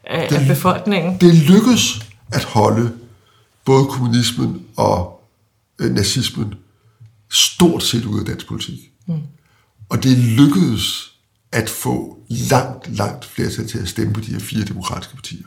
af, 0.04 0.28
af 0.40 0.46
befolkningen. 0.46 1.20
Det 1.20 1.34
lykkedes 1.34 2.00
at 2.32 2.44
holde 2.44 2.92
både 3.64 3.86
kommunismen 3.86 4.62
og 4.76 5.20
øh, 5.78 5.94
nazismen 5.94 6.54
stort 7.30 7.82
set 7.82 8.04
ud 8.04 8.20
af 8.20 8.26
dansk 8.26 8.48
politik. 8.48 8.78
Mm. 9.06 9.14
Og 9.88 10.02
det 10.02 10.18
lykkedes 10.18 11.12
at 11.52 11.70
få 11.70 12.18
langt, 12.28 12.96
langt 12.96 13.24
flertal 13.24 13.68
til 13.68 13.78
at 13.78 13.88
stemme 13.88 14.12
på 14.12 14.20
de 14.20 14.32
her 14.32 14.38
fire 14.40 14.64
demokratiske 14.64 15.14
partier. 15.16 15.46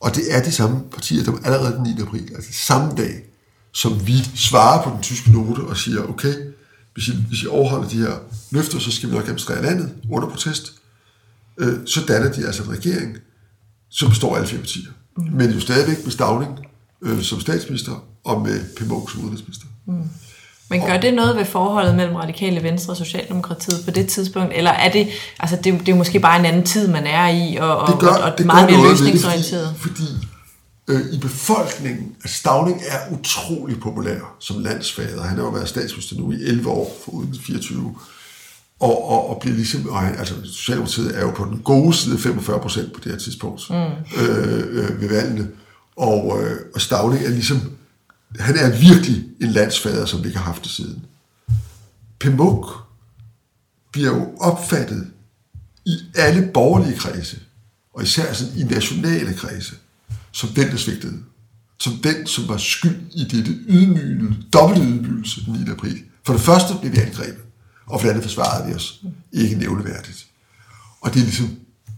Og 0.00 0.14
det 0.14 0.22
er 0.36 0.42
de 0.42 0.52
samme 0.52 0.80
partier, 0.92 1.24
der 1.24 1.32
allerede 1.44 1.76
den 1.76 1.82
9. 1.82 2.02
april, 2.02 2.30
altså 2.34 2.52
samme 2.52 2.94
dag, 2.96 3.22
som 3.72 4.06
vi 4.06 4.18
svarer 4.34 4.82
på 4.84 4.90
den 4.90 5.02
tyske 5.02 5.32
note 5.32 5.60
og 5.60 5.76
siger, 5.76 6.02
okay, 6.08 6.34
hvis 6.94 7.08
I, 7.08 7.12
hvis 7.28 7.42
I 7.42 7.46
overholder 7.46 7.88
de 7.88 7.96
her 7.96 8.12
løfter, 8.50 8.78
så 8.78 8.92
skal 8.92 9.08
vi 9.08 9.14
nok 9.14 9.24
administrere 9.24 9.62
landet 9.62 9.94
under 10.10 10.28
protest. 10.28 10.72
Øh, 11.58 11.78
så 11.86 12.00
danner 12.08 12.32
de 12.32 12.46
altså 12.46 12.62
en 12.62 12.70
regering, 12.70 13.16
som 13.88 14.08
består 14.08 14.32
af 14.32 14.36
alle 14.36 14.48
fire 14.48 14.60
partier. 14.60 14.90
Mm. 15.16 15.24
Men 15.32 15.50
jo 15.50 15.60
stadigvæk 15.60 16.04
med 16.04 16.12
Stavning 16.12 16.58
øh, 17.02 17.22
som 17.22 17.40
statsminister 17.40 18.04
og 18.24 18.40
med 18.40 18.60
P. 18.76 18.88
Munk 18.88 19.10
som 19.10 19.20
udenrigsminister. 19.20 19.66
Men 20.70 20.80
gør 20.86 20.96
det 21.00 21.14
noget 21.14 21.36
ved 21.36 21.44
forholdet 21.44 21.94
mellem 21.94 22.14
radikale 22.14 22.62
venstre 22.62 22.92
og 22.92 22.96
Socialdemokratiet 22.96 23.84
på 23.84 23.90
det 23.90 24.08
tidspunkt? 24.08 24.52
Eller 24.54 24.70
er 24.70 24.92
det, 24.92 25.08
altså 25.38 25.56
det, 25.64 25.80
det 25.86 25.88
er 25.88 25.96
måske 25.96 26.20
bare 26.20 26.38
en 26.38 26.44
anden 26.44 26.64
tid, 26.64 26.88
man 26.88 27.06
er 27.06 27.28
i, 27.28 27.56
og, 27.56 27.78
og, 27.78 27.88
det 27.88 27.98
gør, 27.98 28.08
og, 28.08 28.32
og 28.32 28.38
det 28.38 28.46
meget 28.46 28.70
mere 28.70 28.90
løsningsorienteret? 28.90 29.74
Fordi, 29.78 29.94
fordi 29.94 30.26
øh, 30.88 31.12
i 31.12 31.18
befolkningen, 31.18 32.16
at 32.24 32.30
Stavning 32.30 32.82
er 32.88 33.12
utrolig 33.12 33.80
populær 33.80 34.36
som 34.38 34.58
landsfader. 34.58 35.22
Han 35.22 35.36
har 35.36 35.44
jo 35.44 35.50
været 35.50 35.68
statsminister 35.68 36.16
nu 36.16 36.32
i 36.32 36.42
11 36.42 36.70
år, 36.70 36.98
for 37.04 37.12
uden 37.12 37.36
24. 37.40 37.94
Og, 38.80 39.08
og, 39.08 39.30
og 39.30 39.40
bliver 39.40 39.56
ligesom, 39.56 39.88
og 39.88 40.00
han, 40.00 40.18
altså 40.18 40.34
Socialdemokratiet 40.44 41.18
er 41.18 41.20
jo 41.20 41.30
på 41.30 41.44
den 41.44 41.58
gode 41.58 41.94
side 41.94 42.18
45 42.18 42.60
procent 42.60 42.92
på 42.92 43.00
det 43.04 43.12
her 43.12 43.18
tidspunkt 43.18 43.70
mm. 43.70 43.76
øh, 44.20 44.58
øh, 44.70 45.00
ved 45.00 45.08
valgene. 45.08 45.48
Og, 45.96 46.42
øh, 46.42 46.60
og 46.74 46.80
Stavning 46.80 47.24
er 47.24 47.30
ligesom, 47.30 47.72
han 48.38 48.56
er 48.56 48.78
virkelig 48.78 49.24
en 49.40 49.48
landsfader, 49.48 50.06
som 50.06 50.22
vi 50.22 50.26
ikke 50.26 50.38
har 50.38 50.46
haft 50.46 50.62
det 50.62 50.70
siden. 50.70 51.04
P. 52.20 52.24
Munk 52.24 52.66
bliver 53.92 54.16
jo 54.16 54.36
opfattet 54.40 55.10
i 55.86 55.98
alle 56.14 56.50
borgerlige 56.54 56.98
kredse, 56.98 57.40
og 57.94 58.02
især 58.02 58.32
sådan 58.32 58.58
i 58.58 58.62
nationale 58.62 59.34
kredse, 59.34 59.74
som 60.32 60.48
den, 60.48 60.70
der 60.70 60.76
svigtede. 60.76 61.18
Som 61.78 61.92
den, 61.92 62.26
som 62.26 62.48
var 62.48 62.56
skyld 62.56 63.00
i 63.14 63.24
dette 63.24 63.52
ydmygende, 63.68 64.36
dobbelt 64.52 64.84
ydmygelse 64.84 65.44
den 65.44 65.52
9. 65.52 65.70
april. 65.70 65.98
For 66.26 66.32
det 66.32 66.42
første 66.42 66.74
blev 66.80 66.92
vi 66.92 66.98
angrebet, 66.98 67.42
og 67.86 68.00
for 68.00 68.06
det 68.06 68.10
andet 68.10 68.24
forsvarede 68.24 68.68
vi 68.68 68.74
os 68.74 69.04
ikke 69.32 69.56
nævneværdigt. 69.56 70.26
Og 71.00 71.14
det 71.14 71.20
er 71.20 71.24
ligesom 71.24 71.48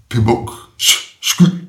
P. 0.09 0.15
Munks 0.15 0.95
skyld. 1.23 1.67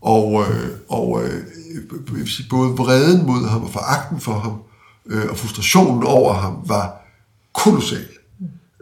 Og, 0.00 0.42
øh, 0.42 0.70
og 0.88 1.24
øh, 1.24 1.42
jeg 1.74 2.14
vil 2.14 2.28
sige, 2.28 2.48
både 2.50 2.70
vreden 2.70 3.26
mod 3.26 3.48
ham 3.48 3.62
og 3.62 3.72
foragten 3.72 4.20
for 4.20 4.38
ham, 4.38 4.62
øh, 5.06 5.30
og 5.30 5.36
frustrationen 5.36 6.02
over 6.02 6.32
ham, 6.32 6.62
var 6.66 7.08
kolossal. 7.54 8.08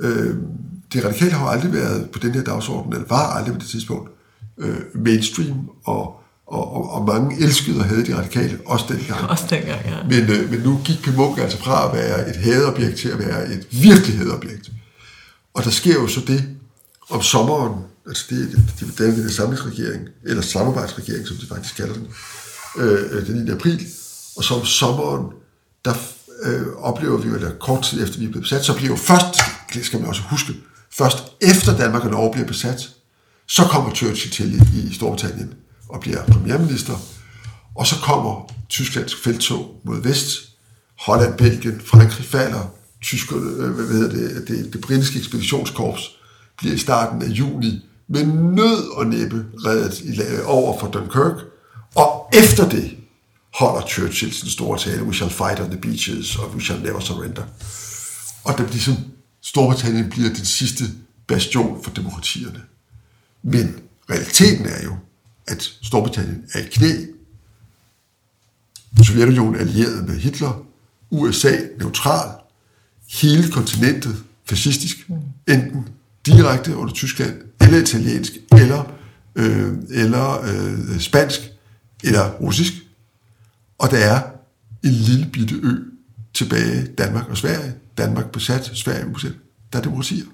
Øh, 0.01 0.37
det 0.93 1.05
radikale 1.05 1.31
har 1.31 1.45
jo 1.45 1.51
aldrig 1.51 1.73
været 1.73 2.11
på 2.11 2.19
den 2.19 2.35
her 2.35 2.43
dagsorden, 2.43 2.93
eller 2.93 3.07
var 3.09 3.27
aldrig 3.37 3.55
på 3.55 3.61
det 3.61 3.69
tidspunkt, 3.69 4.11
øh, 4.59 4.79
mainstream, 4.95 5.71
og, 5.85 6.21
og, 6.47 6.77
og, 6.77 6.91
og 6.91 7.07
mange 7.07 7.43
elskede 7.45 7.79
og 7.79 7.85
havde 7.85 8.07
de 8.07 8.17
radikale, 8.17 8.59
også 8.67 8.85
dengang. 8.89 9.31
Også 9.31 9.45
dengang, 9.51 9.81
ja. 9.87 10.03
Men, 10.03 10.31
øh, 10.31 10.51
men 10.51 10.61
nu 10.61 10.81
gik 10.85 11.03
P. 11.03 11.07
Munk 11.17 11.39
altså 11.39 11.59
fra 11.59 11.89
at 11.89 11.97
være 11.97 12.29
et 12.29 12.37
hadeobjekt 12.37 12.99
til 12.99 13.09
at 13.09 13.19
være 13.19 13.49
et 13.49 13.67
virkelig 13.71 14.19
hadeobjekt. 14.19 14.71
Og 15.55 15.65
der 15.65 15.71
sker 15.71 15.95
jo 15.95 16.09
så 16.09 16.21
det 16.27 16.49
om 17.11 17.23
sommeren 17.23 17.73
Altså 18.09 18.27
det, 18.31 18.51
det, 18.79 18.99
det, 18.99 19.17
det 19.17 19.25
en 19.25 19.31
samlingsregering, 19.31 20.09
eller 20.25 20.43
samarbejdsregering, 20.43 21.27
som 21.27 21.37
de 21.37 21.47
faktisk 21.47 21.77
kalder 21.77 21.95
den, 21.95 22.09
øh, 22.77 23.27
den 23.27 23.45
9. 23.45 23.51
april. 23.51 23.87
Og 24.37 24.45
så 24.45 24.55
om 24.55 24.65
sommeren, 24.65 25.27
der 25.85 25.95
øh, 26.43 26.67
oplever 26.77 27.17
vi 27.17 27.29
jo, 27.29 27.35
eller 27.35 27.51
kort 27.61 27.83
tid 27.83 28.03
efter 28.03 28.19
vi 28.19 28.25
er 28.25 28.29
blevet 28.29 28.43
besat, 28.43 28.65
så 28.65 28.77
bliver 28.77 28.91
jo 28.91 28.97
først, 28.97 29.41
det 29.75 29.87
skal 29.87 30.01
man 30.01 30.09
også 30.09 30.23
huske, 30.23 30.53
først 30.93 31.25
efter 31.41 31.77
Danmark 31.77 32.05
og 32.05 32.11
Norge 32.11 32.33
bliver 32.33 32.47
besat, 32.47 32.91
så 33.49 33.63
kommer 33.63 33.95
Churchill 33.95 34.33
til 34.33 34.55
i, 34.55 34.89
i 34.89 34.95
Storbritannien 34.95 35.55
og 35.89 36.01
bliver 36.01 36.25
premierminister. 36.25 36.95
Og 37.75 37.87
så 37.87 37.97
kommer 38.03 38.53
Tysklands 38.69 39.15
feltog 39.15 39.81
mod 39.85 40.03
vest, 40.03 40.49
Holland, 41.01 41.39
Belgien, 41.39 41.81
Frankrig 41.81 42.27
falder, 42.27 42.71
tyskerne, 43.03 43.51
øh, 43.51 43.71
hvad 43.71 43.87
hedder 43.87 44.17
det, 44.17 44.49
det, 44.49 44.73
det 44.73 44.81
britiske 44.81 45.19
ekspeditionskorps 45.19 46.17
bliver 46.59 46.75
i 46.75 46.79
starten 46.79 47.23
af 47.23 47.29
juni 47.29 47.87
med 48.09 48.27
nød 48.27 48.89
og 48.97 49.07
næppe 49.07 49.47
reddet 49.67 50.01
i, 50.01 50.21
over 50.45 50.81
for 50.81 50.87
Dunkirk, 50.87 51.37
og 51.95 52.31
efter 52.33 52.69
det 52.69 52.97
holder 53.55 53.87
Churchill 53.87 54.33
sin 54.33 54.49
store 54.49 54.79
tale, 54.79 55.03
we 55.03 55.15
shall 55.15 55.31
fight 55.31 55.61
on 55.61 55.71
the 55.71 55.81
beaches, 55.81 56.37
og 56.37 56.55
we 56.55 56.61
shall 56.61 56.83
never 56.83 57.01
surrender. 57.01 57.43
Og 58.45 58.59
det 58.59 58.71
ligesom, 58.71 58.95
Storbritannien 59.43 60.11
bliver 60.11 60.29
den 60.29 60.45
sidste 60.45 60.85
bastion 61.27 61.85
for 61.85 61.91
demokratierne. 61.91 62.63
Men 63.43 63.79
realiteten 64.11 64.67
er 64.67 64.85
jo, 64.85 64.97
at 65.47 65.63
Storbritannien 65.83 66.45
er 66.55 66.61
i 66.61 66.69
knæ, 66.73 67.07
Sovjetunionen 69.05 69.55
er 69.55 69.59
allieret 69.59 70.09
med 70.09 70.19
Hitler, 70.19 70.67
USA 71.11 71.57
neutral, 71.79 72.31
hele 73.13 73.51
kontinentet 73.51 74.17
fascistisk, 74.45 75.11
enten 75.49 75.89
direkte 76.27 76.77
under 76.77 76.95
Tyskland, 76.95 77.43
eller 77.61 77.79
italiensk, 77.79 78.33
eller, 78.53 78.93
øh, 79.37 79.73
eller 79.91 80.43
øh, 80.43 81.01
spansk, 81.01 81.41
eller 82.05 82.31
russisk. 82.31 82.73
Og 83.79 83.91
der 83.91 83.97
er 83.97 84.23
en 84.85 84.93
lille 84.93 85.27
bitte 85.33 85.55
ø 85.55 85.75
tilbage, 86.35 86.87
Danmark 86.87 87.29
og 87.29 87.37
Sverige. 87.37 87.75
Danmark 87.99 88.31
besat, 88.31 88.71
Sverige 88.75 89.13
besat. 89.13 89.33
Der 89.73 89.79
er 89.79 89.83
demokratier. 89.83 90.25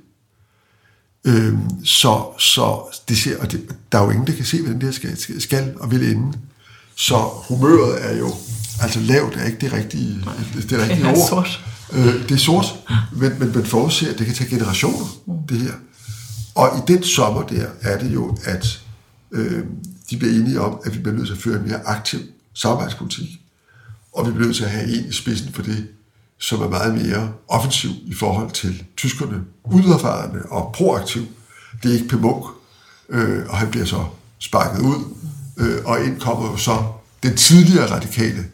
Øhm, 1.25 1.85
så 1.85 2.25
så 2.39 2.97
det 3.09 3.19
ser, 3.19 3.39
og 3.39 3.53
det, 3.53 3.61
der 3.93 3.99
er 3.99 4.05
jo 4.05 4.11
ingen, 4.11 4.27
der 4.27 4.33
kan 4.33 4.45
se, 4.45 4.59
hvordan 4.63 4.81
det 4.81 4.85
her 4.85 5.17
skal, 5.17 5.41
skal 5.41 5.75
og 5.77 5.91
vil 5.91 6.11
ende. 6.11 6.39
Så 6.97 7.17
humøret 7.49 8.05
er 8.05 8.17
jo, 8.19 8.35
altså 8.81 9.01
lavt 9.01 9.37
er 9.37 9.45
ikke 9.45 9.59
det 9.61 9.73
rigtige, 9.73 10.19
Nej, 10.25 10.35
det, 10.55 10.73
rigtige 10.73 11.03
det 11.03 11.07
er 11.07 11.11
ord. 11.11 11.29
Sort. 11.29 11.65
Øh, 11.93 12.29
det 12.29 12.31
er 12.31 12.37
sort, 12.37 12.75
men, 13.13 13.33
men 13.39 13.53
man 13.55 13.65
forudser, 13.65 14.13
at 14.13 14.19
det 14.19 14.27
kan 14.27 14.35
tage 14.35 14.51
generationer, 14.51 15.07
mm. 15.27 15.35
det 15.49 15.59
her. 15.59 15.73
Og 16.55 16.79
i 16.79 16.93
den 16.93 17.03
sommer 17.03 17.43
der 17.43 17.67
er 17.81 17.99
det 17.99 18.15
jo, 18.15 18.37
at 18.45 18.81
øh, 19.33 19.65
de 20.11 20.17
bliver 20.17 20.35
enige 20.35 20.61
om, 20.61 20.81
at 20.85 20.95
vi 20.95 20.99
bliver 20.99 21.17
nødt 21.17 21.27
til 21.27 21.35
at 21.35 21.41
føre 21.41 21.61
en 21.61 21.69
mere 21.69 21.87
aktiv 21.87 22.21
samarbejdspolitik. 22.55 23.29
Og 24.13 24.27
vi 24.27 24.33
bliver 24.33 24.47
nødt 24.47 24.57
til 24.57 24.65
at 24.65 24.71
have 24.71 24.99
en 24.99 25.05
i 25.09 25.13
spidsen 25.13 25.53
for 25.53 25.63
det, 25.63 25.89
som 26.43 26.63
er 26.63 26.69
meget 26.69 26.95
mere 26.95 27.33
offensiv 27.49 27.91
i 28.07 28.15
forhold 28.15 28.51
til 28.51 28.85
tyskerne, 28.97 29.41
uderfarende 29.65 30.43
og 30.51 30.73
proaktiv. 30.75 31.23
Det 31.83 31.91
er 31.91 31.95
ikke 31.95 32.09
P. 32.09 32.21
Munk, 32.21 32.45
øh, 33.09 33.49
og 33.49 33.57
han 33.57 33.71
bliver 33.71 33.87
så 33.87 34.05
sparket 34.39 34.83
ud, 34.83 35.05
øh, 35.57 35.85
og 35.85 36.05
ind 36.05 36.21
kommer 36.21 36.51
jo 36.51 36.57
så 36.57 36.85
den 37.23 37.37
tidligere 37.37 37.91
radikale 37.91 38.45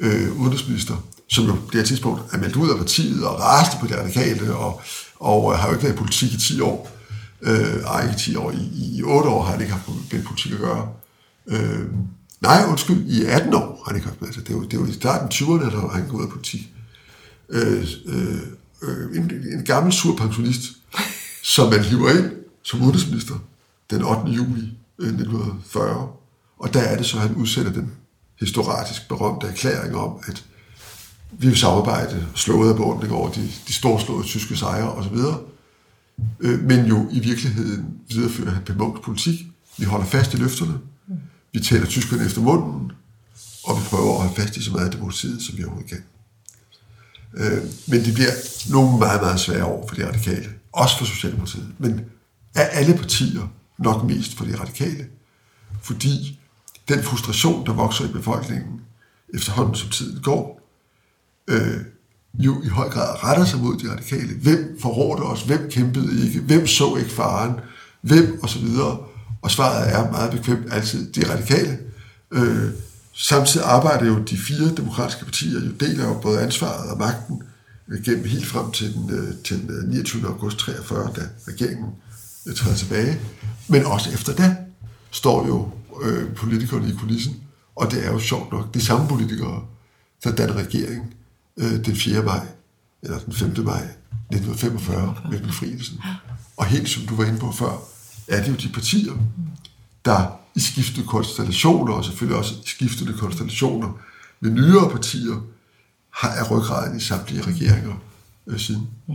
øh, 0.00 0.40
udenrigsminister, 0.40 0.94
som 1.28 1.44
jo 1.44 1.52
på 1.52 1.68
det 1.72 1.74
her 1.74 1.86
tidspunkt 1.86 2.34
er 2.34 2.38
meldt 2.38 2.56
ud 2.56 2.70
af 2.70 2.78
partiet 2.78 3.24
og 3.26 3.40
rasende 3.40 3.80
på 3.80 3.86
det 3.86 3.98
radikale, 3.98 4.56
og, 4.56 4.80
og 5.20 5.52
øh, 5.52 5.58
har 5.58 5.66
jo 5.66 5.72
ikke 5.72 5.84
været 5.84 5.94
i 5.94 5.98
politik 5.98 6.32
i 6.32 6.38
10 6.38 6.60
år. 6.60 6.90
Øh, 7.42 7.82
ej, 7.82 8.02
ikke 8.02 8.18
10 8.18 8.36
år, 8.36 8.50
i, 8.50 8.96
i 8.96 9.02
8 9.02 9.28
år 9.28 9.42
har 9.42 9.52
han 9.52 9.60
ikke 9.60 9.72
haft 9.72 9.88
med 9.88 10.24
politik 10.24 10.52
at 10.52 10.58
gøre. 10.58 10.88
Øh, 11.46 11.86
nej, 12.40 12.64
undskyld, 12.68 13.06
i 13.08 13.24
18 13.24 13.54
år 13.54 13.60
har 13.60 13.84
han 13.86 13.96
ikke 13.96 14.08
haft 14.08 14.20
med. 14.20 14.28
Altså, 14.28 14.40
det, 14.40 14.50
er 14.50 14.54
jo, 14.54 14.62
det 14.62 14.74
er 14.74 14.80
jo 14.80 14.86
i 14.86 14.92
starten 14.92 15.28
20'erne, 15.28 15.70
der 15.70 15.80
har 15.80 16.00
går 16.08 16.18
ud 16.18 16.22
af 16.22 16.28
politik. 16.28 16.72
Øh, 17.52 17.86
øh, 18.06 19.16
en, 19.16 19.30
en 19.58 19.64
gammel 19.64 19.92
sur 19.92 20.16
pensionist, 20.16 20.62
som 21.42 21.70
man 21.70 21.84
hiver 21.84 22.10
ind 22.10 22.32
som 22.62 22.82
udenrigsminister 22.82 23.34
den 23.90 24.02
8. 24.02 24.30
juli 24.30 24.62
øh, 24.98 25.08
1940. 25.08 26.12
Og 26.58 26.74
der 26.74 26.80
er 26.80 26.96
det 26.96 27.06
så, 27.06 27.16
at 27.16 27.22
han 27.22 27.36
udsætter 27.36 27.72
den 27.72 27.92
historisk 28.40 29.08
berømte 29.08 29.46
erklæring 29.46 29.96
om, 29.96 30.18
at 30.26 30.44
vi 31.32 31.46
vil 31.46 31.58
samarbejde, 31.58 32.26
slået 32.34 32.70
af 32.70 32.76
beundring 32.76 33.12
over 33.12 33.30
de, 33.30 33.50
de 33.68 33.72
storslåede 33.72 34.26
tyske 34.26 34.56
sejre 34.56 34.92
osv., 34.92 35.16
øh, 36.40 36.60
men 36.60 36.86
jo 36.86 37.08
i 37.12 37.20
virkeligheden 37.20 37.98
viderefører 38.08 38.50
han 38.50 38.62
Munks 38.78 39.00
politik. 39.04 39.46
Vi 39.78 39.84
holder 39.84 40.06
fast 40.06 40.34
i 40.34 40.36
løfterne, 40.36 40.78
vi 41.52 41.60
taler 41.60 41.86
tyskerne 41.86 42.24
efter 42.24 42.40
munden, 42.40 42.92
og 43.64 43.76
vi 43.76 43.82
prøver 43.84 44.12
at 44.12 44.20
holde 44.20 44.34
fast 44.34 44.56
i 44.56 44.62
så 44.62 44.72
meget 44.72 44.84
af 44.84 44.90
demokratiet, 44.90 45.42
som 45.42 45.58
vi 45.58 45.64
overhovedet 45.64 45.90
kan. 45.90 46.02
Øh, 47.36 47.62
men 47.86 48.04
det 48.04 48.14
bliver 48.14 48.30
nogle 48.70 48.98
meget, 48.98 49.20
meget 49.20 49.40
svære 49.40 49.64
år 49.64 49.88
for 49.88 49.94
de 49.94 50.08
radikale, 50.08 50.48
også 50.72 50.98
for 50.98 51.04
Socialdemokratiet, 51.04 51.68
men 51.78 52.00
af 52.54 52.68
alle 52.72 52.94
partier 52.94 53.52
nok 53.78 54.04
mest 54.04 54.36
for 54.36 54.44
de 54.44 54.60
radikale, 54.60 55.06
fordi 55.82 56.40
den 56.88 57.02
frustration, 57.02 57.66
der 57.66 57.72
vokser 57.72 58.04
i 58.04 58.12
befolkningen 58.12 58.80
efterhånden 59.34 59.74
som 59.74 59.88
tiden 59.88 60.22
går, 60.22 60.60
øh, 61.48 61.80
jo 62.34 62.62
i 62.62 62.68
høj 62.68 62.88
grad 62.88 63.24
retter 63.24 63.44
sig 63.44 63.60
mod 63.60 63.76
de 63.76 63.90
radikale. 63.90 64.34
Hvem 64.34 64.78
forrådte 64.80 65.22
os? 65.22 65.42
Hvem 65.42 65.70
kæmpede 65.70 66.26
ikke? 66.26 66.40
Hvem 66.40 66.66
så 66.66 66.96
ikke 66.96 67.10
faren? 67.10 67.60
Hvem? 68.00 68.38
Og 68.42 68.48
så 68.48 68.58
videre. 68.58 68.98
Og 69.42 69.50
svaret 69.50 69.94
er 69.94 70.10
meget 70.10 70.30
bekvemt 70.30 70.72
altid 70.72 71.12
de 71.12 71.32
radikale. 71.32 71.78
Øh, 72.30 72.70
samtidig 73.12 73.66
arbejder 73.66 74.06
jo 74.06 74.18
de 74.18 74.38
fire 74.38 74.74
demokratiske 74.76 75.24
partier, 75.24 75.60
jo 75.60 75.70
deler 75.70 76.08
jo 76.08 76.18
både 76.22 76.40
ansvaret 76.40 76.90
og 76.90 76.98
magten 76.98 77.42
øh, 77.88 78.02
gennem 78.02 78.24
helt 78.24 78.46
frem 78.46 78.72
til 78.72 78.94
den, 78.94 79.10
øh, 79.10 79.34
til 79.44 79.68
den 79.68 79.88
29. 79.88 80.22
Øh, 80.22 80.28
august 80.28 80.58
43, 80.58 81.12
da 81.16 81.22
regeringen 81.48 81.90
træder 82.56 82.76
tilbage. 82.76 83.20
Men 83.68 83.84
også 83.84 84.10
efter 84.10 84.34
det 84.34 84.56
står 85.10 85.46
jo 85.46 85.70
øh, 86.02 86.34
politikerne 86.34 86.88
i 86.88 86.92
kulissen, 86.92 87.36
og 87.76 87.90
det 87.90 88.06
er 88.06 88.12
jo 88.12 88.18
sjovt 88.18 88.52
nok 88.52 88.74
de 88.74 88.80
samme 88.80 89.08
politikere, 89.08 89.64
der 90.24 90.34
danner 90.34 90.54
regering 90.54 91.14
øh, 91.56 91.84
den 91.84 91.96
4. 91.96 92.22
maj, 92.22 92.46
eller 93.02 93.18
den 93.18 93.32
5. 93.32 93.48
maj 93.64 93.82
1945 94.32 95.16
med 95.30 95.40
befrielsen. 95.40 96.00
Og 96.56 96.66
helt 96.66 96.88
som 96.88 97.02
du 97.06 97.14
var 97.14 97.24
inde 97.24 97.38
på 97.38 97.52
før, 97.52 97.82
er 98.28 98.42
det 98.44 98.48
jo 98.48 98.54
de 98.54 98.68
partier, 98.68 99.12
der 100.04 100.41
i 100.54 100.60
skiftende 100.60 101.06
konstellationer, 101.06 101.92
og 101.92 102.04
selvfølgelig 102.04 102.38
også 102.38 102.54
i 102.54 102.68
skiftende 102.68 103.12
konstellationer 103.12 103.92
med 104.40 104.50
nyere 104.50 104.90
partier, 104.90 105.40
har 106.10 106.28
er 106.28 106.50
ryggraden 106.50 106.96
i 106.96 107.00
samtlige 107.00 107.42
regeringer 107.42 107.94
øh, 108.46 108.58
siden. 108.58 108.88
Mm. 109.06 109.14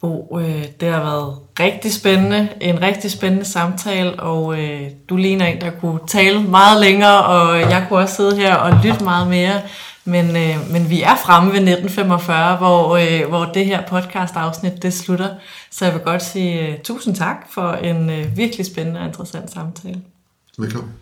Bo, 0.00 0.38
øh, 0.40 0.64
det 0.80 0.88
har 0.92 1.00
været 1.00 1.38
rigtig 1.60 1.92
spændende, 1.92 2.48
en 2.60 2.82
rigtig 2.82 3.10
spændende 3.10 3.44
samtale, 3.44 4.20
og 4.20 4.60
øh, 4.60 4.90
du 5.08 5.16
ligner 5.16 5.46
en, 5.46 5.60
der 5.60 5.70
kunne 5.70 6.00
tale 6.06 6.42
meget 6.42 6.80
længere, 6.80 7.24
og 7.24 7.56
øh, 7.56 7.60
jeg 7.60 7.86
kunne 7.88 7.98
også 7.98 8.14
sidde 8.14 8.36
her 8.36 8.54
og 8.54 8.84
lytte 8.84 9.04
meget 9.04 9.28
mere. 9.28 9.60
Men, 10.04 10.36
øh, 10.36 10.72
men 10.72 10.90
vi 10.90 11.02
er 11.02 11.16
fremme 11.16 11.52
ved 11.52 11.60
1945, 11.60 12.56
hvor, 12.56 12.96
øh, 12.96 13.28
hvor 13.28 13.44
det 13.44 13.66
her 13.66 13.86
podcast-afsnit 13.88 14.82
det 14.82 14.94
slutter. 14.94 15.28
Så 15.70 15.84
jeg 15.84 15.94
vil 15.94 16.02
godt 16.02 16.22
sige 16.22 16.68
øh, 16.68 16.78
tusind 16.78 17.16
tak 17.16 17.36
for 17.50 17.72
en 17.72 18.10
øh, 18.10 18.36
virkelig 18.36 18.66
spændende 18.66 19.00
og 19.00 19.06
interessant 19.06 19.50
samtale. 19.50 20.00
Velkommen. 20.56 20.94